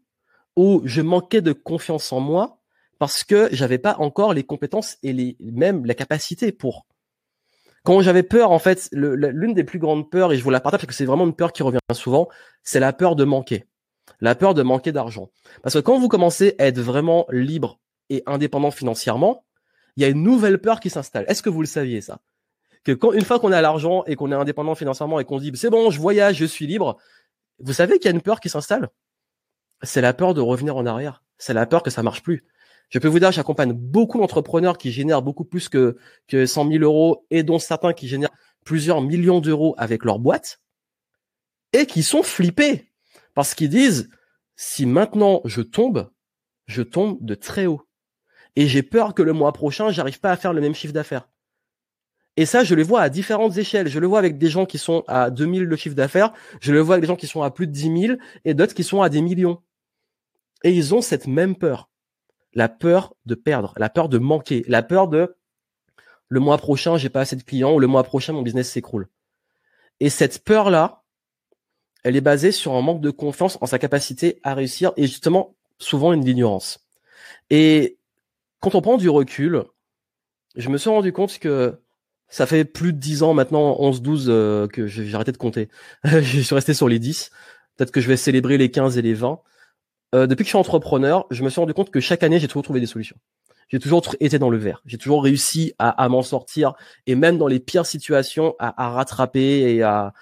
[0.56, 2.60] ou je manquais de confiance en moi
[2.98, 6.86] parce que j'avais pas encore les compétences et les, même la capacité pour.
[7.82, 10.80] Quand j'avais peur, en fait, l'une des plus grandes peurs, et je vous la partage
[10.80, 12.28] parce que c'est vraiment une peur qui revient souvent,
[12.62, 13.66] c'est la peur de manquer.
[14.20, 15.28] La peur de manquer d'argent.
[15.62, 17.80] Parce que quand vous commencez à être vraiment libre
[18.10, 19.44] et indépendant financièrement,
[19.96, 21.24] il y a une nouvelle peur qui s'installe.
[21.28, 22.20] Est-ce que vous le saviez ça?
[22.84, 25.52] Que quand une fois qu'on a l'argent et qu'on est indépendant financièrement et qu'on dit
[25.54, 26.98] c'est bon, je voyage, je suis libre,
[27.58, 28.88] vous savez qu'il y a une peur qui s'installe?
[29.82, 31.22] C'est la peur de revenir en arrière.
[31.38, 32.44] C'est la peur que ça marche plus.
[32.90, 35.96] Je peux vous dire, j'accompagne beaucoup d'entrepreneurs qui génèrent beaucoup plus que,
[36.28, 38.30] que 100 000 euros et dont certains qui génèrent
[38.64, 40.60] plusieurs millions d'euros avec leur boîte
[41.72, 42.92] et qui sont flippés
[43.34, 44.10] parce qu'ils disent,
[44.56, 46.10] si maintenant je tombe,
[46.66, 47.82] je tombe de très haut.
[48.56, 51.28] Et j'ai peur que le mois prochain, j'arrive pas à faire le même chiffre d'affaires.
[52.36, 53.88] Et ça, je le vois à différentes échelles.
[53.88, 56.32] Je le vois avec des gens qui sont à 2000 le chiffre d'affaires.
[56.60, 58.74] Je le vois avec des gens qui sont à plus de 10 000 et d'autres
[58.74, 59.60] qui sont à des millions.
[60.64, 61.90] Et ils ont cette même peur.
[62.54, 65.36] La peur de perdre, la peur de manquer, la peur de
[66.28, 69.08] le mois prochain, j'ai pas assez de clients ou le mois prochain, mon business s'écroule.
[70.00, 71.02] Et cette peur-là,
[72.02, 75.54] elle est basée sur un manque de confiance en sa capacité à réussir et justement
[75.78, 76.86] souvent une ignorance.
[77.50, 77.98] Et
[78.64, 79.62] quand on prend du recul,
[80.56, 81.78] je me suis rendu compte que
[82.28, 85.68] ça fait plus de 10 ans maintenant, 11, 12, euh, que j'ai arrêté de compter.
[86.04, 87.30] je suis resté sur les 10.
[87.76, 89.38] Peut-être que je vais célébrer les 15 et les 20.
[90.14, 92.48] Euh, depuis que je suis entrepreneur, je me suis rendu compte que chaque année, j'ai
[92.48, 93.16] toujours trouvé des solutions.
[93.68, 94.80] J'ai toujours été dans le vert.
[94.86, 96.72] J'ai toujours réussi à, m'en sortir
[97.06, 100.14] et même dans les pires situations, à, rattraper et à,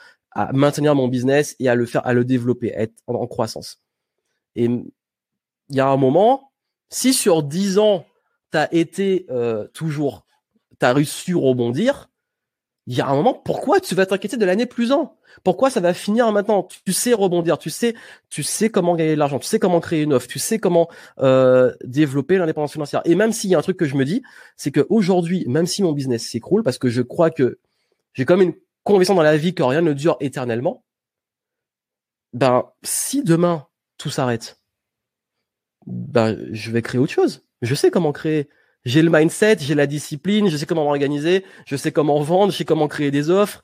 [0.52, 3.80] maintenir mon business et à le faire, à le développer, à être en, croissance.
[4.56, 6.50] Et il y a un moment,
[6.88, 8.04] si sur 10 ans,
[8.52, 10.24] tu as été euh, toujours
[10.82, 12.10] tu as réussi à rebondir,
[12.88, 15.78] il y a un moment, pourquoi tu vas t'inquiéter de l'année plus en Pourquoi ça
[15.78, 16.66] va finir maintenant?
[16.84, 17.94] Tu sais rebondir, tu sais,
[18.28, 20.88] tu sais comment gagner de l'argent, tu sais comment créer une offre, tu sais comment
[21.20, 23.02] euh, développer l'indépendance financière.
[23.04, 24.22] Et même s'il y a un truc que je me dis,
[24.56, 27.60] c'est qu'aujourd'hui, même si mon business s'écroule, parce que je crois que
[28.14, 30.84] j'ai comme une conviction dans la vie que rien ne dure éternellement,
[32.32, 34.60] ben si demain tout s'arrête,
[35.86, 37.42] ben je vais créer autre chose.
[37.62, 38.48] Je sais comment créer
[38.84, 42.58] j'ai le mindset, j'ai la discipline, je sais comment m'organiser, je sais comment vendre, je
[42.58, 43.62] sais comment créer des offres.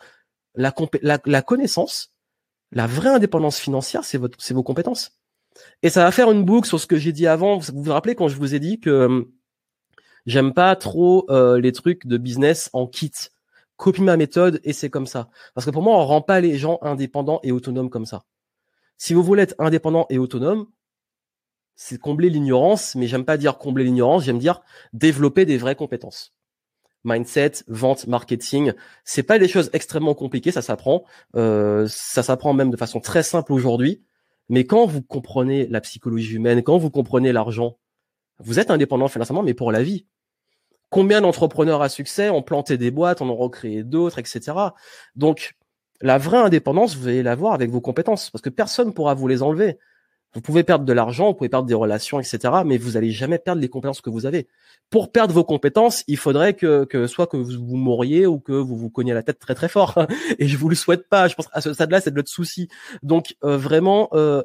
[0.54, 0.72] La,
[1.02, 2.12] la, connaissance,
[2.72, 5.18] la vraie indépendance financière, c'est votre, c'est vos compétences.
[5.82, 7.58] Et ça va faire une boucle sur ce que j'ai dit avant.
[7.58, 9.30] Vous vous rappelez quand je vous ai dit que hum,
[10.26, 13.12] j'aime pas trop euh, les trucs de business en kit.
[13.76, 15.28] Copie ma méthode et c'est comme ça.
[15.54, 18.24] Parce que pour moi, on rend pas les gens indépendants et autonomes comme ça.
[18.96, 20.66] Si vous voulez être indépendant et autonome,
[21.80, 24.62] c'est combler l'ignorance, mais j'aime pas dire combler l'ignorance, j'aime dire
[24.92, 26.34] développer des vraies compétences.
[27.04, 28.72] Mindset, vente, marketing,
[29.04, 31.04] c'est pas des choses extrêmement compliquées, ça s'apprend,
[31.36, 34.02] euh, ça s'apprend même de façon très simple aujourd'hui.
[34.48, 37.78] Mais quand vous comprenez la psychologie humaine, quand vous comprenez l'argent,
[38.40, 40.04] vous êtes indépendant financièrement, mais pour la vie.
[40.90, 44.52] Combien d'entrepreneurs à succès ont planté des boîtes, en ont recréé d'autres, etc.
[45.14, 45.54] Donc,
[46.00, 49.42] la vraie indépendance, vous allez l'avoir avec vos compétences, parce que personne pourra vous les
[49.42, 49.78] enlever.
[50.34, 52.62] Vous pouvez perdre de l'argent, vous pouvez perdre des relations, etc.
[52.64, 54.46] Mais vous allez jamais perdre les compétences que vous avez.
[54.90, 58.52] Pour perdre vos compétences, il faudrait que, que soit que vous, vous mouriez ou que
[58.52, 60.06] vous vous cogniez la tête très très fort.
[60.38, 61.28] Et je vous le souhaite pas.
[61.28, 62.68] Je pense à ce stade-là, c'est de notre souci.
[63.02, 64.42] Donc euh, vraiment, euh,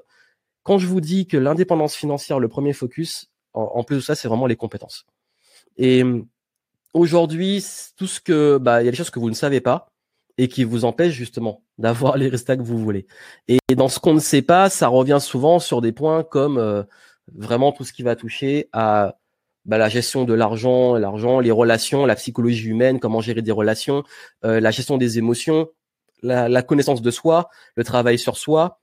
[0.63, 4.27] quand je vous dis que l'indépendance financière, le premier focus, en, plus de ça, c'est
[4.27, 5.05] vraiment les compétences.
[5.77, 6.03] Et
[6.93, 7.63] aujourd'hui,
[7.97, 9.92] tout ce que, bah, il y a des choses que vous ne savez pas
[10.37, 13.07] et qui vous empêchent justement d'avoir les résultats que vous voulez.
[13.47, 16.83] Et dans ce qu'on ne sait pas, ça revient souvent sur des points comme euh,
[17.33, 19.17] vraiment tout ce qui va toucher à
[19.65, 24.03] bah, la gestion de l'argent, l'argent, les relations, la psychologie humaine, comment gérer des relations,
[24.43, 25.69] euh, la gestion des émotions,
[26.21, 28.81] la, la, connaissance de soi, le travail sur soi.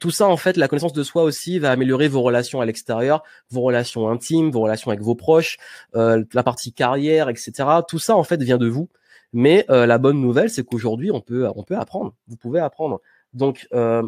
[0.00, 3.22] Tout ça, en fait, la connaissance de soi aussi va améliorer vos relations à l'extérieur,
[3.50, 5.56] vos relations intimes, vos relations avec vos proches,
[5.94, 7.52] euh, la partie carrière, etc.
[7.86, 8.90] Tout ça, en fait, vient de vous.
[9.34, 12.14] Mais euh, la bonne nouvelle, c'est qu'aujourd'hui, on peut, on peut apprendre.
[12.28, 13.00] Vous pouvez apprendre.
[13.32, 14.04] Donc, euh,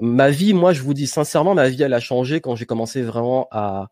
[0.00, 3.02] ma vie, moi, je vous dis sincèrement, ma vie, elle a changé quand j'ai commencé
[3.02, 3.88] vraiment à,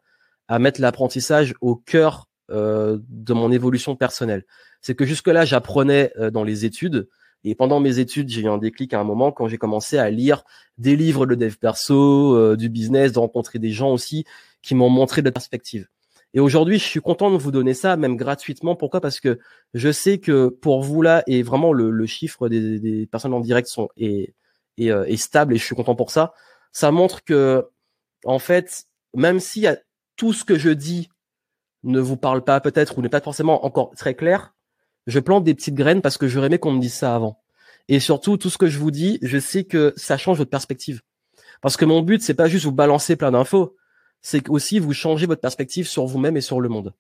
[0.47, 4.45] à mettre l'apprentissage au cœur euh, de mon évolution personnelle.
[4.81, 7.09] C'est que jusque-là, j'apprenais dans les études.
[7.43, 10.09] Et pendant mes études, j'ai eu un déclic à un moment quand j'ai commencé à
[10.09, 10.45] lire
[10.79, 14.25] des livres de dev perso, du business, de rencontrer des gens aussi
[14.62, 15.89] qui m'ont montré de perspectives.
[16.35, 18.76] Et aujourd'hui, je suis content de vous donner ça, même gratuitement.
[18.76, 19.01] Pourquoi?
[19.01, 19.39] Parce que
[19.74, 23.89] je sais que pour vous là, et vraiment le, chiffre des, personnes en direct sont
[23.97, 24.35] est,
[24.78, 26.33] est, est, stable, et je suis content pour ça.
[26.72, 27.68] Ça montre que,
[28.24, 29.76] en fait, même a
[30.16, 31.09] tout ce que je dis
[31.83, 34.55] ne vous parle pas peut-être ou n'est pas forcément encore très clair,
[35.07, 37.41] je plante des petites graines parce que j'aurais aimé qu'on me dise ça avant.
[37.89, 41.01] Et surtout, tout ce que je vous dis, je sais que ça change votre perspective.
[41.62, 43.76] Parce que mon but, c'est pas juste vous balancer plein d'infos,
[44.23, 46.95] c'est aussi vous changer votre perspective sur vous-même et sur le monde.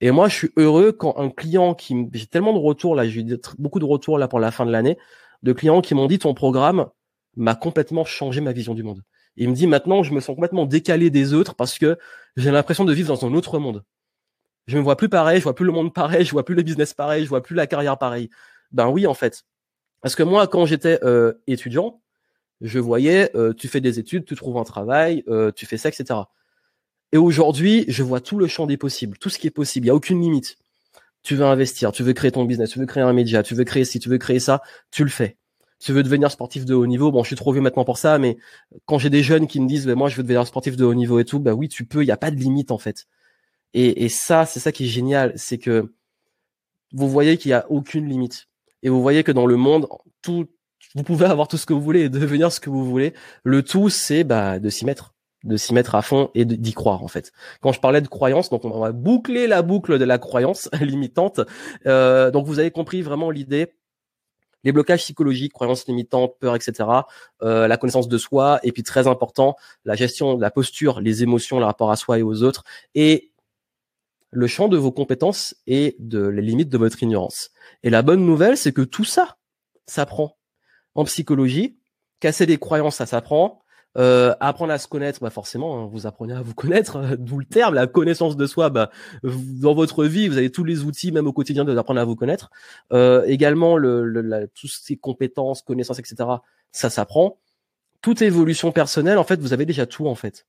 [0.00, 3.20] Et moi, je suis heureux quand un client qui, j'ai tellement de retours là, j'ai
[3.20, 4.98] eu beaucoup de retours là pour la fin de l'année,
[5.42, 6.88] de clients qui m'ont dit ton programme
[7.36, 9.02] m'a complètement changé ma vision du monde.
[9.36, 11.98] il me dit maintenant, je me sens complètement décalé des autres parce que
[12.36, 13.84] j'ai l'impression de vivre dans un autre monde
[14.70, 16.62] je me vois plus pareil, je vois plus le monde pareil, je vois plus le
[16.62, 18.30] business pareil, je vois plus la carrière pareil.
[18.72, 19.44] Ben oui, en fait.
[20.00, 22.00] Parce que moi, quand j'étais euh, étudiant,
[22.60, 25.88] je voyais, euh, tu fais des études, tu trouves un travail, euh, tu fais ça,
[25.88, 26.20] etc.
[27.12, 29.86] Et aujourd'hui, je vois tout le champ des possibles, tout ce qui est possible.
[29.86, 30.56] Il n'y a aucune limite.
[31.22, 33.64] Tu veux investir, tu veux créer ton business, tu veux créer un média, tu veux
[33.64, 35.36] créer ci, tu veux créer ça, tu le fais.
[35.80, 37.10] Tu veux devenir sportif de haut niveau.
[37.10, 38.36] Bon, je suis trop vieux maintenant pour ça, mais
[38.86, 40.94] quand j'ai des jeunes qui me disent, ben, moi, je veux devenir sportif de haut
[40.94, 42.02] niveau et tout, ben oui, tu peux.
[42.02, 43.06] Il n'y a pas de limite en fait.
[43.74, 45.92] Et, et ça, c'est ça qui est génial, c'est que
[46.92, 48.48] vous voyez qu'il n'y a aucune limite.
[48.82, 49.88] Et vous voyez que dans le monde,
[50.22, 50.46] tout,
[50.94, 53.14] vous pouvez avoir tout ce que vous voulez et devenir ce que vous voulez.
[53.44, 57.02] Le tout, c'est bah, de s'y mettre, de s'y mettre à fond et d'y croire
[57.02, 57.32] en fait.
[57.60, 61.40] Quand je parlais de croyance, donc on va boucler la boucle de la croyance limitante.
[61.86, 63.74] Euh, donc vous avez compris vraiment l'idée
[64.64, 66.88] les blocages psychologiques, croyances limitantes, peur, etc.,
[67.42, 71.58] euh, la connaissance de soi, et puis très important, la gestion la posture, les émotions,
[71.58, 72.64] le rapport à soi et aux autres,
[72.94, 73.32] et
[74.30, 77.50] le champ de vos compétences et de les limites de votre ignorance.
[77.82, 79.38] Et la bonne nouvelle, c'est que tout ça
[79.86, 80.36] s'apprend
[80.94, 81.78] en psychologie.
[82.20, 83.62] Casser des croyances, ça s'apprend.
[83.98, 87.44] Euh, apprendre à se connaître, bah forcément, hein, vous apprenez à vous connaître, d'où le
[87.44, 88.70] terme, la connaissance de soi.
[88.70, 88.90] Bah,
[89.24, 92.16] dans votre vie, vous avez tous les outils, même au quotidien, de apprendre à vous
[92.16, 92.50] connaître.
[92.92, 96.28] Euh, également, le, le la, toutes ces compétences, connaissances, etc.
[96.70, 97.38] Ça s'apprend.
[98.00, 100.46] Toute évolution personnelle, en fait, vous avez déjà tout en fait.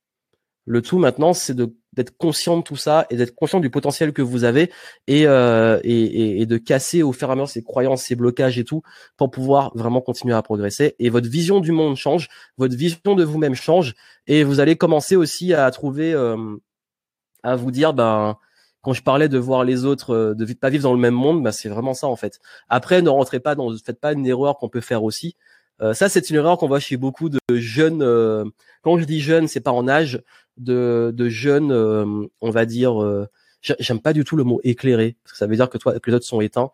[0.64, 4.22] Le tout maintenant, c'est d'être conscient de tout ça et d'être conscient du potentiel que
[4.22, 4.70] vous avez
[5.08, 8.58] et, euh, et, et, de casser au fur et à mesure ces croyances, ces blocages
[8.58, 8.82] et tout
[9.16, 10.94] pour pouvoir vraiment continuer à progresser.
[11.00, 13.94] Et votre vision du monde change, votre vision de vous-même change
[14.28, 16.56] et vous allez commencer aussi à trouver, euh,
[17.42, 18.38] à vous dire, ben
[18.82, 21.42] quand je parlais de voir les autres, euh, de pas vivre dans le même monde,
[21.42, 22.40] ben c'est vraiment ça en fait.
[22.68, 25.36] Après, ne rentrez pas dans, faites pas une erreur qu'on peut faire aussi.
[25.82, 28.02] Euh, ça, c'est une erreur qu'on voit chez beaucoup de jeunes.
[28.02, 28.44] Euh,
[28.82, 30.22] quand je dis jeunes, c'est pas en âge
[30.56, 33.02] de, jeunes, euh, on va dire.
[33.02, 33.28] Euh,
[33.60, 36.10] j'aime pas du tout le mot éclairé parce que ça veut dire que toi, que
[36.10, 36.70] les autres sont éteints.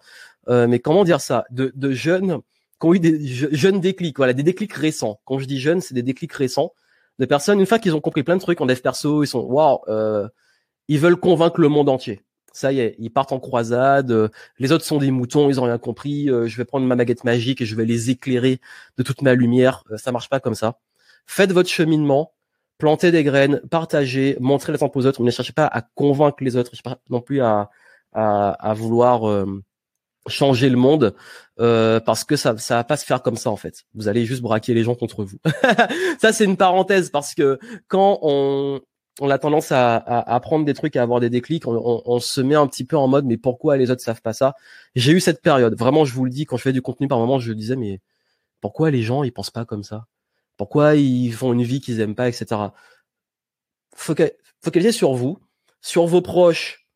[0.49, 1.45] mais comment dire ça?
[1.51, 2.41] De, de jeunes
[2.81, 5.21] qui ont eu des jeunes déclics, voilà, des déclics récents.
[5.27, 6.73] Quand je dis jeunes, c'est des déclics récents
[7.19, 9.41] de personnes une fois qu'ils ont compris plein de trucs en dev perso, ils sont
[9.41, 9.81] waouh,
[10.89, 12.23] ils veulent convaincre le monde entier
[12.53, 14.29] ça y est, ils partent en croisade, euh,
[14.59, 17.25] les autres sont des moutons, ils ont rien compris, euh, je vais prendre ma baguette
[17.25, 18.61] magique et je vais les éclairer
[18.97, 20.79] de toute ma lumière, euh, ça marche pas comme ça.
[21.27, 22.33] Faites votre cheminement,
[22.79, 26.73] plantez des graines, partagez, montrez l'exemple aux autres, ne cherchez pas à convaincre les autres,
[26.83, 27.71] pas non plus à,
[28.13, 29.47] à, vouloir
[30.27, 31.15] changer le monde
[31.57, 33.85] parce que ça ça va pas se faire comme ça en fait.
[33.95, 35.39] Vous allez juste braquer les gens contre vous.
[36.19, 37.59] ça c'est une parenthèse parce que
[37.89, 38.81] quand on
[39.21, 41.67] on a tendance à, à, apprendre des trucs, à avoir des déclics.
[41.67, 44.55] On, se met un petit peu en mode, mais pourquoi les autres savent pas ça?
[44.95, 45.77] J'ai eu cette période.
[45.79, 48.01] Vraiment, je vous le dis, quand je fais du contenu par moment, je disais, mais
[48.61, 50.07] pourquoi les gens ils pensent pas comme ça?
[50.57, 52.61] Pourquoi ils font une vie qu'ils aiment pas, etc.
[53.95, 55.39] Focalisez sur vous,
[55.81, 56.87] sur vos proches.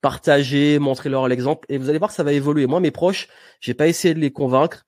[0.00, 2.66] Partagez, montrez-leur l'exemple, et vous allez voir ça va évoluer.
[2.66, 3.28] Moi, mes proches,
[3.60, 4.86] j'ai pas essayé de les convaincre,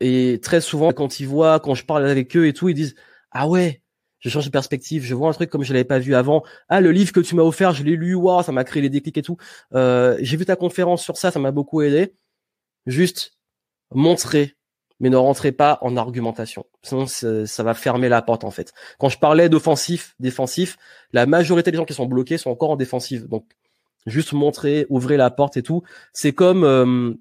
[0.00, 2.96] et très souvent, quand ils voient, quand je parle avec eux et tout, ils disent,
[3.30, 3.82] ah ouais,
[4.20, 6.42] je change de perspective, je vois un truc comme je l'avais pas vu avant.
[6.68, 8.90] Ah, le livre que tu m'as offert, je l'ai lu, waouh, ça m'a créé les
[8.90, 9.36] déclics et tout.
[9.74, 12.14] Euh, j'ai vu ta conférence sur ça, ça m'a beaucoup aidé.
[12.86, 13.38] Juste
[13.94, 14.56] montrer,
[15.00, 16.66] mais ne rentrez pas en argumentation.
[16.82, 18.72] Sinon, ça va fermer la porte en fait.
[18.98, 20.76] Quand je parlais d'offensif, défensif,
[21.12, 23.28] la majorité des gens qui sont bloqués sont encore en défensive.
[23.28, 23.46] Donc,
[24.06, 25.82] juste montrer, ouvrez la porte et tout.
[26.12, 27.14] C'est comme euh,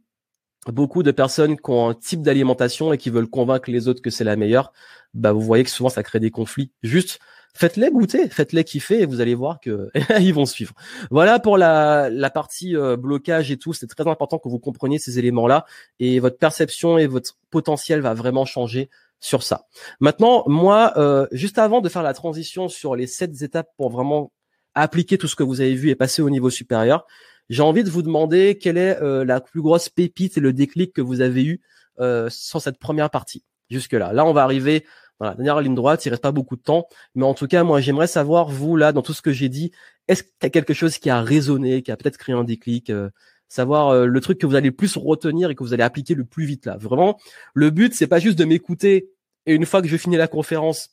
[0.71, 4.09] beaucoup de personnes qui ont un type d'alimentation et qui veulent convaincre les autres que
[4.09, 4.71] c'est la meilleure,
[5.13, 6.71] bah vous voyez que souvent ça crée des conflits.
[6.83, 7.19] Juste
[7.57, 9.89] faites-les goûter, faites-les kiffer et vous allez voir que
[10.19, 10.73] ils vont suivre.
[11.09, 13.73] Voilà pour la, partie euh, blocage et tout.
[13.73, 15.65] C'est très important que vous compreniez ces éléments-là
[15.99, 18.89] et votre perception et votre potentiel va vraiment changer
[19.19, 19.65] sur ça.
[19.99, 24.31] Maintenant, moi, euh, juste avant de faire la transition sur les sept étapes pour vraiment
[24.75, 27.07] appliquer tout ce que vous avez vu et passer au niveau supérieur,
[27.49, 30.93] j'ai envie de vous demander quelle est euh, la plus grosse pépite et le déclic
[30.93, 31.61] que vous avez eu
[31.99, 34.13] euh, sur cette première partie jusque-là.
[34.13, 34.85] Là, on va arriver
[35.19, 37.63] dans la dernière ligne droite, il reste pas beaucoup de temps, mais en tout cas,
[37.63, 39.71] moi, j'aimerais savoir, vous, là, dans tout ce que j'ai dit,
[40.07, 42.89] est-ce qu'il y a quelque chose qui a résonné, qui a peut-être créé un déclic
[42.91, 43.09] euh,
[43.49, 46.15] savoir euh, le truc que vous allez le plus retenir et que vous allez appliquer
[46.15, 46.77] le plus vite là.
[46.77, 47.17] Vraiment,
[47.53, 49.09] le but c'est pas juste de m'écouter
[49.45, 50.89] et une fois que je finis la conférence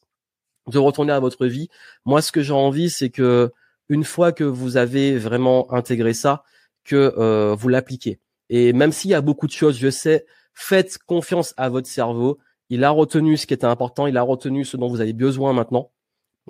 [0.68, 1.68] de retourner à votre vie.
[2.04, 3.52] Moi, ce que j'ai envie, c'est que
[3.88, 6.44] une fois que vous avez vraiment intégré ça,
[6.84, 8.20] que euh, vous l'appliquez.
[8.50, 12.38] Et même s'il y a beaucoup de choses, je sais, faites confiance à votre cerveau.
[12.70, 15.52] Il a retenu ce qui était important, il a retenu ce dont vous avez besoin
[15.52, 15.90] maintenant.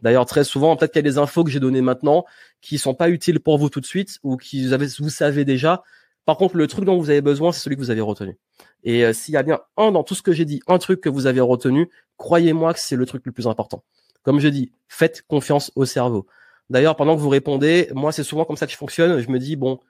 [0.03, 2.25] D'ailleurs, très souvent, peut-être qu'il y a des infos que j'ai données maintenant
[2.61, 5.45] qui sont pas utiles pour vous tout de suite ou qui vous, avez, vous savez
[5.45, 5.83] déjà.
[6.25, 8.39] Par contre, le truc dont vous avez besoin, c'est celui que vous avez retenu.
[8.83, 11.01] Et euh, s'il y a bien un dans tout ce que j'ai dit, un truc
[11.01, 13.85] que vous avez retenu, croyez-moi que c'est le truc le plus important.
[14.23, 16.27] Comme je dis, faites confiance au cerveau.
[16.71, 19.21] D'ailleurs, pendant que vous répondez, moi, c'est souvent comme ça que je fonctionne.
[19.21, 19.81] Je me dis, bon,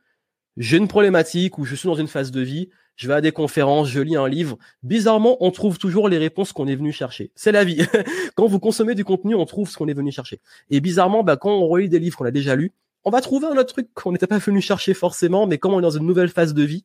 [0.57, 3.33] j'ai une problématique ou je suis dans une phase de vie, je vais à des
[3.33, 4.57] conférences, je lis un livre.
[4.83, 7.33] Bizarrement, on trouve toujours les réponses qu'on est venu chercher.
[7.35, 7.85] C'est la vie.
[8.37, 10.41] quand vous consommez du contenu, on trouve ce qu'on est venu chercher.
[10.71, 12.73] Et bizarrement, bah, quand on relit des livres qu'on a déjà lus,
[13.05, 15.79] on va trouver un autre truc qu'on n'était pas venu chercher forcément, mais quand on
[15.79, 16.85] est dans une nouvelle phase de vie,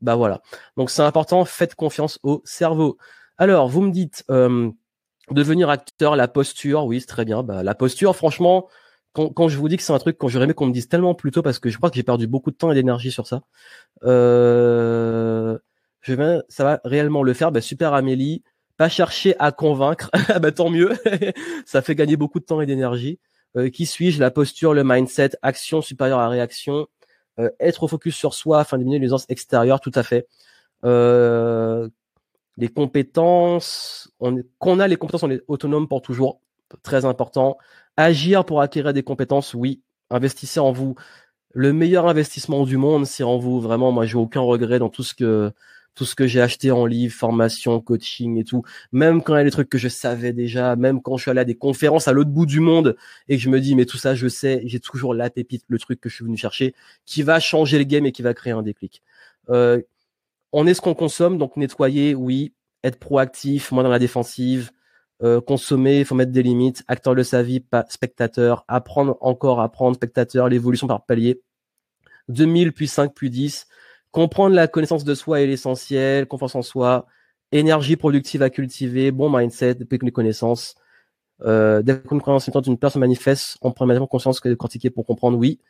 [0.00, 0.40] bah voilà.
[0.76, 2.96] Donc c'est important, faites confiance au cerveau.
[3.36, 4.70] Alors, vous me dites, euh,
[5.30, 7.42] devenir acteur, la posture, oui, c'est très bien.
[7.42, 8.68] Bah, la posture, franchement,
[9.12, 10.88] quand, quand, je vous dis que c'est un truc quand j'aurais aimé qu'on me dise
[10.88, 13.12] tellement plus tôt parce que je crois que j'ai perdu beaucoup de temps et d'énergie
[13.12, 13.42] sur ça.
[14.04, 15.58] Euh,
[16.00, 17.52] je ça va réellement le faire.
[17.52, 18.42] Bah, super Amélie,
[18.76, 20.10] pas chercher à convaincre.
[20.28, 20.92] Ah bah tant mieux,
[21.66, 23.18] ça fait gagner beaucoup de temps et d'énergie.
[23.56, 24.18] Euh, qui suis-je?
[24.20, 26.86] La posture, le mindset, action supérieure à réaction,
[27.38, 30.26] euh, être au focus sur soi afin d'éliminer les nuisances extérieures, tout à fait.
[30.84, 31.88] Euh,
[32.56, 36.40] les compétences, on qu'on a les compétences, on est autonome pour toujours,
[36.82, 37.58] très important.
[37.96, 39.82] Agir pour acquérir des compétences, oui.
[40.10, 40.94] Investissez en vous.
[41.54, 43.60] Le meilleur investissement du monde, c'est en vous.
[43.60, 45.52] Vraiment, moi, j'ai aucun regret dans tout ce que
[45.94, 48.62] tout ce que j'ai acheté en livre, formation, coaching et tout.
[48.92, 51.30] Même quand il y a des trucs que je savais déjà, même quand je suis
[51.30, 52.96] allé à des conférences à l'autre bout du monde
[53.28, 55.78] et que je me dis, mais tout ça, je sais, j'ai toujours la pépite, le
[55.78, 56.74] truc que je suis venu chercher,
[57.04, 59.02] qui va changer le game et qui va créer un déclic.
[59.50, 59.82] Euh,
[60.52, 62.52] on est ce qu'on consomme, donc nettoyer, oui.
[62.84, 64.72] Être proactif, moins dans la défensive,
[65.22, 69.60] euh, consommer, il faut mettre des limites, acteur de sa vie, pas spectateur, apprendre encore,
[69.60, 71.42] apprendre, spectateur, l'évolution par palier.
[72.28, 73.66] 2000 puis 5 puis 10,
[74.10, 77.06] comprendre la connaissance de soi est l'essentiel, confiance en soi,
[77.52, 80.74] énergie productive à cultiver, bon mindset, les connaissances.
[81.44, 85.38] Euh, dès qu'une croyance d'une personne manifeste, on prend immédiatement conscience que décortiquer pour comprendre,
[85.38, 85.60] oui.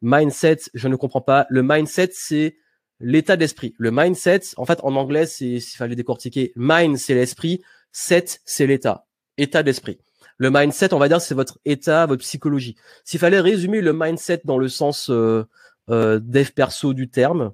[0.00, 1.46] Mindset, je ne comprends pas.
[1.50, 2.56] Le mindset, c'est
[3.00, 3.74] l'état d'esprit.
[3.78, 7.62] Le mindset, en fait, en anglais, c'est, s'il fallait décortiquer, mind, c'est l'esprit.
[7.92, 9.06] 7, c'est l'état,
[9.36, 9.98] état d'esprit.
[10.36, 12.76] Le mindset, on va dire, c'est votre état, votre psychologie.
[13.04, 15.44] S'il fallait résumer le mindset dans le sens euh,
[15.90, 17.52] euh, dev perso du terme,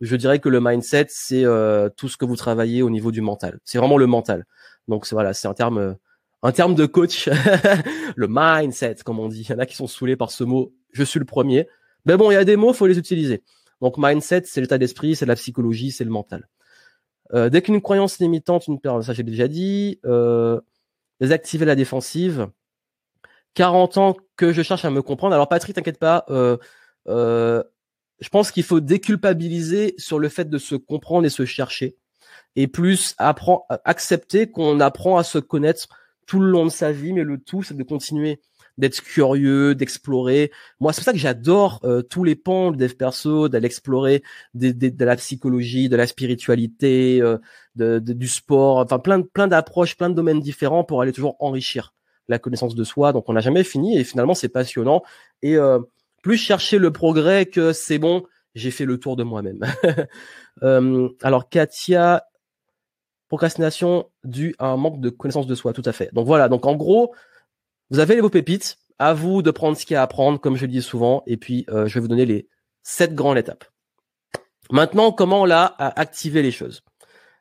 [0.00, 3.20] je dirais que le mindset, c'est euh, tout ce que vous travaillez au niveau du
[3.20, 3.60] mental.
[3.64, 4.44] C'est vraiment le mental.
[4.88, 5.94] Donc voilà, c'est un terme, euh,
[6.42, 7.28] un terme de coach.
[8.16, 9.42] le mindset, comme on dit.
[9.42, 10.74] Il y en a qui sont saoulés par ce mot.
[10.92, 11.68] Je suis le premier.
[12.04, 13.42] Mais bon, il y a des mots, faut les utiliser.
[13.80, 16.48] Donc mindset, c'est l'état d'esprit, c'est la psychologie, c'est le mental.
[17.34, 20.60] Euh, dès qu'une croyance limitante, une peur, ça j'ai déjà dit, euh,
[21.20, 22.48] désactiver la défensive.
[23.54, 25.34] 40 ans que je cherche à me comprendre.
[25.34, 26.56] Alors Patrick, t'inquiète pas, euh,
[27.08, 27.62] euh,
[28.20, 31.96] je pense qu'il faut déculpabiliser sur le fait de se comprendre et se chercher,
[32.56, 35.88] et plus apprendre, accepter qu'on apprend à se connaître
[36.26, 38.40] tout le long de sa vie, mais le tout, c'est de continuer
[38.78, 40.50] d'être curieux, d'explorer.
[40.80, 44.22] Moi, c'est pour ça que j'adore euh, tous les pans de dev perso, d'aller explorer
[44.54, 47.38] de, la psychologie, de la spiritualité, euh,
[47.76, 51.36] de, du sport, enfin plein de plein d'approches, plein de domaines différents pour aller toujours
[51.38, 51.94] enrichir
[52.28, 53.12] la connaissance de soi.
[53.12, 55.02] Donc, on n'a jamais fini et finalement, c'est passionnant.
[55.42, 55.78] Et euh,
[56.22, 58.24] plus chercher le progrès que c'est bon,
[58.54, 59.60] j'ai fait le tour de moi-même.
[61.22, 62.24] alors, Katia,
[63.32, 66.10] procrastination due à un manque de connaissance de soi, tout à fait.
[66.12, 66.50] Donc voilà.
[66.50, 67.14] Donc en gros
[67.92, 70.56] Vous avez vos pépites, à vous de prendre ce qu'il y a à prendre, comme
[70.56, 72.48] je le dis souvent, et puis euh, je vais vous donner les
[72.82, 73.66] sept grandes étapes.
[74.70, 76.82] Maintenant, comment là activer les choses?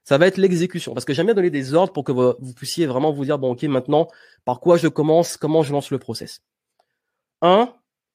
[0.03, 2.85] Ça va être l'exécution, parce que j'aime bien donner des ordres pour que vous, puissiez
[2.85, 4.09] vraiment vous dire bon ok maintenant
[4.43, 6.41] par quoi je commence, comment je lance le process?
[7.41, 7.73] Un,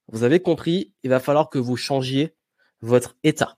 [0.08, 2.36] vous avez compris, il va falloir que vous changiez
[2.82, 3.56] votre état.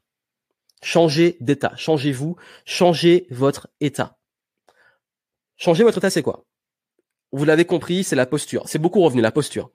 [0.84, 4.16] Changez d'état, changez-vous, changez votre état.
[5.56, 6.44] Changer votre état, c'est quoi?
[7.32, 8.62] Vous l'avez compris, c'est la posture.
[8.66, 9.70] C'est beaucoup revenu, la posture.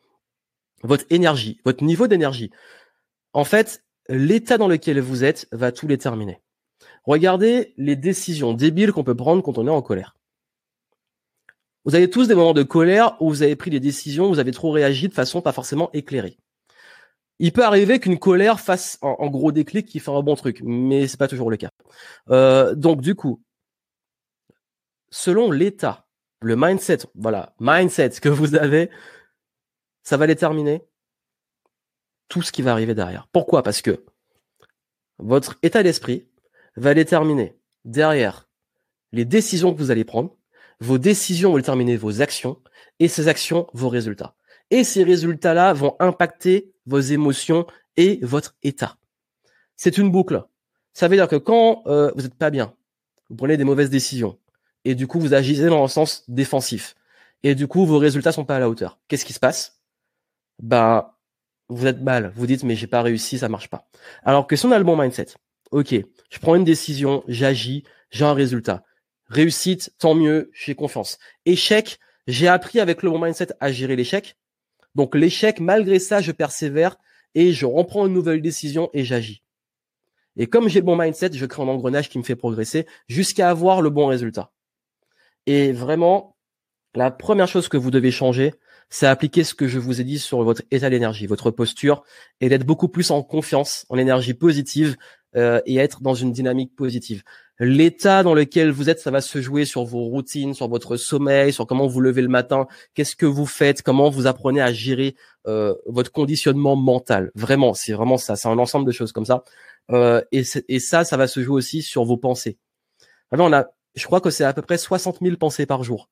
[0.82, 2.52] Votre énergie, votre niveau d'énergie.
[3.34, 6.42] En fait, l'état dans lequel vous êtes va tout déterminer.
[7.06, 10.16] Regardez les décisions débiles qu'on peut prendre quand on est en colère.
[11.86, 14.40] Vous avez tous des moments de colère où vous avez pris des décisions, où vous
[14.40, 16.38] avez trop réagi de façon pas forcément éclairée.
[17.40, 21.08] Il peut arriver qu'une colère fasse un, gros déclic qui fait un bon truc, mais
[21.08, 21.72] c'est pas toujours le cas.
[22.30, 23.42] Euh, donc du coup,
[25.10, 26.08] selon l'état,
[26.44, 28.90] le mindset, voilà, mindset que vous avez,
[30.04, 30.84] ça va déterminer
[32.28, 33.28] tout ce qui va arriver derrière.
[33.32, 33.64] Pourquoi?
[33.64, 34.04] Parce que
[35.20, 36.28] votre état d'esprit
[36.76, 38.50] va déterminer derrière
[39.12, 40.36] les décisions que vous allez prendre,
[40.80, 42.60] vos décisions vont déterminer vos actions,
[43.00, 44.36] et ces actions, vos résultats.
[44.70, 47.66] Et ces résultats-là vont impacter vos émotions
[47.98, 48.98] et votre état.
[49.76, 50.44] C'est une boucle.
[50.94, 52.74] Ça veut dire que quand euh, vous n'êtes pas bien,
[53.30, 54.38] vous prenez des mauvaises décisions,
[54.86, 56.96] et du coup vous agissez dans le sens défensif,
[57.44, 59.00] et du coup vos résultats sont pas à la hauteur.
[59.08, 59.82] Qu'est-ce qui se passe?
[60.62, 61.10] Ben
[61.70, 63.88] vous êtes mal, vous dites mais j'ai pas réussi, ça marche pas.
[64.24, 65.28] Alors que si on a le bon mindset,
[65.72, 65.96] ok,
[66.30, 68.84] je prends une décision, j'agis, j'ai un résultat.
[69.28, 71.18] Réussite, tant mieux, j'ai confiance.
[71.46, 74.38] Échec, j'ai appris avec le bon mindset à gérer l'échec.
[74.96, 76.98] Donc l'échec, malgré ça, je persévère
[77.36, 79.44] et je reprends une nouvelle décision et j'agis.
[80.36, 83.50] Et comme j'ai le bon mindset, je crée un engrenage qui me fait progresser jusqu'à
[83.50, 84.52] avoir le bon résultat.
[85.46, 86.36] Et vraiment,
[86.96, 88.54] la première chose que vous devez changer,
[88.90, 92.04] c'est appliquer ce que je vous ai dit sur votre état d'énergie, votre posture,
[92.42, 94.96] et d'être beaucoup plus en confiance, en énergie positive,
[95.36, 97.24] euh, et être dans une dynamique positive.
[97.60, 101.52] L'état dans lequel vous êtes, ça va se jouer sur vos routines, sur votre sommeil,
[101.52, 105.16] sur comment vous levez le matin, qu'est-ce que vous faites, comment vous apprenez à gérer
[105.48, 107.32] euh, votre conditionnement mental.
[107.34, 109.44] Vraiment, c'est vraiment ça, c'est un ensemble de choses comme ça.
[109.92, 112.58] Euh, et, ça, ça va se jouer aussi sur vos pensées.
[113.32, 113.66] Alors, on a,
[113.96, 116.10] je crois que c'est à peu près 60 000 pensées par jour.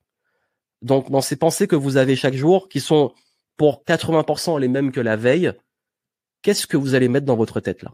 [0.82, 3.14] Donc, dans ces pensées que vous avez chaque jour, qui sont
[3.58, 5.53] pour 80% les mêmes que la veille,
[6.41, 7.94] qu'est-ce que vous allez mettre dans votre tête là?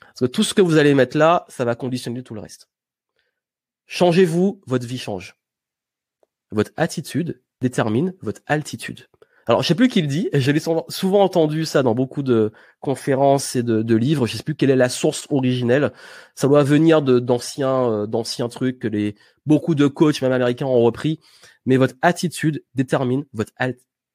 [0.00, 2.68] Parce que tout ce que vous allez mettre là, ça va conditionner tout le reste.
[3.86, 5.36] Changez-vous, votre vie change.
[6.50, 9.08] Votre attitude détermine votre altitude.
[9.46, 13.56] Alors, je sais plus qui le dit, j'ai souvent entendu ça dans beaucoup de conférences
[13.56, 14.26] et de, livres.
[14.26, 15.92] Je sais plus quelle est la source originelle.
[16.34, 20.82] Ça doit venir d'anciens euh, d'anciens trucs que les beaucoup de coachs, même américains, ont
[20.82, 21.20] repris
[21.66, 23.52] mais votre attitude détermine votre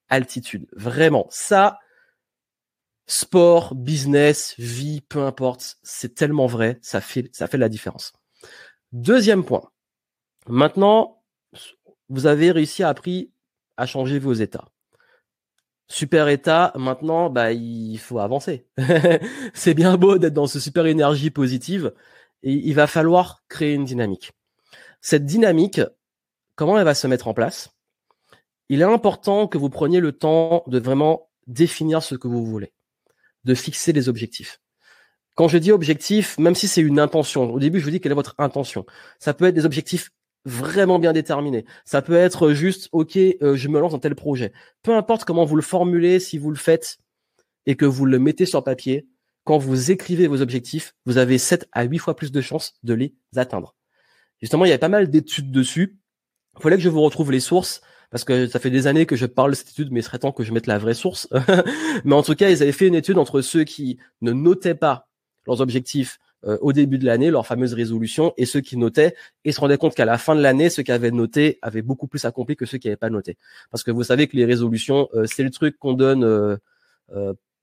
[0.09, 0.67] altitude.
[0.73, 1.79] Vraiment, ça,
[3.07, 8.13] sport, business, vie, peu importe, c'est tellement vrai, ça fait, ça fait la différence.
[8.91, 9.69] Deuxième point.
[10.47, 11.23] Maintenant,
[12.09, 13.31] vous avez réussi à appris
[13.77, 14.67] à changer vos états.
[15.89, 18.65] Super état, maintenant, bah, il faut avancer.
[19.53, 21.91] c'est bien beau d'être dans ce super énergie positive
[22.43, 24.31] il va falloir créer une dynamique.
[25.01, 25.81] Cette dynamique,
[26.55, 27.71] comment elle va se mettre en place?
[28.69, 32.73] Il est important que vous preniez le temps de vraiment définir ce que vous voulez,
[33.45, 34.59] de fixer des objectifs.
[35.35, 38.11] Quand je dis objectif, même si c'est une intention, au début je vous dis quelle
[38.11, 38.85] est votre intention.
[39.19, 40.11] Ça peut être des objectifs
[40.49, 41.65] vraiment bien déterminés.
[41.85, 44.51] Ça peut être juste, ok, euh, je me lance dans tel projet.
[44.83, 46.97] Peu importe comment vous le formulez, si vous le faites
[47.65, 49.07] et que vous le mettez sur papier,
[49.43, 52.93] quand vous écrivez vos objectifs, vous avez 7 à 8 fois plus de chances de
[52.93, 53.75] les atteindre.
[54.41, 55.97] Justement, il y a pas mal d'études dessus.
[56.57, 57.81] Il fallait que je vous retrouve les sources
[58.11, 60.19] parce que ça fait des années que je parle de cette étude, mais il serait
[60.19, 61.27] temps que je mette la vraie source.
[62.03, 65.07] mais en tout cas, ils avaient fait une étude entre ceux qui ne notaient pas
[65.45, 69.13] leurs objectifs euh, au début de l'année, leur fameuse résolution, et ceux qui notaient,
[69.43, 72.07] et se rendaient compte qu'à la fin de l'année, ceux qui avaient noté avaient beaucoup
[72.07, 73.37] plus accompli que ceux qui n'avaient pas noté.
[73.71, 76.57] Parce que vous savez que les résolutions, euh, c'est le truc qu'on donne euh,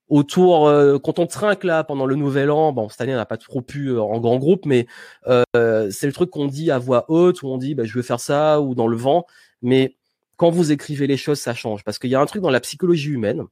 [0.09, 0.71] autour
[1.03, 3.61] quand on trinque là pendant le nouvel an bon cette année on n'a pas trop
[3.61, 4.87] pu en grand groupe mais
[5.25, 8.19] c'est le truc qu'on dit à voix haute où on dit bah, je veux faire
[8.19, 9.25] ça ou dans le vent.
[9.61, 9.97] Mais
[10.37, 11.83] quand vous écrivez les choses ça change.
[11.83, 13.43] Parce qu'il y a un truc dans la psychologie humaine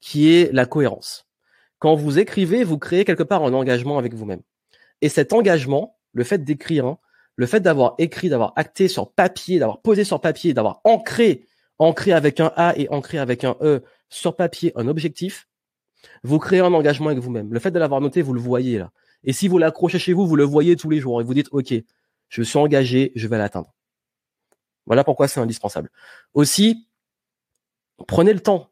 [0.00, 1.26] qui est la cohérence.
[1.78, 4.42] Quand vous écrivez vous créez quelque part un engagement avec vous-même
[5.02, 6.98] et cet engagement le fait d'écrire hein,
[7.36, 11.46] le fait d'avoir écrit d'avoir acté sur papier d'avoir posé sur papier d'avoir ancré
[11.78, 15.48] ancré avec un A et ancré avec un E sur papier un objectif
[16.22, 17.52] vous créez un engagement avec vous-même.
[17.52, 18.92] Le fait de l'avoir noté, vous le voyez là.
[19.24, 21.48] Et si vous l'accrochez chez vous, vous le voyez tous les jours et vous dites,
[21.52, 21.74] OK,
[22.28, 23.74] je suis engagé, je vais l'atteindre.
[24.86, 25.90] Voilà pourquoi c'est indispensable.
[26.34, 26.88] Aussi,
[28.06, 28.70] prenez le temps.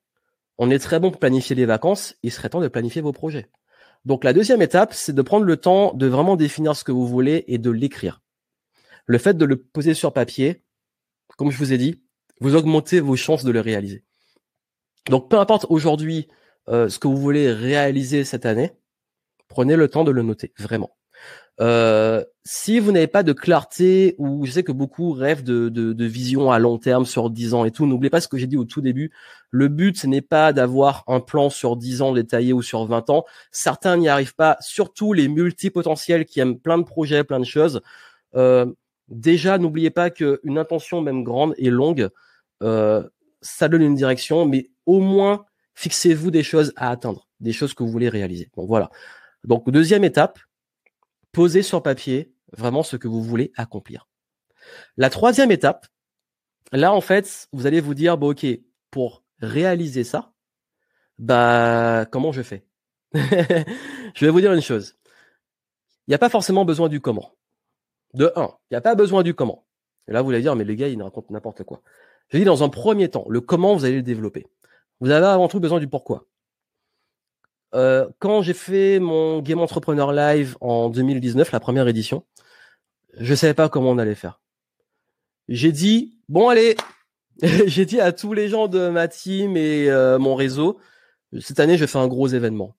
[0.59, 3.51] On est très bon pour planifier les vacances, il serait temps de planifier vos projets.
[4.07, 7.09] Donc la deuxième étape, c'est de prendre le temps de vraiment définir ce que vous
[7.09, 8.23] voulez et de l'écrire.
[9.05, 10.63] Le fait de le poser sur papier,
[11.37, 12.01] comme je vous ai dit,
[12.41, 14.05] vous augmentez vos chances de le réaliser.
[15.11, 16.29] Donc peu importe aujourd'hui
[16.69, 18.73] euh, ce que vous voulez réaliser cette année,
[19.49, 20.97] prenez le temps de le noter, vraiment.
[21.61, 25.93] Euh, si vous n'avez pas de clarté ou je sais que beaucoup rêvent de, de,
[25.93, 28.47] de, vision à long terme sur 10 ans et tout, n'oubliez pas ce que j'ai
[28.47, 29.11] dit au tout début.
[29.51, 33.11] Le but, ce n'est pas d'avoir un plan sur 10 ans détaillé ou sur 20
[33.11, 33.25] ans.
[33.51, 37.81] Certains n'y arrivent pas, surtout les multipotentiels qui aiment plein de projets, plein de choses.
[38.37, 38.67] Euh,
[39.09, 42.11] déjà, n'oubliez pas qu'une intention, même grande et longue,
[42.63, 43.03] euh,
[43.41, 47.83] ça donne une direction, mais au moins, fixez-vous des choses à atteindre, des choses que
[47.83, 48.51] vous voulez réaliser.
[48.57, 48.89] Donc voilà.
[49.43, 50.39] Donc deuxième étape,
[51.33, 54.09] posez sur papier vraiment ce que vous voulez accomplir.
[54.97, 55.87] La troisième étape,
[56.73, 58.47] là en fait, vous allez vous dire bon ok,
[58.91, 60.33] pour réaliser ça,
[61.19, 62.67] bah comment je fais?
[63.13, 64.97] Je vais vous dire une chose.
[66.07, 67.33] Il n'y a pas forcément besoin du comment.
[68.15, 69.67] De un, il n'y a pas besoin du comment.
[70.09, 71.83] Là, vous allez dire, mais le gars, il raconte n'importe quoi.
[72.29, 74.47] Je dis dans un premier temps, le comment, vous allez le développer.
[75.01, 76.27] Vous avez avant tout besoin du pourquoi.
[77.77, 82.25] Euh, quand j'ai fait mon Game Entrepreneur Live en 2019, la première édition,
[83.19, 84.41] je savais pas comment on allait faire.
[85.49, 86.75] J'ai dit, bon allez,
[87.43, 90.79] j'ai dit à tous les gens de ma team et euh, mon réseau,
[91.39, 92.75] cette année je fais un gros événement.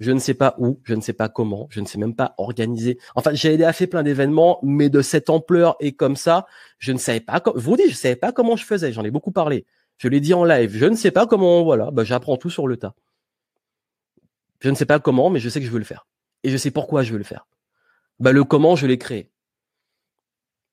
[0.00, 2.34] Je ne sais pas où, je ne sais pas comment, je ne sais même pas
[2.38, 2.98] organiser.
[3.14, 6.46] Enfin, j'ai aidé à faire plein d'événements, mais de cette ampleur et comme ça,
[6.78, 7.40] je ne savais pas.
[7.54, 8.92] Je vous dis, je savais pas comment je faisais.
[8.92, 9.66] J'en ai beaucoup parlé.
[9.98, 10.74] Je l'ai dit en live.
[10.74, 11.62] Je ne sais pas comment.
[11.62, 12.94] Voilà, bah, j'apprends tout sur le tas.
[14.60, 16.06] Je ne sais pas comment, mais je sais que je veux le faire.
[16.42, 17.46] Et je sais pourquoi je veux le faire.
[18.18, 19.30] Bah, le comment, je l'ai créé.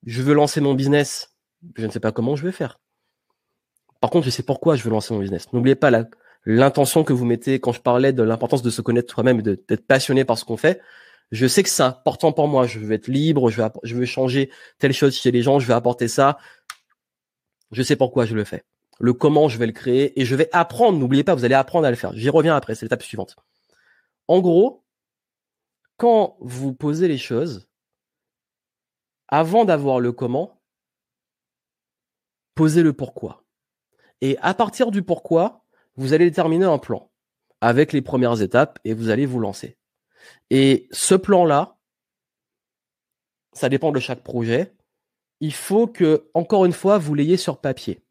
[0.06, 1.36] Je veux lancer mon business.
[1.76, 2.80] Je ne sais pas comment je vais faire.
[4.00, 5.52] Par contre, je sais pourquoi je veux lancer mon business.
[5.54, 5.92] N'oubliez pas
[6.46, 9.88] l'intention que vous mettez quand je parlais de l'importance de se connaître soi-même et d'être
[9.88, 10.82] passionné par ce qu'on fait.
[11.32, 12.68] Je sais que c'est important pour moi.
[12.68, 13.50] Je veux être libre.
[13.50, 15.60] Je veux, je veux changer telle chose chez les gens.
[15.60, 16.38] Je veux apporter ça.
[17.72, 18.64] Je sais pourquoi je le fais.
[19.00, 20.98] Le comment je vais le créer et je vais apprendre.
[21.00, 22.14] N'oubliez pas, vous allez apprendre à le faire.
[22.14, 22.76] J'y reviens après.
[22.76, 23.36] C'est l'étape suivante.
[24.28, 24.84] En gros,
[25.98, 27.70] quand vous posez les choses,
[29.28, 30.62] avant d'avoir le comment,
[32.56, 33.44] posez le pourquoi.
[34.22, 35.64] Et à partir du pourquoi,
[35.96, 37.12] vous allez déterminer un plan
[37.62, 39.78] avec les premières étapes et vous allez vous lancer.
[40.50, 41.78] Et ce plan-là,
[43.54, 44.76] ça dépend de chaque projet.
[45.40, 48.04] Il faut que, encore une fois, vous l'ayez sur papier.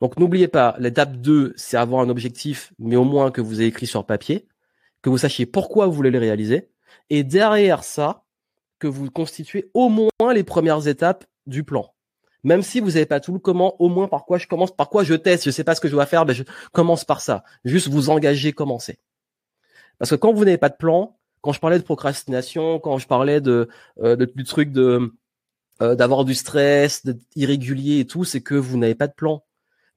[0.00, 3.68] Donc n'oubliez pas, l'étape 2, c'est avoir un objectif, mais au moins que vous ayez
[3.68, 4.48] écrit sur papier
[5.02, 6.70] que vous sachiez pourquoi vous voulez le réaliser,
[7.10, 8.24] et derrière ça,
[8.78, 11.94] que vous constituez au moins les premières étapes du plan.
[12.44, 14.88] Même si vous n'avez pas tout le comment, au moins par quoi je commence, par
[14.88, 16.42] quoi je teste, je sais pas ce que je dois faire, ben je
[16.72, 17.44] commence par ça.
[17.64, 18.98] Juste vous engager, commencer.
[19.98, 23.06] Parce que quand vous n'avez pas de plan, quand je parlais de procrastination, quand je
[23.06, 23.68] parlais de,
[24.02, 25.12] euh, du truc de
[25.80, 29.44] euh, d'avoir du stress, d'être irrégulier et tout, c'est que vous n'avez pas de plan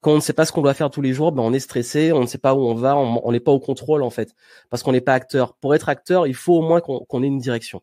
[0.06, 1.60] quand on ne sait pas ce qu'on doit faire tous les jours, ben on est
[1.60, 4.36] stressé, on ne sait pas où on va, on n'est pas au contrôle en fait,
[4.69, 5.56] parce qu'on n'est pas acteur.
[5.56, 7.82] Pour être acteur, il faut au moins qu'on ait une direction.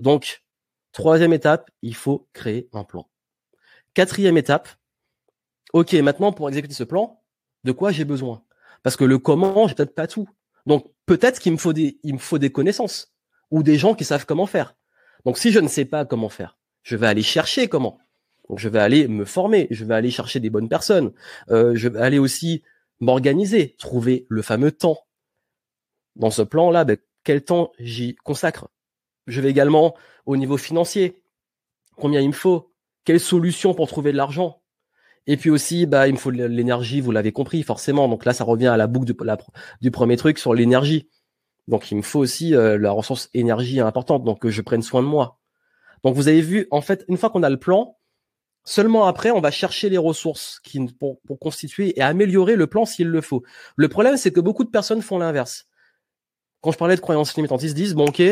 [0.00, 0.42] Donc,
[0.90, 3.08] troisième étape, il faut créer un plan.
[3.94, 4.68] Quatrième étape,
[5.72, 7.22] ok, maintenant pour exécuter ce plan,
[7.62, 8.42] de quoi j'ai besoin?
[8.82, 10.28] Parce que le comment, j'ai peut-être pas tout.
[10.66, 13.14] Donc peut-être qu'il me faut des, il me faut des connaissances
[13.52, 14.74] ou des gens qui savent comment faire.
[15.24, 18.00] Donc si je ne sais pas comment faire, je vais aller chercher comment.
[18.48, 21.12] Donc je vais aller me former, je vais aller chercher des bonnes personnes,
[21.50, 22.62] euh, je vais aller aussi
[23.00, 24.98] m'organiser, trouver le fameux temps.
[26.16, 28.68] Dans ce plan-là, ben, quel temps j'y consacre?
[29.26, 29.94] Je vais également
[30.26, 31.22] au niveau financier,
[31.96, 32.72] combien il me faut,
[33.04, 34.62] quelles solutions pour trouver de l'argent?
[35.26, 38.08] Et puis aussi, bah, il me faut de l'énergie, vous l'avez compris forcément.
[38.08, 39.06] Donc là, ça revient à la boucle
[39.80, 41.08] du, premier truc sur l'énergie.
[41.66, 45.06] Donc il me faut aussi euh, la ressource énergie importante, donc je prenne soin de
[45.06, 45.40] moi.
[46.02, 47.96] Donc vous avez vu, en fait, une fois qu'on a le plan,
[48.64, 53.08] Seulement après, on va chercher les ressources qui, pour, constituer et améliorer le plan s'il
[53.08, 53.42] le faut.
[53.76, 55.68] Le problème, c'est que beaucoup de personnes font l'inverse.
[56.62, 58.22] Quand je parlais de croyances limitantes, ils se disent, bon, ok,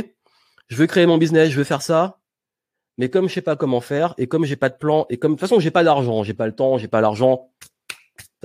[0.69, 2.19] je veux créer mon business, je veux faire ça,
[2.97, 5.33] mais comme je sais pas comment faire, et comme j'ai pas de plan, et comme,
[5.33, 7.51] de toute façon, j'ai pas d'argent, j'ai pas le temps, j'ai pas l'argent,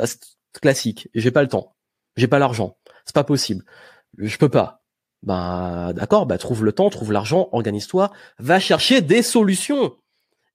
[0.04, 0.20] c'est
[0.62, 1.76] classique, j'ai pas le temps,
[2.18, 3.64] j'ai pas l'argent, c'est pas possible,
[4.18, 4.84] je peux pas.
[5.24, 9.96] Bah, d'accord, bah, trouve le temps, trouve l'argent, organise-toi, va chercher des solutions.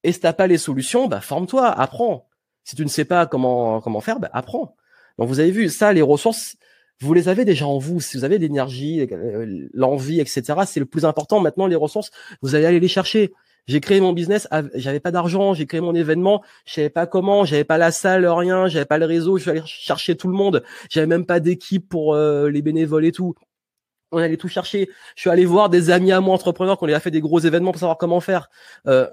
[0.05, 2.29] Et si t'as pas les solutions, bah forme-toi, apprends.
[2.65, 4.77] Si tu ne sais pas comment comment faire, bah apprends.
[5.19, 6.57] Donc vous avez vu ça, les ressources,
[7.01, 8.01] vous les avez déjà en vous.
[8.01, 11.41] Si vous avez l'énergie, euh, l'envie, etc., c'est le plus important.
[11.41, 12.11] Maintenant, les ressources,
[12.43, 13.33] vous allez aller les chercher.
[13.69, 17.45] J'ai créé mon business, j'avais pas d'argent, j'ai créé mon événement, je savais pas comment,
[17.45, 20.35] j'avais pas la salle, rien, j'avais pas le réseau, je suis allé chercher tout le
[20.35, 23.37] monde, j'avais même pas d'équipe pour euh, les bénévoles et tout.
[24.11, 24.91] On allait tout chercher.
[25.15, 27.39] Je suis allé voir des amis à moi entrepreneurs qui ont a fait des gros
[27.39, 28.51] événements pour savoir comment faire.
[28.89, 29.09] Euh,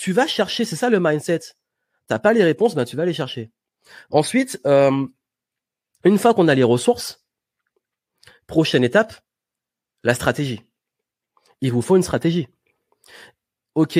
[0.00, 1.40] tu vas chercher, c'est ça le mindset.
[2.06, 3.52] T'as pas les réponses, ben tu vas les chercher.
[4.08, 5.06] Ensuite, euh,
[6.04, 7.26] une fois qu'on a les ressources,
[8.46, 9.12] prochaine étape,
[10.02, 10.62] la stratégie.
[11.60, 12.48] Il vous faut une stratégie.
[13.74, 13.98] OK,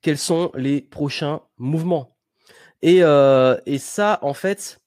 [0.00, 2.16] quels sont les prochains mouvements?
[2.80, 4.80] Et, euh, et ça, en fait,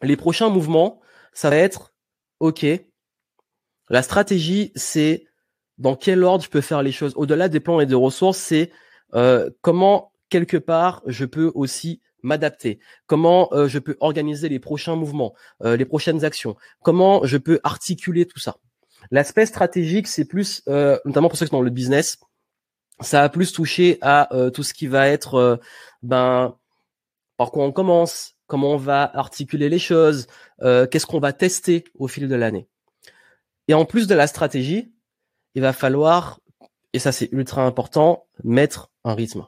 [0.00, 1.00] les prochains mouvements,
[1.32, 1.92] ça va être
[2.38, 2.64] OK.
[3.88, 5.26] La stratégie, c'est
[5.78, 7.14] dans quel ordre je peux faire les choses?
[7.16, 8.70] Au-delà des plans et des ressources, c'est
[9.14, 14.94] euh, comment quelque part je peux aussi m'adapter, comment euh, je peux organiser les prochains
[14.94, 18.56] mouvements, euh, les prochaines actions, comment je peux articuler tout ça?
[19.10, 20.62] L'aspect stratégique, c'est plus,
[21.04, 22.18] notamment pour ceux qui sont dans le business,
[23.00, 25.60] ça a plus touché à tout ce qui va être,
[26.02, 26.56] ben,
[27.36, 30.28] par quoi on commence, comment on va articuler les choses,
[30.60, 32.68] qu'est-ce qu'on va tester au fil de l'année.
[33.66, 34.92] Et en plus de la stratégie,
[35.56, 36.38] il va falloir,
[36.92, 39.46] et ça c'est ultra important, mettre un rythme,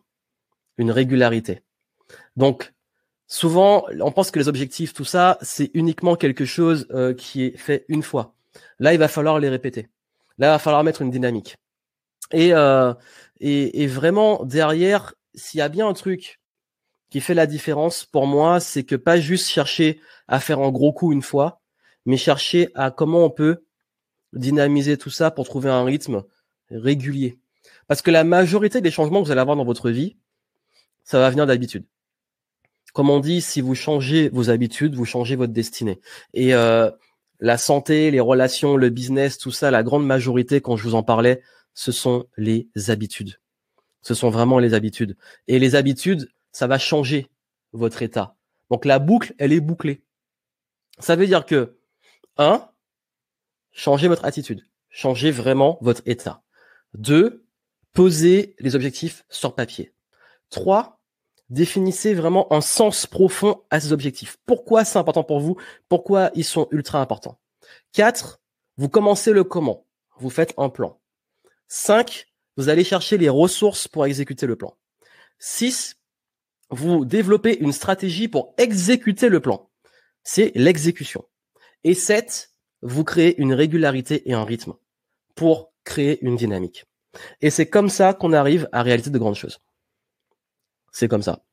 [0.79, 1.63] une régularité.
[2.37, 2.73] Donc,
[3.27, 7.57] souvent, on pense que les objectifs, tout ça, c'est uniquement quelque chose euh, qui est
[7.57, 8.35] fait une fois.
[8.79, 9.89] Là, il va falloir les répéter.
[10.39, 11.57] Là, il va falloir mettre une dynamique.
[12.33, 12.93] Et, euh,
[13.41, 16.41] et, et vraiment, derrière, s'il y a bien un truc
[17.11, 20.93] qui fait la différence pour moi, c'est que pas juste chercher à faire un gros
[20.93, 21.61] coup une fois,
[22.07, 23.65] mais chercher à comment on peut
[24.33, 26.25] dynamiser tout ça pour trouver un rythme
[26.71, 27.39] régulier.
[27.86, 30.16] Parce que la majorité des changements que vous allez avoir dans votre vie,
[31.05, 31.85] ça va venir d'habitude
[32.94, 36.01] comme on dit, si vous changez vos habitudes, vous changez votre destinée.
[36.32, 36.90] Et euh,
[37.40, 41.02] la santé, les relations, le business, tout ça, la grande majorité, quand je vous en
[41.02, 41.43] parlais,
[41.74, 43.40] ce sont les habitudes.
[44.01, 45.16] Ce sont vraiment les habitudes.
[45.48, 47.28] Et les habitudes, ça va changer
[47.73, 48.36] votre état.
[48.70, 50.05] Donc la boucle, elle est bouclée.
[51.01, 51.77] Ça veut dire que,
[52.36, 52.69] un,
[53.73, 54.65] changez votre attitude.
[54.89, 56.44] Changez vraiment votre état.
[56.94, 57.44] Deux,
[57.95, 59.95] posez les objectifs sur papier.
[60.51, 61.01] Trois,
[61.49, 64.37] définissez vraiment un sens profond à ces objectifs.
[64.45, 65.57] Pourquoi c'est important pour vous?
[65.89, 67.39] Pourquoi ils sont ultra importants?
[67.93, 68.41] 4.
[68.77, 69.87] Vous commencez le comment.
[70.19, 71.01] Vous faites un plan.
[71.69, 72.27] 5.
[72.57, 74.77] Vous allez chercher les ressources pour exécuter le plan.
[75.39, 75.97] 6.
[76.71, 79.71] Vous développez une stratégie pour exécuter le plan.
[80.25, 81.25] C'est l'exécution.
[81.85, 82.51] Et 7.
[82.83, 84.75] Vous créez une régularité et un rythme
[85.35, 86.85] pour créer une dynamique.
[87.41, 89.61] Et c'est comme ça qu'on arrive à réaliser de grandes choses.
[90.93, 91.45] C'est comme ça.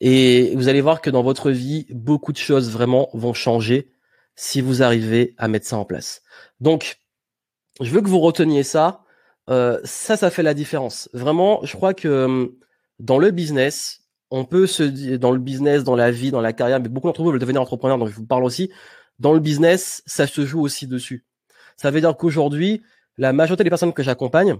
[0.00, 3.92] Et vous allez voir que dans votre vie, beaucoup de choses vraiment vont changer
[4.34, 6.22] si vous arrivez à mettre ça en place.
[6.60, 6.98] Donc,
[7.80, 9.04] je veux que vous reteniez ça.
[9.50, 11.08] Euh, ça, ça fait la différence.
[11.12, 12.54] Vraiment, je crois que hum,
[12.98, 16.52] dans le business, on peut se dire, dans le business, dans la vie, dans la
[16.52, 18.70] carrière, mais beaucoup d'entre vous veulent devenir entrepreneur, donc je vous parle aussi.
[19.18, 21.26] Dans le business, ça se joue aussi dessus.
[21.76, 22.82] Ça veut dire qu'aujourd'hui,
[23.18, 24.56] la majorité des personnes que j'accompagne,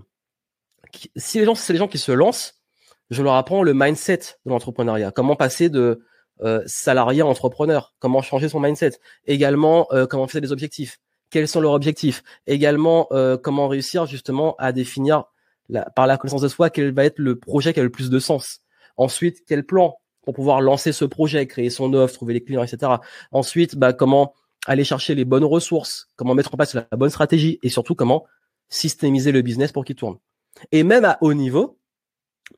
[1.17, 2.63] si les gens, c'est les gens qui se lancent,
[3.11, 6.03] je leur apprends le mindset de l'entrepreneuriat, comment passer de
[6.43, 8.93] euh, salarié à entrepreneur, comment changer son mindset,
[9.27, 10.99] également euh, comment fixer des objectifs,
[11.31, 15.25] quels sont leurs objectifs, également euh, comment réussir justement à définir
[15.95, 18.19] par la connaissance de soi quel va être le projet qui a le plus de
[18.19, 18.61] sens?
[18.97, 22.93] Ensuite, quel plan pour pouvoir lancer ce projet, créer son offre, trouver les clients, etc.
[23.31, 24.35] Ensuite, bah, comment
[24.67, 27.59] aller chercher les bonnes ressources, comment mettre en place la bonne stratégie?
[27.63, 28.25] Et surtout comment
[28.69, 30.19] systémiser le business pour qu'il tourne?
[30.71, 31.79] Et même à haut niveau,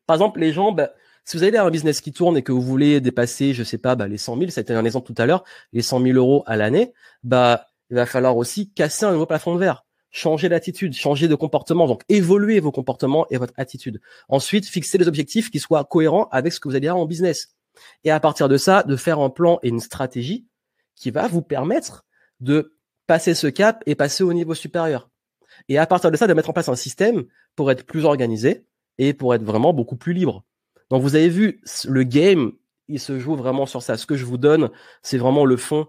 [0.06, 0.90] par exemple, les gens, bah,
[1.24, 3.94] si vous avez un business qui tourne et que vous voulez dépasser, je sais pas,
[3.94, 6.56] bah, les 100 000, c'était un exemple tout à l'heure, les 100 000 euros à
[6.56, 6.92] l'année,
[7.22, 11.34] bah, il va falloir aussi casser un nouveau plafond de verre, changer d'attitude, changer de
[11.34, 14.00] comportement, donc évoluer vos comportements et votre attitude.
[14.28, 17.54] Ensuite, fixer des objectifs qui soient cohérents avec ce que vous allez faire en business.
[18.04, 20.46] Et à partir de ça, de faire un plan et une stratégie
[20.94, 22.04] qui va vous permettre
[22.40, 22.76] de
[23.06, 25.10] passer ce cap et passer au niveau supérieur.
[25.68, 27.24] Et à partir de ça, de mettre en place un système
[27.56, 28.64] pour être plus organisé,
[28.98, 30.44] et pour être vraiment beaucoup plus libre.
[30.90, 32.52] Donc vous avez vu, le game,
[32.88, 33.96] il se joue vraiment sur ça.
[33.96, 34.70] Ce que je vous donne,
[35.02, 35.88] c'est vraiment le fond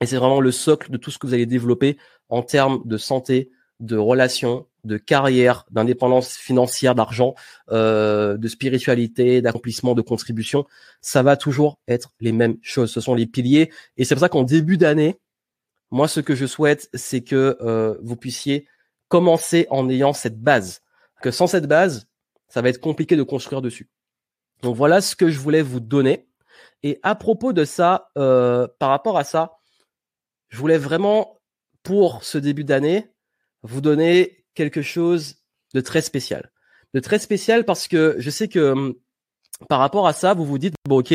[0.00, 1.98] et c'est vraiment le socle de tout ce que vous allez développer
[2.28, 3.50] en termes de santé,
[3.80, 7.34] de relations, de carrière, d'indépendance financière, d'argent,
[7.70, 10.66] euh, de spiritualité, d'accomplissement, de contribution.
[11.00, 12.90] Ça va toujours être les mêmes choses.
[12.90, 13.70] Ce sont les piliers.
[13.96, 15.16] Et c'est pour ça qu'en début d'année,
[15.90, 18.66] moi, ce que je souhaite, c'est que euh, vous puissiez
[19.08, 20.80] commencer en ayant cette base.
[21.30, 22.06] Sans cette base,
[22.48, 23.90] ça va être compliqué de construire dessus.
[24.62, 26.28] Donc voilà ce que je voulais vous donner.
[26.82, 29.58] Et à propos de ça, euh, par rapport à ça,
[30.48, 31.40] je voulais vraiment,
[31.82, 33.10] pour ce début d'année,
[33.62, 35.36] vous donner quelque chose
[35.74, 36.50] de très spécial.
[36.92, 38.94] de très spécial parce que je sais que hum,
[39.68, 41.12] par rapport à ça, vous vous dites bon ok,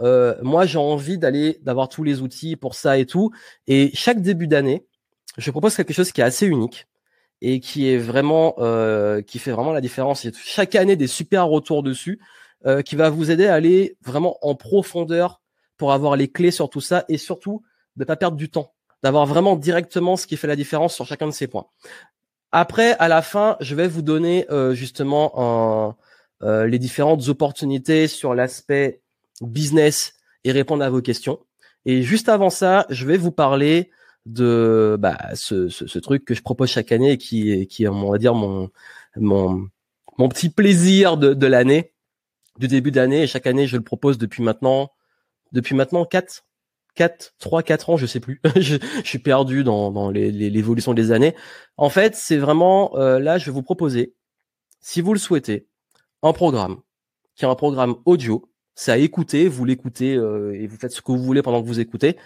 [0.00, 3.30] euh, moi j'ai envie d'aller d'avoir tous les outils pour ça et tout.
[3.66, 4.86] Et chaque début d'année,
[5.38, 6.86] je propose quelque chose qui est assez unique
[7.40, 10.26] et qui est vraiment euh, qui fait vraiment la différence.
[10.42, 12.20] Chaque année des super retours dessus
[12.66, 15.40] euh, qui va vous aider à aller vraiment en profondeur
[15.76, 17.62] pour avoir les clés sur tout ça et surtout
[17.96, 21.26] de pas perdre du temps, d'avoir vraiment directement ce qui fait la différence sur chacun
[21.26, 21.66] de ces points.
[22.52, 25.96] Après, à la fin, je vais vous donner euh, justement un,
[26.42, 29.00] euh, les différentes opportunités sur l'aspect
[29.40, 30.14] business
[30.44, 31.38] et répondre à vos questions.
[31.84, 33.90] Et juste avant ça, je vais vous parler
[34.26, 37.88] de bah, ce, ce, ce, truc que je propose chaque année et qui, qui est,
[37.88, 38.70] on va dire, mon,
[39.16, 39.68] mon,
[40.18, 41.94] mon petit plaisir de, de l'année,
[42.58, 43.22] du début d'année.
[43.22, 44.90] Et chaque année, je le propose depuis maintenant,
[45.52, 46.44] depuis maintenant 4,
[46.96, 48.40] 4, 3, 4 ans, je sais plus.
[48.56, 51.34] je, je, suis perdu dans, dans l'évolution des années.
[51.76, 54.14] En fait, c'est vraiment, euh, là, je vais vous proposer,
[54.80, 55.68] si vous le souhaitez,
[56.22, 56.78] un programme
[57.36, 58.50] qui est un programme audio.
[58.74, 61.66] C'est à écouter, vous l'écoutez euh, et vous faites ce que vous voulez pendant que
[61.66, 62.16] vous écoutez,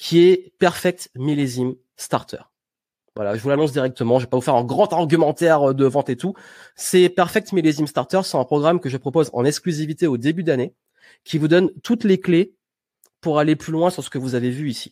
[0.00, 2.38] qui est Perfect Millésime Starter.
[3.14, 4.18] Voilà, je vous l'annonce directement.
[4.18, 6.32] Je vais pas vous faire un grand argumentaire de vente et tout.
[6.74, 8.22] C'est Perfect Millésime Starter.
[8.24, 10.74] C'est un programme que je propose en exclusivité au début d'année,
[11.22, 12.54] qui vous donne toutes les clés
[13.20, 14.90] pour aller plus loin sur ce que vous avez vu ici.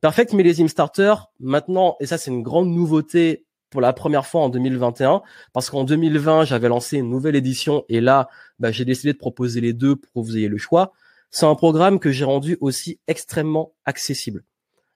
[0.00, 4.48] Perfect Millésime Starter, maintenant, et ça c'est une grande nouveauté pour la première fois en
[4.48, 5.20] 2021
[5.52, 8.28] parce qu'en 2020 j'avais lancé une nouvelle édition et là
[8.58, 10.94] bah, j'ai décidé de proposer les deux pour que vous ayez le choix.
[11.34, 14.44] C'est un programme que j'ai rendu aussi extrêmement accessible.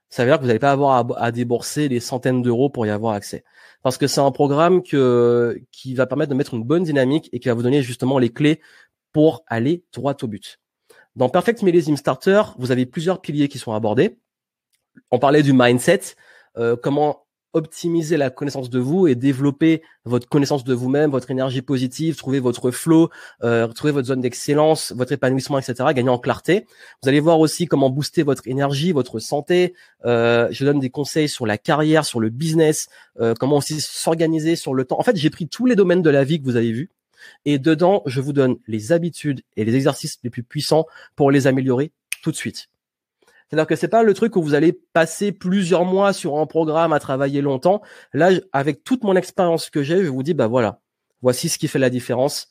[0.09, 2.91] Ça veut dire que vous n'allez pas avoir à, débourser des centaines d'euros pour y
[2.91, 3.43] avoir accès.
[3.83, 7.49] Parce que c'est un programme qui va permettre de mettre une bonne dynamique et qui
[7.49, 8.61] va vous donner justement les clés
[9.13, 10.61] pour aller droit au but.
[11.17, 14.21] Dans Perfect Millésime Starter, vous avez plusieurs piliers qui sont abordés.
[15.11, 16.03] On parlait du mindset,
[16.57, 17.27] euh, comment
[17.59, 22.41] optimiser la connaissance de vous et développer votre connaissance de vous-même, votre énergie positive, trouver
[22.41, 23.11] votre flow,
[23.43, 26.67] euh, trouver votre zone d'excellence, votre épanouissement, etc., gagner en clarté.
[27.03, 29.75] Vous allez voir aussi comment booster votre énergie, votre santé.
[30.07, 32.89] Euh, je donne des conseils sur la carrière, sur le business,
[33.21, 34.99] euh, comment aussi s'organiser sur le temps.
[34.99, 36.91] En fait, j'ai pris tous les domaines de la vie que vous avez vus
[37.45, 40.87] et dedans, je vous donne les habitudes et les exercices les plus puissants
[41.17, 42.69] pour les améliorer tout de suite.
[43.49, 46.93] C'est-à-dire que c'est pas le truc où vous allez passer plusieurs mois sur un programme
[46.93, 47.81] à travailler longtemps.
[48.13, 50.81] Là, avec toute mon expérience que j'ai, je vous dis, bah voilà,
[51.23, 52.49] voici ce qui fait la différence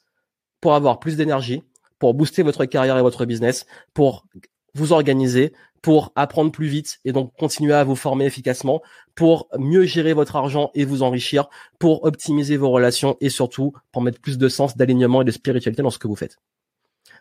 [0.60, 1.64] pour avoir plus d'énergie,
[2.00, 4.26] pour booster votre carrière et votre business, pour
[4.74, 8.82] vous organiser, pour apprendre plus vite et donc continuer à vous former efficacement,
[9.16, 11.48] pour mieux gérer votre argent et vous enrichir,
[11.80, 15.82] pour optimiser vos relations et surtout pour mettre plus de sens, d'alignement et de spiritualité
[15.84, 16.38] dans ce que vous faites.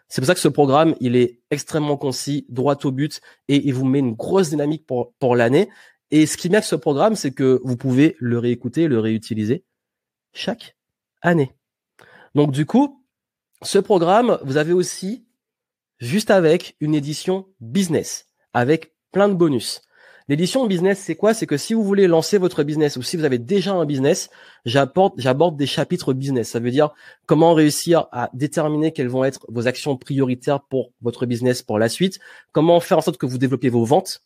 [0.09, 3.74] C'est pour ça que ce programme, il est extrêmement concis, droit au but, et il
[3.74, 5.69] vous met une grosse dynamique pour, pour l'année.
[6.11, 9.65] Et ce qui met ce programme, c'est que vous pouvez le réécouter, le réutiliser
[10.33, 10.77] chaque
[11.23, 11.53] année.
[12.35, 13.05] Donc du coup,
[13.62, 15.27] ce programme, vous avez aussi,
[15.99, 19.81] juste avec, une édition business, avec plein de bonus.
[20.28, 21.35] L'édition business, c'est quoi?
[21.35, 24.28] C'est que si vous voulez lancer votre business ou si vous avez déjà un business,
[24.65, 26.51] j'aborde des chapitres business.
[26.51, 26.90] Ça veut dire
[27.27, 31.89] comment réussir à déterminer quelles vont être vos actions prioritaires pour votre business pour la
[31.89, 32.19] suite,
[32.51, 34.23] comment faire en sorte que vous développez vos ventes,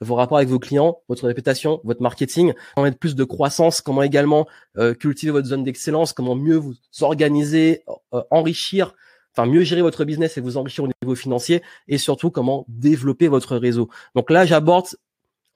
[0.00, 4.04] vos rapports avec vos clients, votre réputation, votre marketing, comment mettre plus de croissance, comment
[4.04, 4.46] également
[4.78, 7.82] euh, cultiver votre zone d'excellence, comment mieux vous organiser,
[8.14, 8.94] euh, enrichir
[9.36, 13.28] enfin mieux gérer votre business et vous enrichir au niveau financier et surtout comment développer
[13.28, 13.88] votre réseau.
[14.14, 14.86] Donc là, j'aborde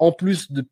[0.06, 0.64] en plus de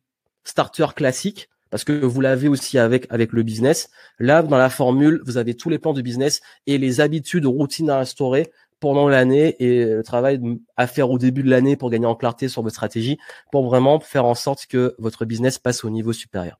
[0.43, 3.89] starter classique, parce que vous l'avez aussi avec avec le business.
[4.19, 7.89] Là, dans la formule, vous avez tous les plans de business et les habitudes, routines
[7.89, 10.41] à instaurer pendant l'année et le travail
[10.75, 13.17] à faire au début de l'année pour gagner en clarté sur votre stratégie,
[13.51, 16.59] pour vraiment faire en sorte que votre business passe au niveau supérieur.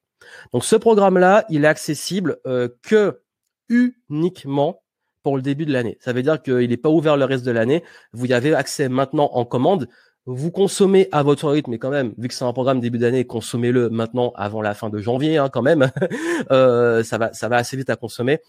[0.53, 3.21] Donc ce programme-là, il est accessible euh, que
[3.69, 4.83] uniquement
[5.21, 5.97] pour le début de l'année.
[6.01, 7.83] Ça veut dire qu'il n'est pas ouvert le reste de l'année.
[8.11, 9.87] Vous y avez accès maintenant en commande
[10.25, 13.25] vous consommez à votre rythme, mais quand même, vu que c'est un programme début d'année,
[13.25, 15.91] consommez-le maintenant avant la fin de janvier, hein, quand même.
[16.51, 18.39] euh, ça va, ça va assez vite à consommer.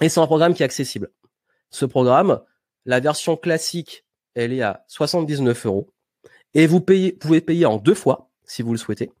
[0.00, 1.10] Et c'est un programme qui est accessible.
[1.70, 2.40] Ce programme,
[2.84, 4.04] la version classique,
[4.34, 5.92] elle est à 79 euros.
[6.54, 9.12] Et vous payez, pouvez payer en deux fois, si vous le souhaitez.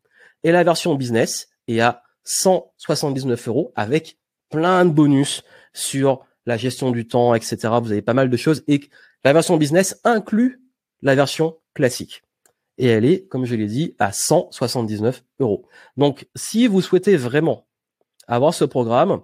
[0.42, 4.18] Et la version business est à 179 euros avec
[4.50, 7.56] plein de bonus sur la gestion du temps, etc.
[7.80, 8.64] Vous avez pas mal de choses.
[8.66, 8.80] Et
[9.24, 10.61] la version business inclut
[11.02, 12.22] la version classique.
[12.78, 15.68] Et elle est, comme je l'ai dit, à 179 euros.
[15.96, 17.66] Donc, si vous souhaitez vraiment
[18.26, 19.20] avoir ce programme,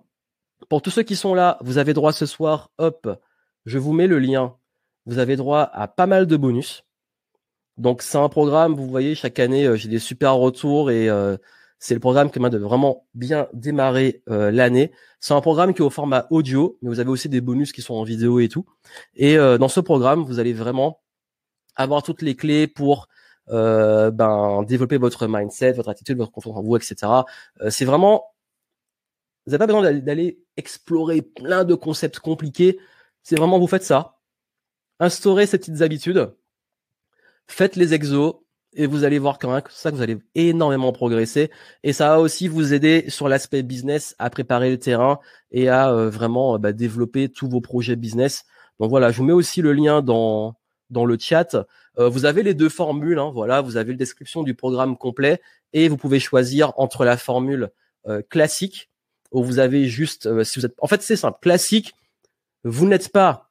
[0.68, 3.08] pour tous ceux qui sont là, vous avez droit ce soir, hop,
[3.64, 4.56] je vous mets le lien.
[5.06, 6.84] Vous avez droit à pas mal de bonus.
[7.78, 11.36] Donc, c'est un programme, vous voyez, chaque année, euh, j'ai des super retours et euh,
[11.78, 14.90] C'est le programme qui m'a vraiment bien démarrer euh, l'année.
[15.20, 17.82] C'est un programme qui est au format audio, mais vous avez aussi des bonus qui
[17.82, 18.66] sont en vidéo et tout.
[19.14, 21.00] Et dans ce programme, vous allez vraiment
[21.78, 23.08] avoir toutes les clés pour
[23.50, 26.96] euh, ben, développer votre mindset, votre attitude, votre confiance en vous, etc.
[27.70, 28.24] c'est vraiment,
[29.46, 32.78] vous n'avez pas besoin d'aller explorer plein de concepts compliqués.
[33.22, 34.18] C'est vraiment, vous faites ça.
[35.00, 36.34] Instaurez ces petites habitudes.
[37.46, 38.34] Faites les exos,
[38.74, 41.50] et vous allez voir quand même que ça que vous allez énormément progresser
[41.82, 45.18] et ça va aussi vous aider sur l'aspect business à préparer le terrain
[45.50, 48.44] et à euh, vraiment euh, bah, développer tous vos projets business.
[48.78, 50.54] Donc voilà, je vous mets aussi le lien dans
[50.90, 51.56] dans le chat.
[51.98, 55.40] Euh, vous avez les deux formules, hein, voilà, vous avez la description du programme complet
[55.72, 57.70] et vous pouvez choisir entre la formule
[58.30, 58.88] classique
[59.32, 61.94] où vous avez juste, si vous êtes, en fait c'est simple, classique,
[62.64, 63.50] vous n'êtes pas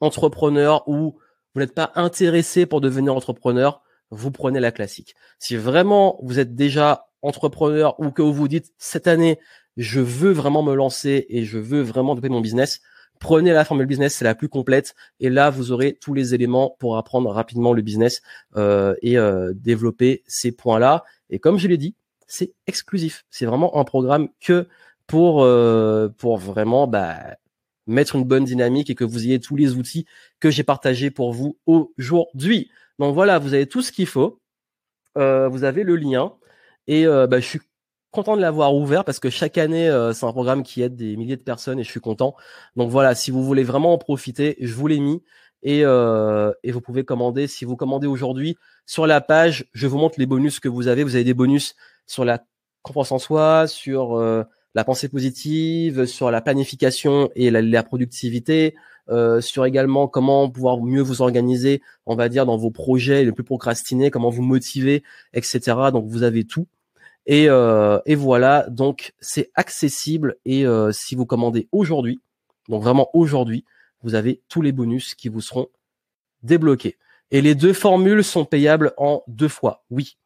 [0.00, 1.18] entrepreneur ou
[1.54, 3.82] vous n'êtes pas intéressé pour devenir entrepreneur
[4.12, 5.16] vous prenez la classique.
[5.38, 9.40] Si vraiment vous êtes déjà entrepreneur ou que vous vous dites cette année,
[9.76, 12.82] je veux vraiment me lancer et je veux vraiment développer mon business,
[13.22, 16.76] prenez la formule business, c'est la plus complète et là vous aurez tous les éléments
[16.80, 18.20] pour apprendre rapidement le business
[18.56, 21.04] euh, et euh, développer ces points-là.
[21.30, 21.94] Et comme je l'ai dit,
[22.26, 23.24] c'est exclusif.
[23.30, 24.66] C'est vraiment un programme que
[25.06, 27.36] pour euh, pour vraiment bah,
[27.86, 30.04] mettre une bonne dynamique et que vous ayez tous les outils
[30.40, 32.70] que j'ai partagés pour vous aujourd'hui.
[32.98, 34.40] Donc voilà, vous avez tout ce qu'il faut.
[35.14, 36.32] Vous avez le lien.
[36.86, 37.60] Et euh, bah, je suis
[38.12, 41.16] content de l'avoir ouvert parce que chaque année, euh, c'est un programme qui aide des
[41.16, 42.36] milliers de personnes et je suis content.
[42.76, 45.22] Donc voilà, si vous voulez vraiment en profiter, je vous l'ai mis.
[45.64, 47.46] Et, et vous pouvez commander.
[47.46, 51.04] Si vous commandez aujourd'hui sur la page, je vous montre les bonus que vous avez.
[51.04, 52.44] Vous avez des bonus sur la
[52.82, 54.18] confiance en soi, sur
[54.74, 58.74] la pensée positive, sur la planification et la productivité,
[59.08, 63.30] euh, sur également comment pouvoir mieux vous organiser, on va dire, dans vos projets, ne
[63.32, 65.02] plus procrastiner, comment vous motiver,
[65.34, 65.60] etc.
[65.92, 66.66] Donc vous avez tout.
[67.26, 70.36] Et, euh, et voilà, donc c'est accessible.
[70.44, 72.20] Et euh, si vous commandez aujourd'hui,
[72.68, 73.64] donc vraiment aujourd'hui,
[74.02, 75.68] vous avez tous les bonus qui vous seront
[76.42, 76.98] débloqués.
[77.30, 79.84] Et les deux formules sont payables en deux fois.
[79.90, 80.16] Oui.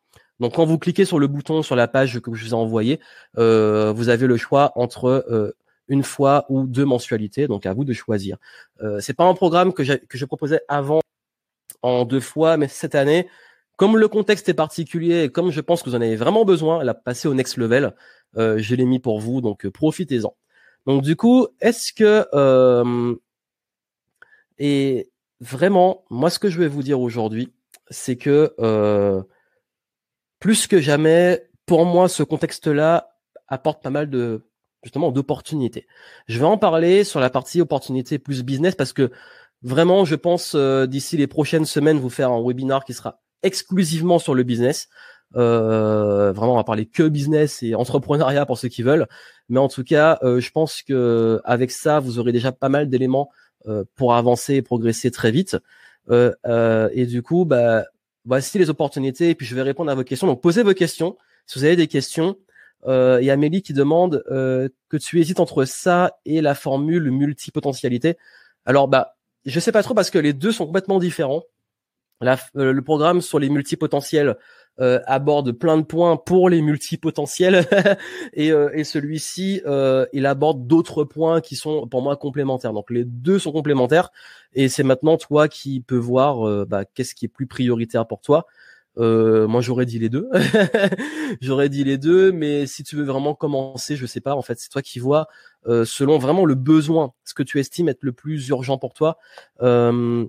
[0.40, 3.00] Donc quand vous cliquez sur le bouton sur la page que je vous ai envoyé,
[3.34, 5.54] vous avez le choix entre
[5.88, 7.46] une fois ou deux mensualités.
[7.46, 8.36] Donc à vous de choisir.
[8.82, 11.00] Euh, c'est pas un programme que, que je proposais avant
[11.82, 13.28] en deux fois, mais cette année,
[13.76, 16.82] comme le contexte est particulier et comme je pense que vous en avez vraiment besoin,
[16.82, 17.94] la passer au next level,
[18.36, 20.34] euh, je l'ai mis pour vous, donc euh, profitez-en.
[20.86, 23.14] Donc du coup, est-ce que euh,
[24.58, 27.52] et vraiment, moi ce que je vais vous dire aujourd'hui,
[27.90, 28.54] c'est que
[30.38, 33.10] plus que jamais, pour moi, ce contexte-là
[33.48, 34.46] apporte pas mal de
[34.82, 35.86] justement d'opportunités.
[36.28, 39.10] Je vais en parler sur la partie opportunité plus business parce que
[39.62, 44.34] vraiment, je pense d'ici les prochaines semaines vous faire un webinar qui sera exclusivement sur
[44.34, 44.88] le business.
[45.34, 49.06] Euh, vraiment, on va parler que business et entrepreneuriat pour ceux qui veulent.
[49.48, 52.88] Mais en tout cas, euh, je pense que avec ça, vous aurez déjà pas mal
[52.88, 53.30] d'éléments
[53.96, 55.56] pour avancer et progresser très vite.
[56.08, 57.84] et du coup, bah,
[58.24, 59.30] voici les opportunités.
[59.30, 60.28] Et puis, je vais répondre à vos questions.
[60.28, 61.16] Donc, posez vos questions.
[61.46, 62.36] Si vous avez des questions,
[62.86, 66.54] euh, il y a Amélie qui demande euh, que tu hésites entre ça et la
[66.54, 68.16] formule multipotentialité.
[68.64, 71.42] Alors bah je sais pas trop parce que les deux sont complètement différents.
[72.22, 74.36] Euh, le programme sur les multipotentiels
[74.78, 77.66] euh, aborde plein de points pour les multipotentiels
[78.32, 79.62] et, euh, et celui-ci
[80.12, 82.72] il aborde d'autres points qui sont pour moi complémentaires.
[82.72, 84.10] Donc les deux sont complémentaires
[84.54, 88.46] et c'est maintenant toi qui peux voir bah, qu'est-ce qui est plus prioritaire pour toi.
[88.98, 90.28] Euh, moi, j'aurais dit les deux.
[91.40, 94.34] j'aurais dit les deux, mais si tu veux vraiment commencer, je sais pas.
[94.34, 95.28] En fait, c'est toi qui vois
[95.66, 99.18] euh, selon vraiment le besoin, ce que tu estimes être le plus urgent pour toi.
[99.62, 100.26] Euh,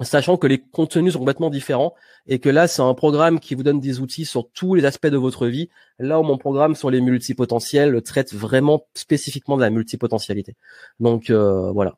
[0.00, 1.94] sachant que les contenus sont complètement différents
[2.26, 5.06] et que là, c'est un programme qui vous donne des outils sur tous les aspects
[5.06, 5.68] de votre vie.
[5.98, 10.54] Là où mon programme sur les multipotentiels traite vraiment spécifiquement de la multipotentialité.
[11.00, 11.96] Donc voilà.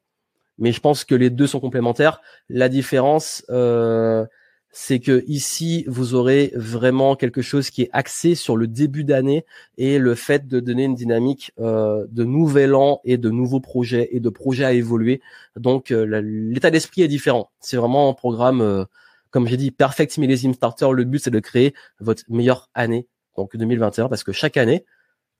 [0.58, 2.20] Mais je pense que les deux sont complémentaires.
[2.48, 4.26] La différence, euh,
[4.70, 9.44] c'est que ici vous aurez vraiment quelque chose qui est axé sur le début d'année
[9.78, 14.08] et le fait de donner une dynamique euh, de nouvel an et de nouveaux projets
[14.12, 15.20] et de projets à évoluer.
[15.56, 17.50] Donc euh, l'état d'esprit est différent.
[17.60, 18.84] C'est vraiment un programme, euh,
[19.30, 20.88] comme j'ai dit, perfect millésime starter.
[20.92, 24.84] Le but c'est de créer votre meilleure année, donc 2021, parce que chaque année,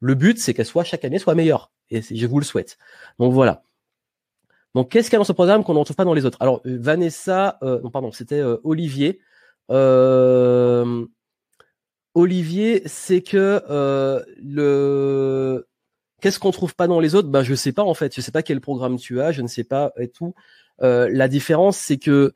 [0.01, 2.79] le but c'est qu'elle soit chaque année soit meilleure et je vous le souhaite.
[3.19, 3.63] Donc voilà.
[4.79, 6.39] Donc, qu'est-ce qu'il y a dans ce programme qu'on ne retrouve pas dans les autres?
[6.39, 9.19] Alors, euh, Vanessa, euh, non, pardon, c'était euh, Olivier.
[12.15, 13.61] Olivier, c'est que
[14.41, 15.67] le
[16.21, 17.27] qu'est-ce qu'on trouve pas dans les autres?
[17.27, 18.15] Ben, je sais pas en fait.
[18.15, 20.35] Je sais pas quel programme tu as, je ne sais pas et tout.
[20.79, 22.33] la différence, c'est que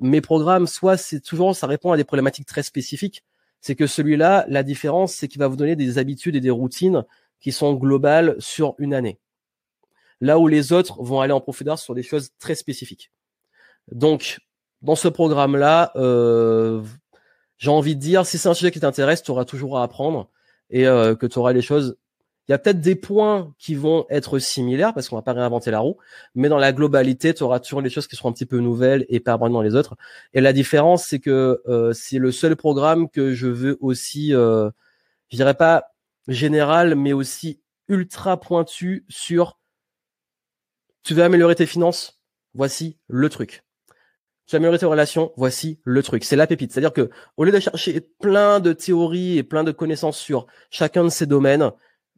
[0.00, 3.24] mes programmes, soit c'est toujours, ça répond à des problématiques très spécifiques.
[3.60, 7.02] C'est que celui-là, la différence, c'est qu'il va vous donner des habitudes et des routines
[7.40, 9.18] qui sont globales sur une année.
[10.20, 13.10] Là où les autres vont aller en profondeur sur des choses très spécifiques.
[13.90, 14.40] Donc,
[14.82, 16.82] dans ce programme-là, euh,
[17.58, 20.28] j'ai envie de dire, si c'est un sujet qui t'intéresse, tu auras toujours à apprendre
[20.70, 21.96] et euh, que tu auras les choses.
[22.46, 25.70] Il y a peut-être des points qui vont être similaires parce qu'on va pas réinventer
[25.70, 25.96] la roue,
[26.34, 29.06] mais dans la globalité, tu auras toujours les choses qui seront un petit peu nouvelles
[29.08, 29.96] et pas dans les autres.
[30.34, 34.68] Et la différence, c'est que euh, c'est le seul programme que je veux aussi, euh,
[35.30, 35.94] je dirais pas
[36.28, 39.58] général, mais aussi ultra pointu sur.
[41.04, 42.20] Tu veux améliorer tes finances?
[42.54, 43.64] Voici le truc
[44.46, 46.24] tu améliorer tes relations, voici le truc.
[46.24, 46.72] C'est la pépite.
[46.72, 51.04] C'est-à-dire que, au lieu de chercher plein de théories et plein de connaissances sur chacun
[51.04, 51.72] de ces domaines,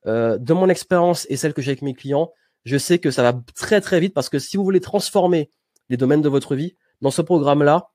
[0.07, 2.33] euh, de mon expérience et celle que j'ai avec mes clients,
[2.65, 5.51] je sais que ça va très très vite parce que si vous voulez transformer
[5.89, 7.91] les domaines de votre vie, dans ce programme-là,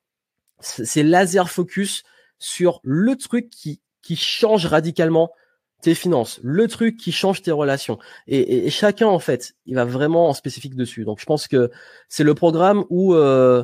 [0.60, 2.04] c'est laser focus
[2.40, 5.32] sur le truc qui, qui change radicalement
[5.82, 8.00] tes finances, le truc qui change tes relations.
[8.28, 11.04] Et, et, chacun, en fait, il va vraiment en spécifique dessus.
[11.04, 11.72] Donc, je pense que
[12.08, 13.64] c'est le programme où euh,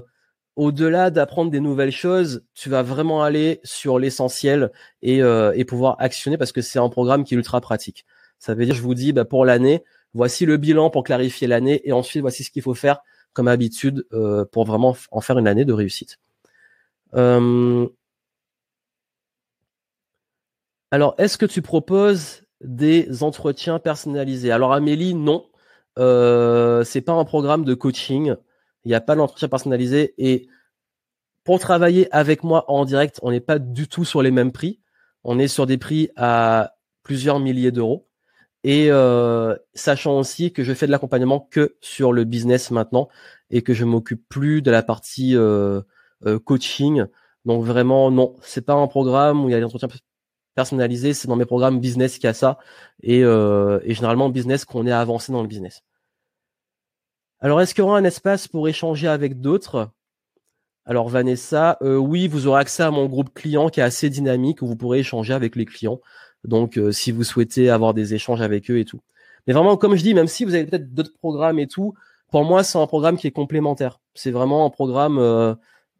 [0.55, 4.71] au-delà d'apprendre des nouvelles choses, tu vas vraiment aller sur l'essentiel
[5.01, 8.05] et, euh, et, pouvoir actionner parce que c'est un programme qui est ultra pratique.
[8.39, 9.83] Ça veut dire, je vous dis, bah, pour l'année,
[10.13, 12.99] voici le bilan pour clarifier l'année et ensuite voici ce qu'il faut faire
[13.33, 16.17] comme habitude euh, pour vraiment en faire une année de réussite.
[17.13, 17.87] Euh...
[20.91, 24.51] Alors, est-ce que tu proposes des entretiens personnalisés?
[24.51, 25.45] Alors, Amélie, non.
[25.99, 28.35] Euh, c'est pas un programme de coaching.
[28.85, 30.13] Il n'y a pas d'entretien personnalisé.
[30.17, 30.47] Et
[31.43, 34.79] pour travailler avec moi en direct, on n'est pas du tout sur les mêmes prix.
[35.23, 38.07] On est sur des prix à plusieurs milliers d'euros.
[38.63, 43.07] Et euh, sachant aussi que je fais de l'accompagnement que sur le business maintenant
[43.49, 45.81] et que je m'occupe plus de la partie euh,
[46.25, 47.05] euh, coaching.
[47.45, 49.87] Donc vraiment, non, c'est pas un programme où il y a des entretiens
[50.57, 52.57] personnalisés, c'est dans mes programmes business qu'il y a ça.
[53.01, 55.83] Et, et généralement, business qu'on est avancé dans le business.
[57.39, 59.91] Alors, est-ce qu'il y aura un espace pour échanger avec d'autres?
[60.85, 64.61] Alors, Vanessa, euh, oui, vous aurez accès à mon groupe client qui est assez dynamique
[64.61, 65.99] où vous pourrez échanger avec les clients.
[66.43, 69.01] Donc, euh, si vous souhaitez avoir des échanges avec eux et tout.
[69.45, 71.93] Mais vraiment, comme je dis, même si vous avez peut-être d'autres programmes et tout,
[72.31, 73.99] pour moi, c'est un programme qui est complémentaire.
[74.15, 75.19] C'est vraiment un programme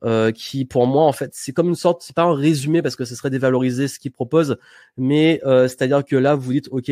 [0.04, 2.96] euh, qui, pour moi, en fait, c'est comme une sorte, c'est pas un résumé parce
[2.96, 4.58] que ce serait dévaloriser ce qu'il propose,
[4.98, 6.92] mais c'est-à-dire que là, vous dites, ok,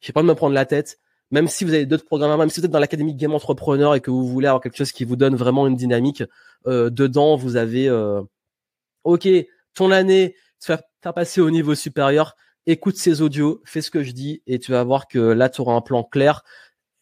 [0.00, 0.98] j'ai pas de me prendre la tête.
[1.30, 4.00] Même si vous avez d'autres programmes, même si vous êtes dans l'académie Game Entrepreneur et
[4.00, 6.22] que vous voulez avoir quelque chose qui vous donne vraiment une dynamique,
[6.66, 8.22] euh, dedans, vous avez, euh,
[9.04, 9.28] ok,
[9.74, 12.34] ton année, tu vas faire passer au niveau supérieur,
[12.66, 15.60] écoute ces audios, fais ce que je dis, et tu vas voir que là, tu
[15.60, 16.42] auras un plan clair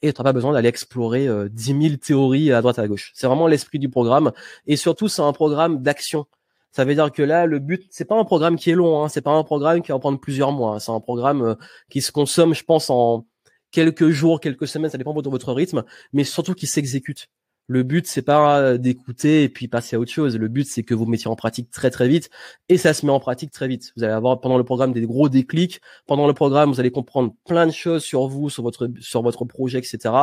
[0.03, 3.13] et tu pas besoin d'aller explorer euh, 10 000 théories à droite à gauche.
[3.15, 4.33] C'est vraiment l'esprit du programme,
[4.67, 6.27] et surtout, c'est un programme d'action.
[6.73, 9.09] Ça veut dire que là, le but, c'est pas un programme qui est long, hein,
[9.09, 10.79] c'est pas un programme qui va prendre plusieurs mois, hein.
[10.79, 11.55] c'est un programme euh,
[11.91, 13.27] qui se consomme, je pense, en
[13.71, 17.29] quelques jours, quelques semaines, ça dépend de votre rythme, mais surtout qu'il s'exécute.
[17.69, 20.37] Le but, c'est pas d'écouter et puis passer à autre chose.
[20.37, 22.31] Le but, c'est que vous mettiez en pratique très très vite
[22.69, 23.93] et ça se met en pratique très vite.
[23.97, 25.81] Vous allez avoir pendant le programme des gros déclics.
[26.07, 29.45] Pendant le programme, vous allez comprendre plein de choses sur vous, sur votre sur votre
[29.45, 30.15] projet, etc.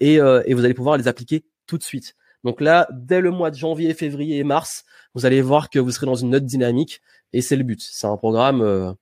[0.00, 2.16] Et, euh, et vous allez pouvoir les appliquer tout de suite.
[2.44, 5.90] Donc là, dès le mois de janvier, février et mars, vous allez voir que vous
[5.90, 7.02] serez dans une autre dynamique
[7.32, 7.80] et c'est le but.
[7.82, 8.92] C'est un programme euh,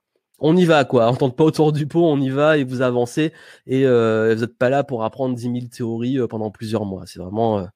[0.40, 1.08] on y va quoi.
[1.10, 3.32] On tente pas autour du pot, on y va et vous avancez
[3.66, 7.04] et euh, vous n'êtes pas là pour apprendre 10 000 théories pendant plusieurs mois.
[7.06, 7.66] C'est vraiment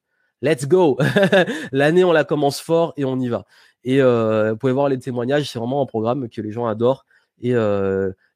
[0.42, 0.98] let's go.
[1.72, 3.44] L'année on la commence fort et on y va.
[3.84, 7.04] Et vous pouvez voir les témoignages, c'est vraiment un programme que les gens adorent
[7.40, 7.54] et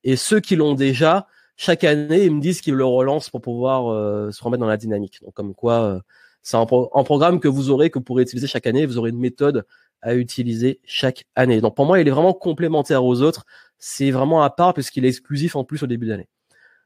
[0.04, 1.26] et ceux qui l'ont déjà
[1.56, 5.20] chaque année ils me disent qu'ils le relancent pour pouvoir se remettre dans la dynamique.
[5.22, 6.00] Donc comme quoi
[6.42, 8.86] c'est un, un, programme que vous aurez que vous pourrez utiliser chaque année.
[8.86, 9.64] Vous aurez une méthode
[10.00, 11.60] à utiliser chaque année.
[11.60, 13.44] Donc pour moi il est vraiment complémentaire aux autres
[13.84, 16.28] c'est vraiment à part puisqu'il est exclusif en plus au début d'année.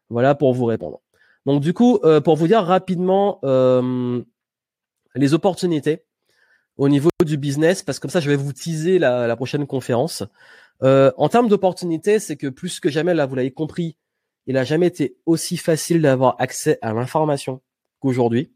[0.09, 1.03] Voilà pour vous répondre.
[1.45, 4.23] Donc du coup, euh, pour vous dire rapidement euh,
[5.17, 6.05] les opportunités
[6.77, 10.23] au niveau du business, parce que comme ça je vais vous teaser la, prochaine conférence.
[10.83, 13.97] Euh, en termes d'opportunités, c'est que plus que jamais, là vous l'avez compris,
[14.47, 17.63] il n'a jamais été aussi facile d'avoir accès à l'information
[18.01, 18.53] qu'aujourd'hui,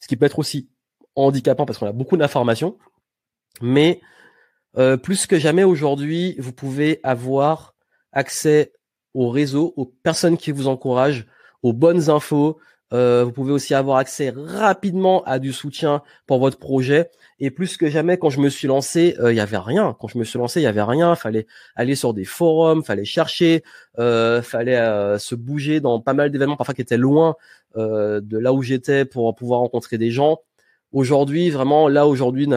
[0.00, 0.68] ce qui peut être aussi
[1.14, 2.78] handicapant parce qu'on a beaucoup d'informations,
[3.60, 4.00] mais
[4.78, 7.74] euh, plus que jamais aujourd'hui, vous pouvez avoir
[8.12, 8.72] accès
[9.14, 11.26] au réseau, aux personnes qui vous encouragent,
[11.62, 12.58] aux bonnes infos.
[12.92, 17.10] Euh, vous pouvez aussi avoir accès rapidement à du soutien pour votre projet.
[17.38, 19.96] Et plus que jamais, quand je me suis lancé, euh, il y avait rien.
[20.00, 21.14] Quand je me suis lancé, il y avait rien.
[21.14, 21.46] Fallait
[21.76, 23.62] aller sur des forums, fallait chercher,
[23.98, 24.78] euh, fallait
[25.18, 27.36] se bouger dans pas mal d'événements, parfois qui étaient loin
[27.76, 30.40] de là où j'étais pour pouvoir rencontrer des gens.
[30.92, 32.48] Aujourd'hui, vraiment, là aujourd'hui,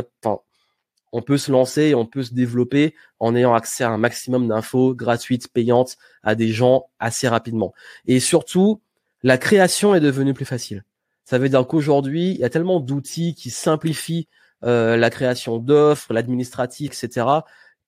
[1.13, 4.95] on peut se lancer on peut se développer en ayant accès à un maximum d'infos
[4.95, 7.73] gratuites, payantes à des gens assez rapidement.
[8.07, 8.81] Et surtout,
[9.23, 10.83] la création est devenue plus facile.
[11.25, 14.27] Ça veut dire qu'aujourd'hui, il y a tellement d'outils qui simplifient
[14.63, 17.25] euh, la création d'offres, l'administratif, etc.,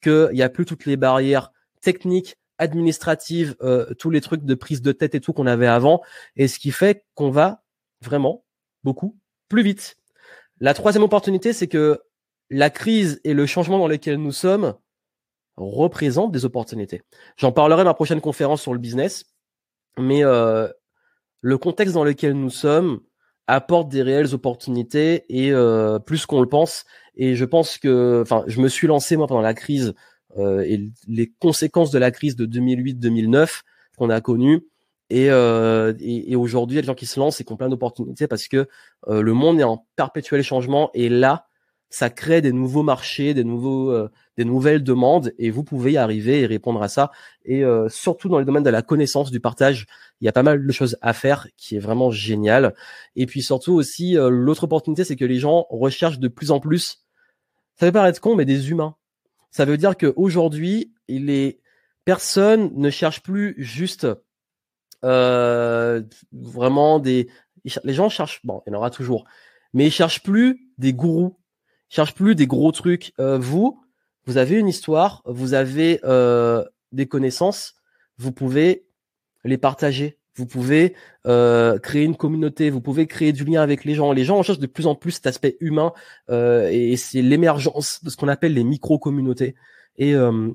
[0.01, 1.51] qu'il n'y a plus toutes les barrières
[1.81, 6.01] techniques, administratives, euh, tous les trucs de prise de tête et tout qu'on avait avant,
[6.37, 7.63] et ce qui fait qu'on va
[8.01, 8.45] vraiment
[8.83, 9.17] beaucoup
[9.49, 9.97] plus vite.
[10.59, 12.01] La troisième opportunité, c'est que
[12.49, 14.75] la crise et le changement dans lequel nous sommes
[15.57, 17.01] représentent des opportunités.
[17.37, 19.25] J'en parlerai dans la prochaine conférence sur le business,
[19.97, 20.69] mais euh,
[21.41, 22.99] le contexte dans lequel nous sommes
[23.47, 26.85] apporte des réelles opportunités et euh, plus qu'on le pense.
[27.15, 29.93] Et je pense que, enfin, je me suis lancé moi pendant la crise
[30.37, 33.61] euh, et les conséquences de la crise de 2008-2009
[33.97, 34.65] qu'on a connues.
[35.11, 37.57] Et, et, et aujourd'hui, il y a des gens qui se lancent et qui ont
[37.57, 38.67] plein d'opportunités parce que
[39.07, 40.89] le monde est en perpétuel changement.
[40.95, 41.45] Et là,
[41.95, 45.97] ça crée des nouveaux marchés, des nouveaux, euh, des nouvelles demandes, et vous pouvez y
[45.97, 47.09] arriver et répondre à ça.
[47.45, 49.85] Et euh, surtout dans le domaine de la connaissance, du partage,
[50.19, 52.76] il y a pas mal de choses à faire, qui est vraiment génial.
[53.15, 56.59] Et puis surtout aussi, euh, l'autre opportunité, c'est que les gens recherchent de plus en
[56.59, 57.05] plus.
[57.80, 58.97] Ça peut paraître con, mais des humains.
[59.49, 61.61] Ça veut dire qu'aujourd'hui, les
[62.03, 64.05] personnes ne cherchent plus juste
[65.01, 67.30] vraiment des.
[67.85, 69.23] Les gens cherchent, bon, il y en aura toujours,
[69.72, 71.38] mais ils cherchent plus des gourous
[71.89, 73.13] cherche plus des gros trucs.
[73.19, 73.81] Euh, vous,
[74.25, 77.75] vous avez une histoire, vous avez euh, des connaissances,
[78.17, 78.85] vous pouvez
[79.43, 80.17] les partager.
[80.37, 80.95] Vous pouvez
[81.27, 84.11] euh, créer une communauté, vous pouvez créer du lien avec les gens.
[84.11, 85.93] Les gens recherchent de plus en plus cet aspect humain
[86.29, 89.55] et c'est l'émergence de ce qu'on appelle les micro-communautés.
[89.95, 90.51] Et il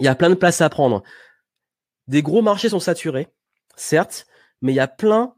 [0.00, 1.02] y a plein de places à prendre.
[2.08, 3.28] Des gros marchés sont saturés,
[3.76, 4.26] certes,
[4.62, 5.34] mais il y a plein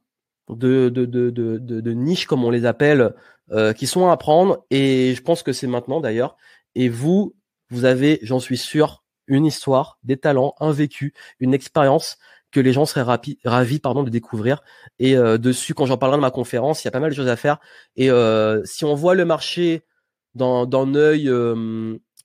[0.49, 3.15] de niches, comme on les appelle,
[3.51, 6.37] euh, qui sont à prendre et je pense que c'est maintenant d'ailleurs.
[6.75, 7.35] Et vous,
[7.71, 12.19] vous avez, j'en suis sûr, une histoire, des talents, un vécu, une expérience
[12.51, 14.63] que les gens seraient ravis pardon, de découvrir.
[14.99, 17.17] Et euh, dessus, quand j'en parlerai de ma conférence, il y a pas mal de
[17.17, 17.59] choses à faire.
[17.97, 19.83] Et euh, si on voit le marché
[20.35, 21.31] d'un œil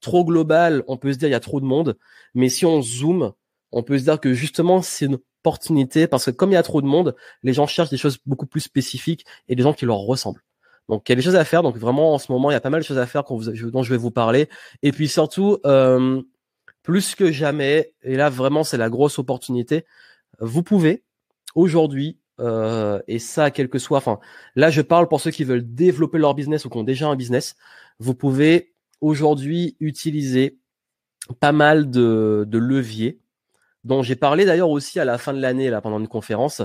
[0.01, 1.97] trop global, on peut se dire il y a trop de monde.
[2.33, 3.33] Mais si on zoome,
[3.71, 6.63] on peut se dire que justement c'est une opportunité parce que comme il y a
[6.63, 9.85] trop de monde, les gens cherchent des choses beaucoup plus spécifiques et des gens qui
[9.85, 10.41] leur ressemblent.
[10.89, 11.63] Donc il y a des choses à faire.
[11.63, 13.83] Donc vraiment en ce moment il y a pas mal de choses à faire dont
[13.83, 14.49] je vais vous parler.
[14.83, 16.21] Et puis surtout euh,
[16.83, 19.85] plus que jamais, et là vraiment c'est la grosse opportunité,
[20.39, 21.03] vous pouvez
[21.55, 24.19] aujourd'hui euh, et ça quel que soit, enfin
[24.55, 27.15] là je parle pour ceux qui veulent développer leur business ou qui ont déjà un
[27.15, 27.55] business,
[27.99, 30.59] vous pouvez aujourd'hui utiliser
[31.39, 33.19] pas mal de, de leviers
[33.83, 36.61] dont j'ai parlé d'ailleurs aussi à la fin de l'année là pendant une conférence,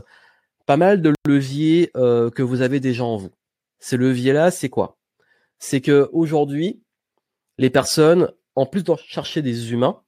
[0.66, 3.30] pas mal de leviers euh, que vous avez déjà en vous.
[3.82, 4.96] Ces leviers-là, c'est quoi?
[5.58, 6.80] C'est que aujourd'hui,
[7.58, 10.00] les personnes, en plus de chercher des humains,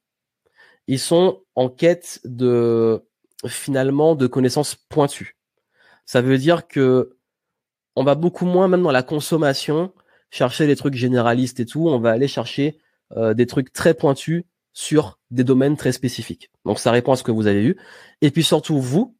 [0.87, 3.03] ils sont en quête de
[3.45, 5.35] finalement de connaissances pointues.
[6.05, 7.17] Ça veut dire que
[7.97, 9.93] on va beaucoup moins, même dans la consommation,
[10.29, 11.89] chercher des trucs généralistes et tout.
[11.89, 12.79] On va aller chercher
[13.11, 16.49] euh, des trucs très pointus sur des domaines très spécifiques.
[16.63, 17.77] Donc ça répond à ce que vous avez eu.
[18.21, 19.17] Et puis surtout vous,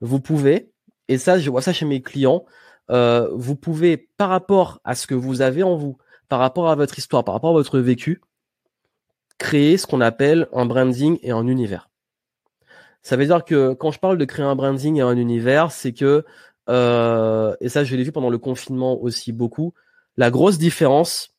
[0.00, 0.72] vous pouvez,
[1.08, 2.46] et ça je vois ça chez mes clients,
[2.90, 5.96] euh, vous pouvez, par rapport à ce que vous avez en vous,
[6.28, 8.20] par rapport à votre histoire, par rapport à votre vécu,
[9.38, 11.90] créer ce qu'on appelle un branding et un univers.
[13.02, 15.92] Ça veut dire que quand je parle de créer un branding et un univers, c'est
[15.92, 16.24] que,
[16.70, 19.74] euh, et ça je l'ai vu pendant le confinement aussi beaucoup,
[20.16, 21.34] la grosse différence,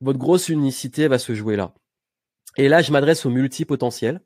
[0.00, 1.74] votre grosse unicité va se jouer là.
[2.56, 4.20] Et là, je m'adresse aux multipotentiels,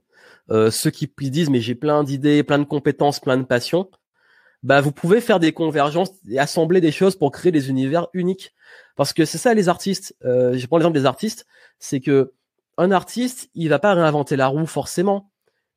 [0.50, 3.90] euh, ceux qui disent mais j'ai plein d'idées, plein de compétences, plein de passions
[4.62, 8.54] bah vous pouvez faire des convergences et assembler des choses pour créer des univers uniques.
[8.96, 10.14] Parce que c'est ça les artistes.
[10.24, 11.46] Euh, je prends l'exemple des artistes,
[11.78, 12.32] c'est que
[12.78, 15.30] un artiste, il va pas réinventer la roue forcément.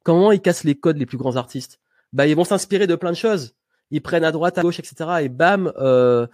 [0.04, 1.80] Comment ils cassent les codes les plus grands artistes?
[2.14, 3.56] Bah ils vont s'inspirer de plein de choses.
[3.92, 5.24] Ils prennent à droite, à gauche, etc.
[5.24, 6.26] Et bam, euh,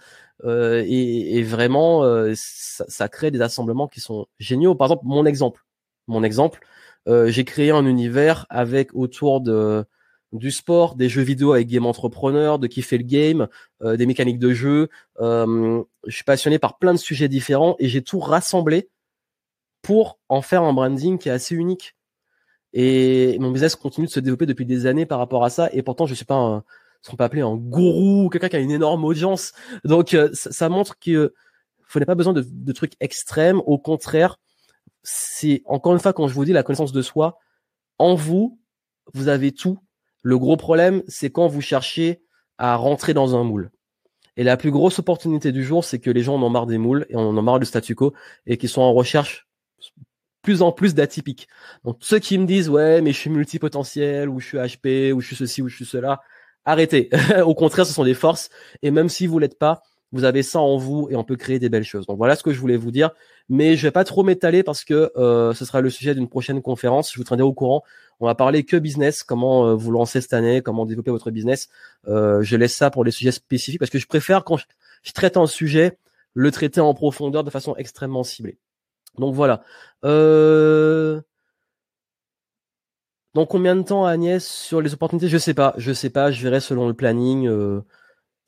[0.44, 4.74] euh, et, vraiment, euh, ça, ça, crée des assemblements qui sont géniaux.
[4.74, 5.64] Par exemple, mon exemple,
[6.08, 6.60] mon exemple,
[7.08, 9.84] euh, j'ai créé un univers avec autour de
[10.32, 13.48] du sport, des jeux vidéo avec Game Entrepreneur, de kiffer le game,
[13.82, 14.88] euh, des mécaniques de jeu.
[15.20, 18.88] Euh, je suis passionné par plein de sujets différents et j'ai tout rassemblé
[19.82, 21.96] pour en faire un branding qui est assez unique.
[22.72, 25.68] Et mon business continue de se développer depuis des années par rapport à ça.
[25.72, 26.64] Et pourtant, je suis pas un,
[27.02, 29.52] ce qu'on peut appeler un gourou, quelqu'un qui a une énorme audience.
[29.84, 31.34] Donc, euh, ça, montre que
[31.90, 33.60] vous n'avez pas besoin de, de trucs extrêmes.
[33.66, 34.38] Au contraire,
[35.02, 37.38] c'est encore une fois quand je vous dis la connaissance de soi,
[37.98, 38.58] en vous,
[39.12, 39.78] vous avez tout
[40.22, 42.22] le gros problème, c'est quand vous cherchez
[42.58, 43.70] à rentrer dans un moule.
[44.36, 46.78] Et la plus grosse opportunité du jour, c'est que les gens en ont marre des
[46.78, 48.14] moules et en ont marre du statu quo
[48.46, 49.46] et qui sont en recherche
[50.42, 51.48] plus en plus d'atypiques.
[51.84, 55.20] Donc ceux qui me disent ouais mais je suis multipotentiel ou je suis HP ou
[55.20, 56.20] je suis ceci ou je suis cela,
[56.64, 57.10] arrêtez.
[57.44, 58.48] Au contraire, ce sont des forces
[58.82, 59.82] et même si vous l'êtes pas,
[60.12, 62.06] vous avez ça en vous et on peut créer des belles choses.
[62.06, 63.10] Donc voilà ce que je voulais vous dire,
[63.48, 66.60] mais je vais pas trop m'étaler parce que euh, ce sera le sujet d'une prochaine
[66.62, 67.12] conférence.
[67.12, 67.82] Je vous tiendrai au courant.
[68.20, 71.70] On va parler que business, comment euh, vous lancer cette année, comment développer votre business.
[72.06, 74.58] Euh, je laisse ça pour les sujets spécifiques parce que je préfère quand
[75.02, 75.98] je traite un sujet
[76.34, 78.58] le traiter en profondeur de façon extrêmement ciblée.
[79.18, 79.62] Donc voilà.
[80.04, 81.20] Euh...
[83.34, 85.28] Donc combien de temps Agnès sur les opportunités?
[85.28, 87.48] Je sais pas, je sais pas, je verrai selon le planning.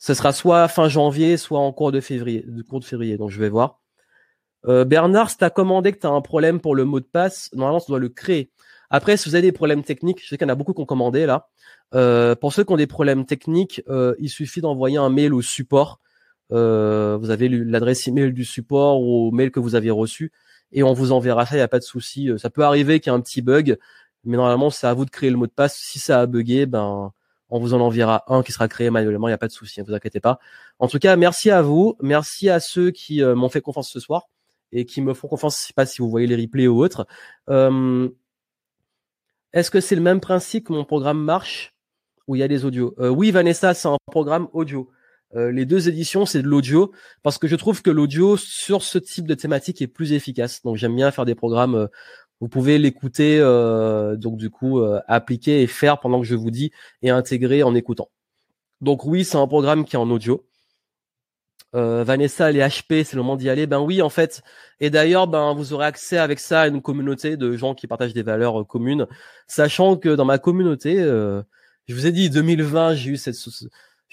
[0.07, 3.17] Ce sera soit fin janvier, soit en cours de février, de cours de février.
[3.17, 3.81] Donc je vais voir.
[4.67, 7.49] Euh, Bernard, si t'as commandé que tu as un problème pour le mot de passe,
[7.55, 8.51] normalement tu dois le créer.
[8.91, 10.83] Après, si vous avez des problèmes techniques, je sais qu'il y en a beaucoup qui
[10.83, 11.49] ont commandé là.
[11.95, 15.41] Euh, pour ceux qui ont des problèmes techniques, euh, il suffit d'envoyer un mail au
[15.41, 16.01] support.
[16.51, 16.57] Vous
[17.31, 20.33] avez l'adresse email du support ou au mail que vous avez reçu
[20.71, 22.29] et on vous enverra ça, il n'y a pas de souci.
[22.37, 23.79] Ça peut arriver qu'il y ait un petit bug,
[24.25, 25.79] mais normalement c'est à vous de créer le mot de passe.
[25.79, 27.11] Si ça a bugué, ben
[27.51, 29.81] on vous en enverra un qui sera créé manuellement, il n'y a pas de souci,
[29.81, 30.39] ne vous inquiétez pas.
[30.79, 34.01] En tout cas, merci à vous, merci à ceux qui euh, m'ont fait confiance ce
[34.01, 34.29] soir
[34.73, 37.07] et qui me font confiance, je sais pas si vous voyez les replays ou autres.
[37.49, 38.09] Euh,
[39.53, 41.75] est-ce que c'est le même principe que mon programme marche
[42.27, 42.95] où il y a des audios?
[42.99, 44.91] Oui, Vanessa, c'est un programme audio.
[45.37, 46.93] Euh, les deux éditions, c'est de l'audio
[47.23, 50.63] parce que je trouve que l'audio sur ce type de thématique est plus efficace.
[50.63, 51.89] Donc j'aime bien faire des programmes.
[52.41, 56.51] Euh, vous pouvez l'écouter, euh, donc du coup appliquer et faire pendant que je vous
[56.51, 58.11] dis et intégrer en écoutant.
[58.81, 60.47] Donc oui, c'est un programme qui est en audio.
[61.73, 63.67] Vanessa, les HP, c'est le moment d'y aller.
[63.67, 64.43] Ben oui, en fait.
[64.79, 68.15] Et d'ailleurs, ben vous aurez accès avec ça à une communauté de gens qui partagent
[68.15, 69.09] des valeurs communes,
[69.49, 73.37] sachant que dans ma communauté, je vous ai dit 2020, j'ai eu cette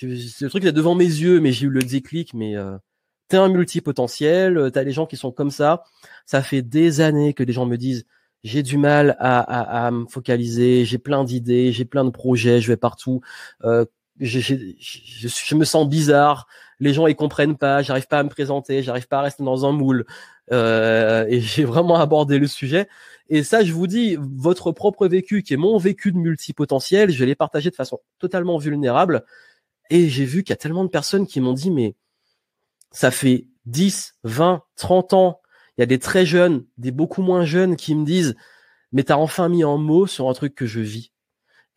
[0.01, 2.33] le truc est devant mes yeux, mais j'ai eu le déclic.
[2.33, 2.77] Mais euh,
[3.31, 5.83] t'es un multipotentiel, euh, t'as des gens qui sont comme ça.
[6.25, 8.05] Ça fait des années que des gens me disent
[8.43, 12.59] j'ai du mal à, à, à me focaliser, j'ai plein d'idées, j'ai plein de projets,
[12.59, 13.21] je vais partout.
[13.63, 13.85] Euh,
[14.19, 16.47] je, je, me sens bizarre,
[16.79, 19.65] les gens ils comprennent pas, j'arrive pas à me présenter, j'arrive pas à rester dans
[19.65, 20.05] un moule.
[20.51, 22.87] Euh, et j'ai vraiment abordé le sujet.
[23.29, 27.23] Et ça, je vous dis, votre propre vécu, qui est mon vécu de multipotentiel, je
[27.23, 29.23] l'ai partagé de façon totalement vulnérable.
[29.89, 31.95] Et j'ai vu qu'il y a tellement de personnes qui m'ont dit, mais
[32.91, 35.41] ça fait 10, 20, 30 ans.
[35.77, 38.35] Il y a des très jeunes, des beaucoup moins jeunes qui me disent,
[38.91, 41.11] mais t'as enfin mis en mots sur un truc que je vis.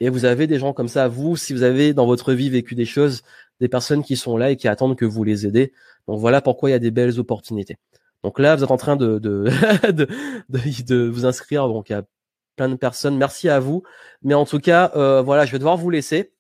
[0.01, 2.74] Et vous avez des gens comme ça, vous, si vous avez dans votre vie vécu
[2.74, 3.23] des choses,
[3.61, 5.73] des personnes qui sont là et qui attendent que vous les aidez.
[6.09, 7.77] Donc voilà pourquoi il y a des belles opportunités.
[8.23, 9.45] Donc là, vous êtes en train de, de,
[9.93, 10.09] de,
[10.49, 11.69] de, vous inscrire.
[11.69, 12.03] Donc il y a
[12.57, 13.16] plein de personnes.
[13.16, 13.85] Merci à vous.
[14.23, 16.32] Mais en tout cas, euh, voilà, je vais devoir vous laisser.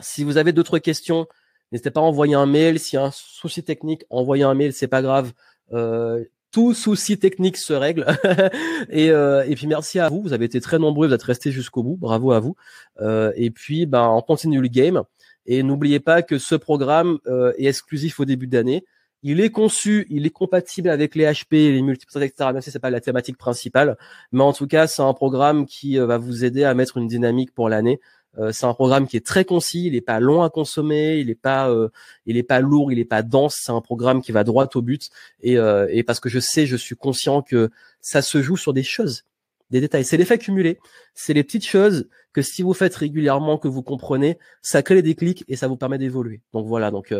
[0.00, 1.26] Si vous avez d'autres questions,
[1.72, 2.78] n'hésitez pas à envoyer un mail.
[2.78, 5.32] S'il y a un souci technique, envoyez un mail, c'est pas grave.
[5.72, 8.06] Euh, tout souci technique se règle.
[8.90, 10.22] et, euh, et puis merci à vous.
[10.22, 11.96] Vous avez été très nombreux, vous êtes restés jusqu'au bout.
[11.96, 12.56] Bravo à vous.
[13.00, 15.02] Euh, et puis, ben, on continue le game.
[15.46, 18.84] Et n'oubliez pas que ce programme euh, est exclusif au début d'année.
[19.22, 22.50] Il est conçu, il est compatible avec les HP, les multiples, etc.
[22.52, 23.98] Même si c'est pas la thématique principale,
[24.32, 27.06] mais en tout cas, c'est un programme qui euh, va vous aider à mettre une
[27.06, 28.00] dynamique pour l'année.
[28.38, 31.26] Euh, c'est un programme qui est très concis, il n'est pas long à consommer, il
[31.26, 31.88] n'est pas, euh,
[32.26, 33.58] il est pas lourd, il n'est pas dense.
[33.60, 35.10] C'est un programme qui va droit au but.
[35.42, 37.70] Et, euh, et parce que je sais, je suis conscient que
[38.00, 39.24] ça se joue sur des choses,
[39.70, 40.04] des détails.
[40.04, 40.78] C'est l'effet cumulé.
[41.14, 45.02] C'est les petites choses que si vous faites régulièrement, que vous comprenez, ça crée des
[45.02, 46.40] déclics et ça vous permet d'évoluer.
[46.52, 46.90] Donc voilà.
[46.90, 47.12] Donc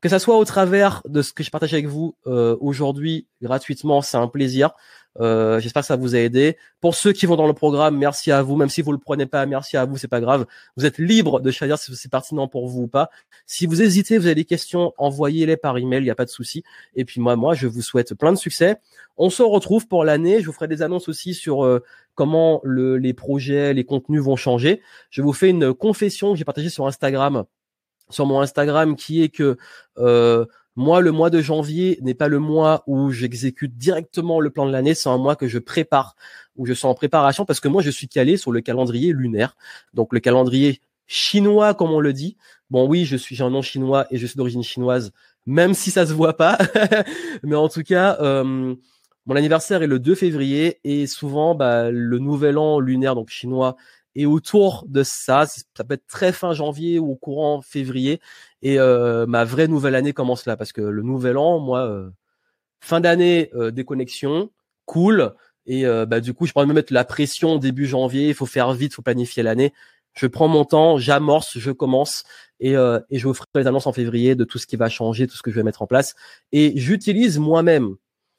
[0.00, 4.16] que ça soit au travers de ce que je partage avec vous aujourd'hui gratuitement, c'est
[4.16, 4.70] un plaisir.
[5.18, 6.56] Euh, J'espère que ça vous a aidé.
[6.80, 8.56] Pour ceux qui vont dans le programme, merci à vous.
[8.56, 9.96] Même si vous le prenez pas, merci à vous.
[9.96, 10.46] C'est pas grave.
[10.76, 13.10] Vous êtes libre de choisir si c'est pertinent pour vous ou pas.
[13.46, 16.00] Si vous hésitez, vous avez des questions, envoyez-les par email.
[16.00, 16.62] Il n'y a pas de souci.
[16.94, 18.76] Et puis moi, moi, je vous souhaite plein de succès.
[19.16, 20.40] On se retrouve pour l'année.
[20.40, 21.82] Je vous ferai des annonces aussi sur euh,
[22.14, 24.80] comment le, les projets, les contenus vont changer.
[25.10, 27.44] Je vous fais une confession que j'ai partagée sur Instagram
[28.10, 29.56] sur mon Instagram qui est que
[29.98, 30.44] euh,
[30.76, 34.72] moi, le mois de janvier n'est pas le mois où j'exécute directement le plan de
[34.72, 36.16] l'année, c'est un mois que je prépare,
[36.56, 39.56] où je suis en préparation parce que moi, je suis calé sur le calendrier lunaire.
[39.94, 42.36] Donc, le calendrier chinois, comme on le dit.
[42.70, 45.12] Bon, oui, je suis, j'ai un nom chinois et je suis d'origine chinoise,
[45.44, 46.56] même si ça se voit pas.
[47.42, 48.74] Mais en tout cas, euh,
[49.26, 53.76] mon anniversaire est le 2 février et souvent, bah, le nouvel an lunaire, donc chinois,
[54.14, 58.20] et autour de ça, ça peut être très fin janvier ou au courant février.
[58.62, 62.10] Et euh, ma vraie nouvelle année commence là, parce que le nouvel an, moi, euh,
[62.80, 64.50] fin d'année, euh, déconnexion,
[64.86, 65.34] cool.
[65.66, 68.28] Et bah, du coup, je pourrais me mettre la pression début janvier.
[68.28, 69.72] Il faut faire vite, il faut planifier l'année.
[70.14, 72.24] Je prends mon temps, j'amorce, je commence
[72.58, 74.88] et, euh, et je vous ferai les annonces en février de tout ce qui va
[74.88, 76.14] changer, tout ce que je vais mettre en place.
[76.52, 77.96] Et j'utilise moi-même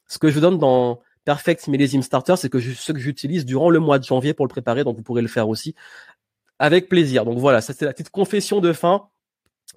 [0.08, 1.00] ce que je donne dans
[1.32, 4.50] Perfect Millésime Starter, c'est que ce que j'utilise durant le mois de janvier pour le
[4.50, 5.76] préparer, donc vous pourrez le faire aussi
[6.60, 7.24] avec plaisir.
[7.24, 9.08] Donc voilà, ça c'est la petite confession de fin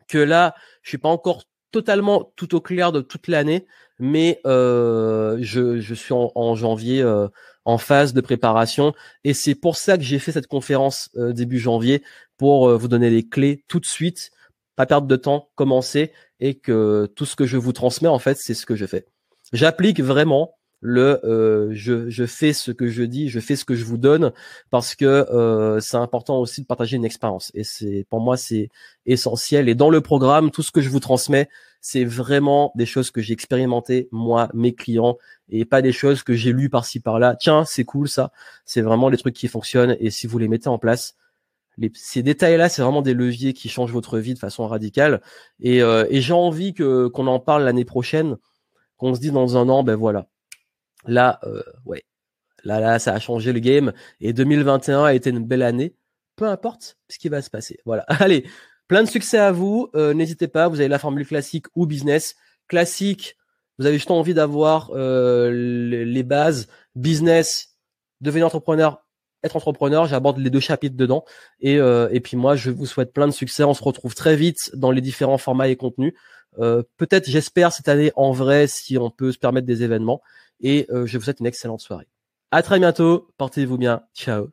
[0.09, 3.67] que là, je suis pas encore totalement tout au clair de toute l'année,
[4.01, 7.29] mais euh, je, suis en, janvier euh,
[7.65, 11.61] en phase de préparation et c'est pour ça que j'ai fait cette conférence euh, début
[11.61, 12.03] janvier
[12.37, 14.33] pour vous donner les clés tout de suite,
[14.75, 16.11] pas perdre de temps, commencer
[16.41, 19.07] et que tout ce que je vous transmets en fait c'est ce que je fais.
[19.53, 23.75] J'applique vraiment le euh, je, je fais ce que je dis, je fais ce que
[23.75, 24.33] je vous donne
[24.69, 27.51] parce que euh, c'est important aussi de partager une expérience.
[27.55, 28.69] Et c'est pour moi c'est
[29.07, 29.71] essentiel.
[29.71, 31.49] Et dans le programme tout ce que je vous transmets
[31.81, 35.17] c'est vraiment des choses que j'ai expérimentées moi mes clients
[35.49, 37.35] et pas des choses que j'ai lues par-ci par-là.
[37.35, 38.31] Tiens c'est cool ça.
[38.67, 39.97] C'est vraiment les trucs qui fonctionnent.
[40.01, 41.17] Et si vous les mettez en place
[41.79, 45.23] les, ces détails-là, c'est vraiment des leviers qui changent votre vie de façon radicale.
[45.61, 48.37] Et, euh, et j'ai envie que qu'on en parle l'année prochaine,
[48.99, 50.29] qu'on se dise dans un an, ben voilà,
[51.07, 52.05] Là, euh, ouais,
[52.65, 53.93] là, là, ça a changé le game.
[54.21, 55.95] Et 2021 a été une belle année.
[56.37, 57.79] Peu importe ce qui va se passer.
[57.85, 58.03] Voilà.
[58.09, 58.45] Allez,
[58.89, 59.91] plein de succès à vous.
[59.95, 62.35] Euh, n'hésitez pas, vous avez la formule classique ou business.
[62.69, 63.37] Classique,
[63.79, 66.69] vous avez juste envie d'avoir euh, les bases.
[66.95, 67.77] Business,
[68.21, 69.05] devenir entrepreneur,
[69.43, 70.07] être entrepreneur.
[70.07, 71.25] J'aborde les deux chapitres dedans.
[71.61, 73.65] Et, et puis moi, je vous souhaite plein de succès.
[73.65, 76.15] On se retrouve très vite dans les différents formats et contenus.
[76.57, 80.23] Peut-être, j'espère, cette année en vrai, si on peut se permettre des événements
[80.61, 82.09] et euh, je vous souhaite une excellente soirée.
[82.51, 84.49] À très bientôt, portez-vous bien, ciao.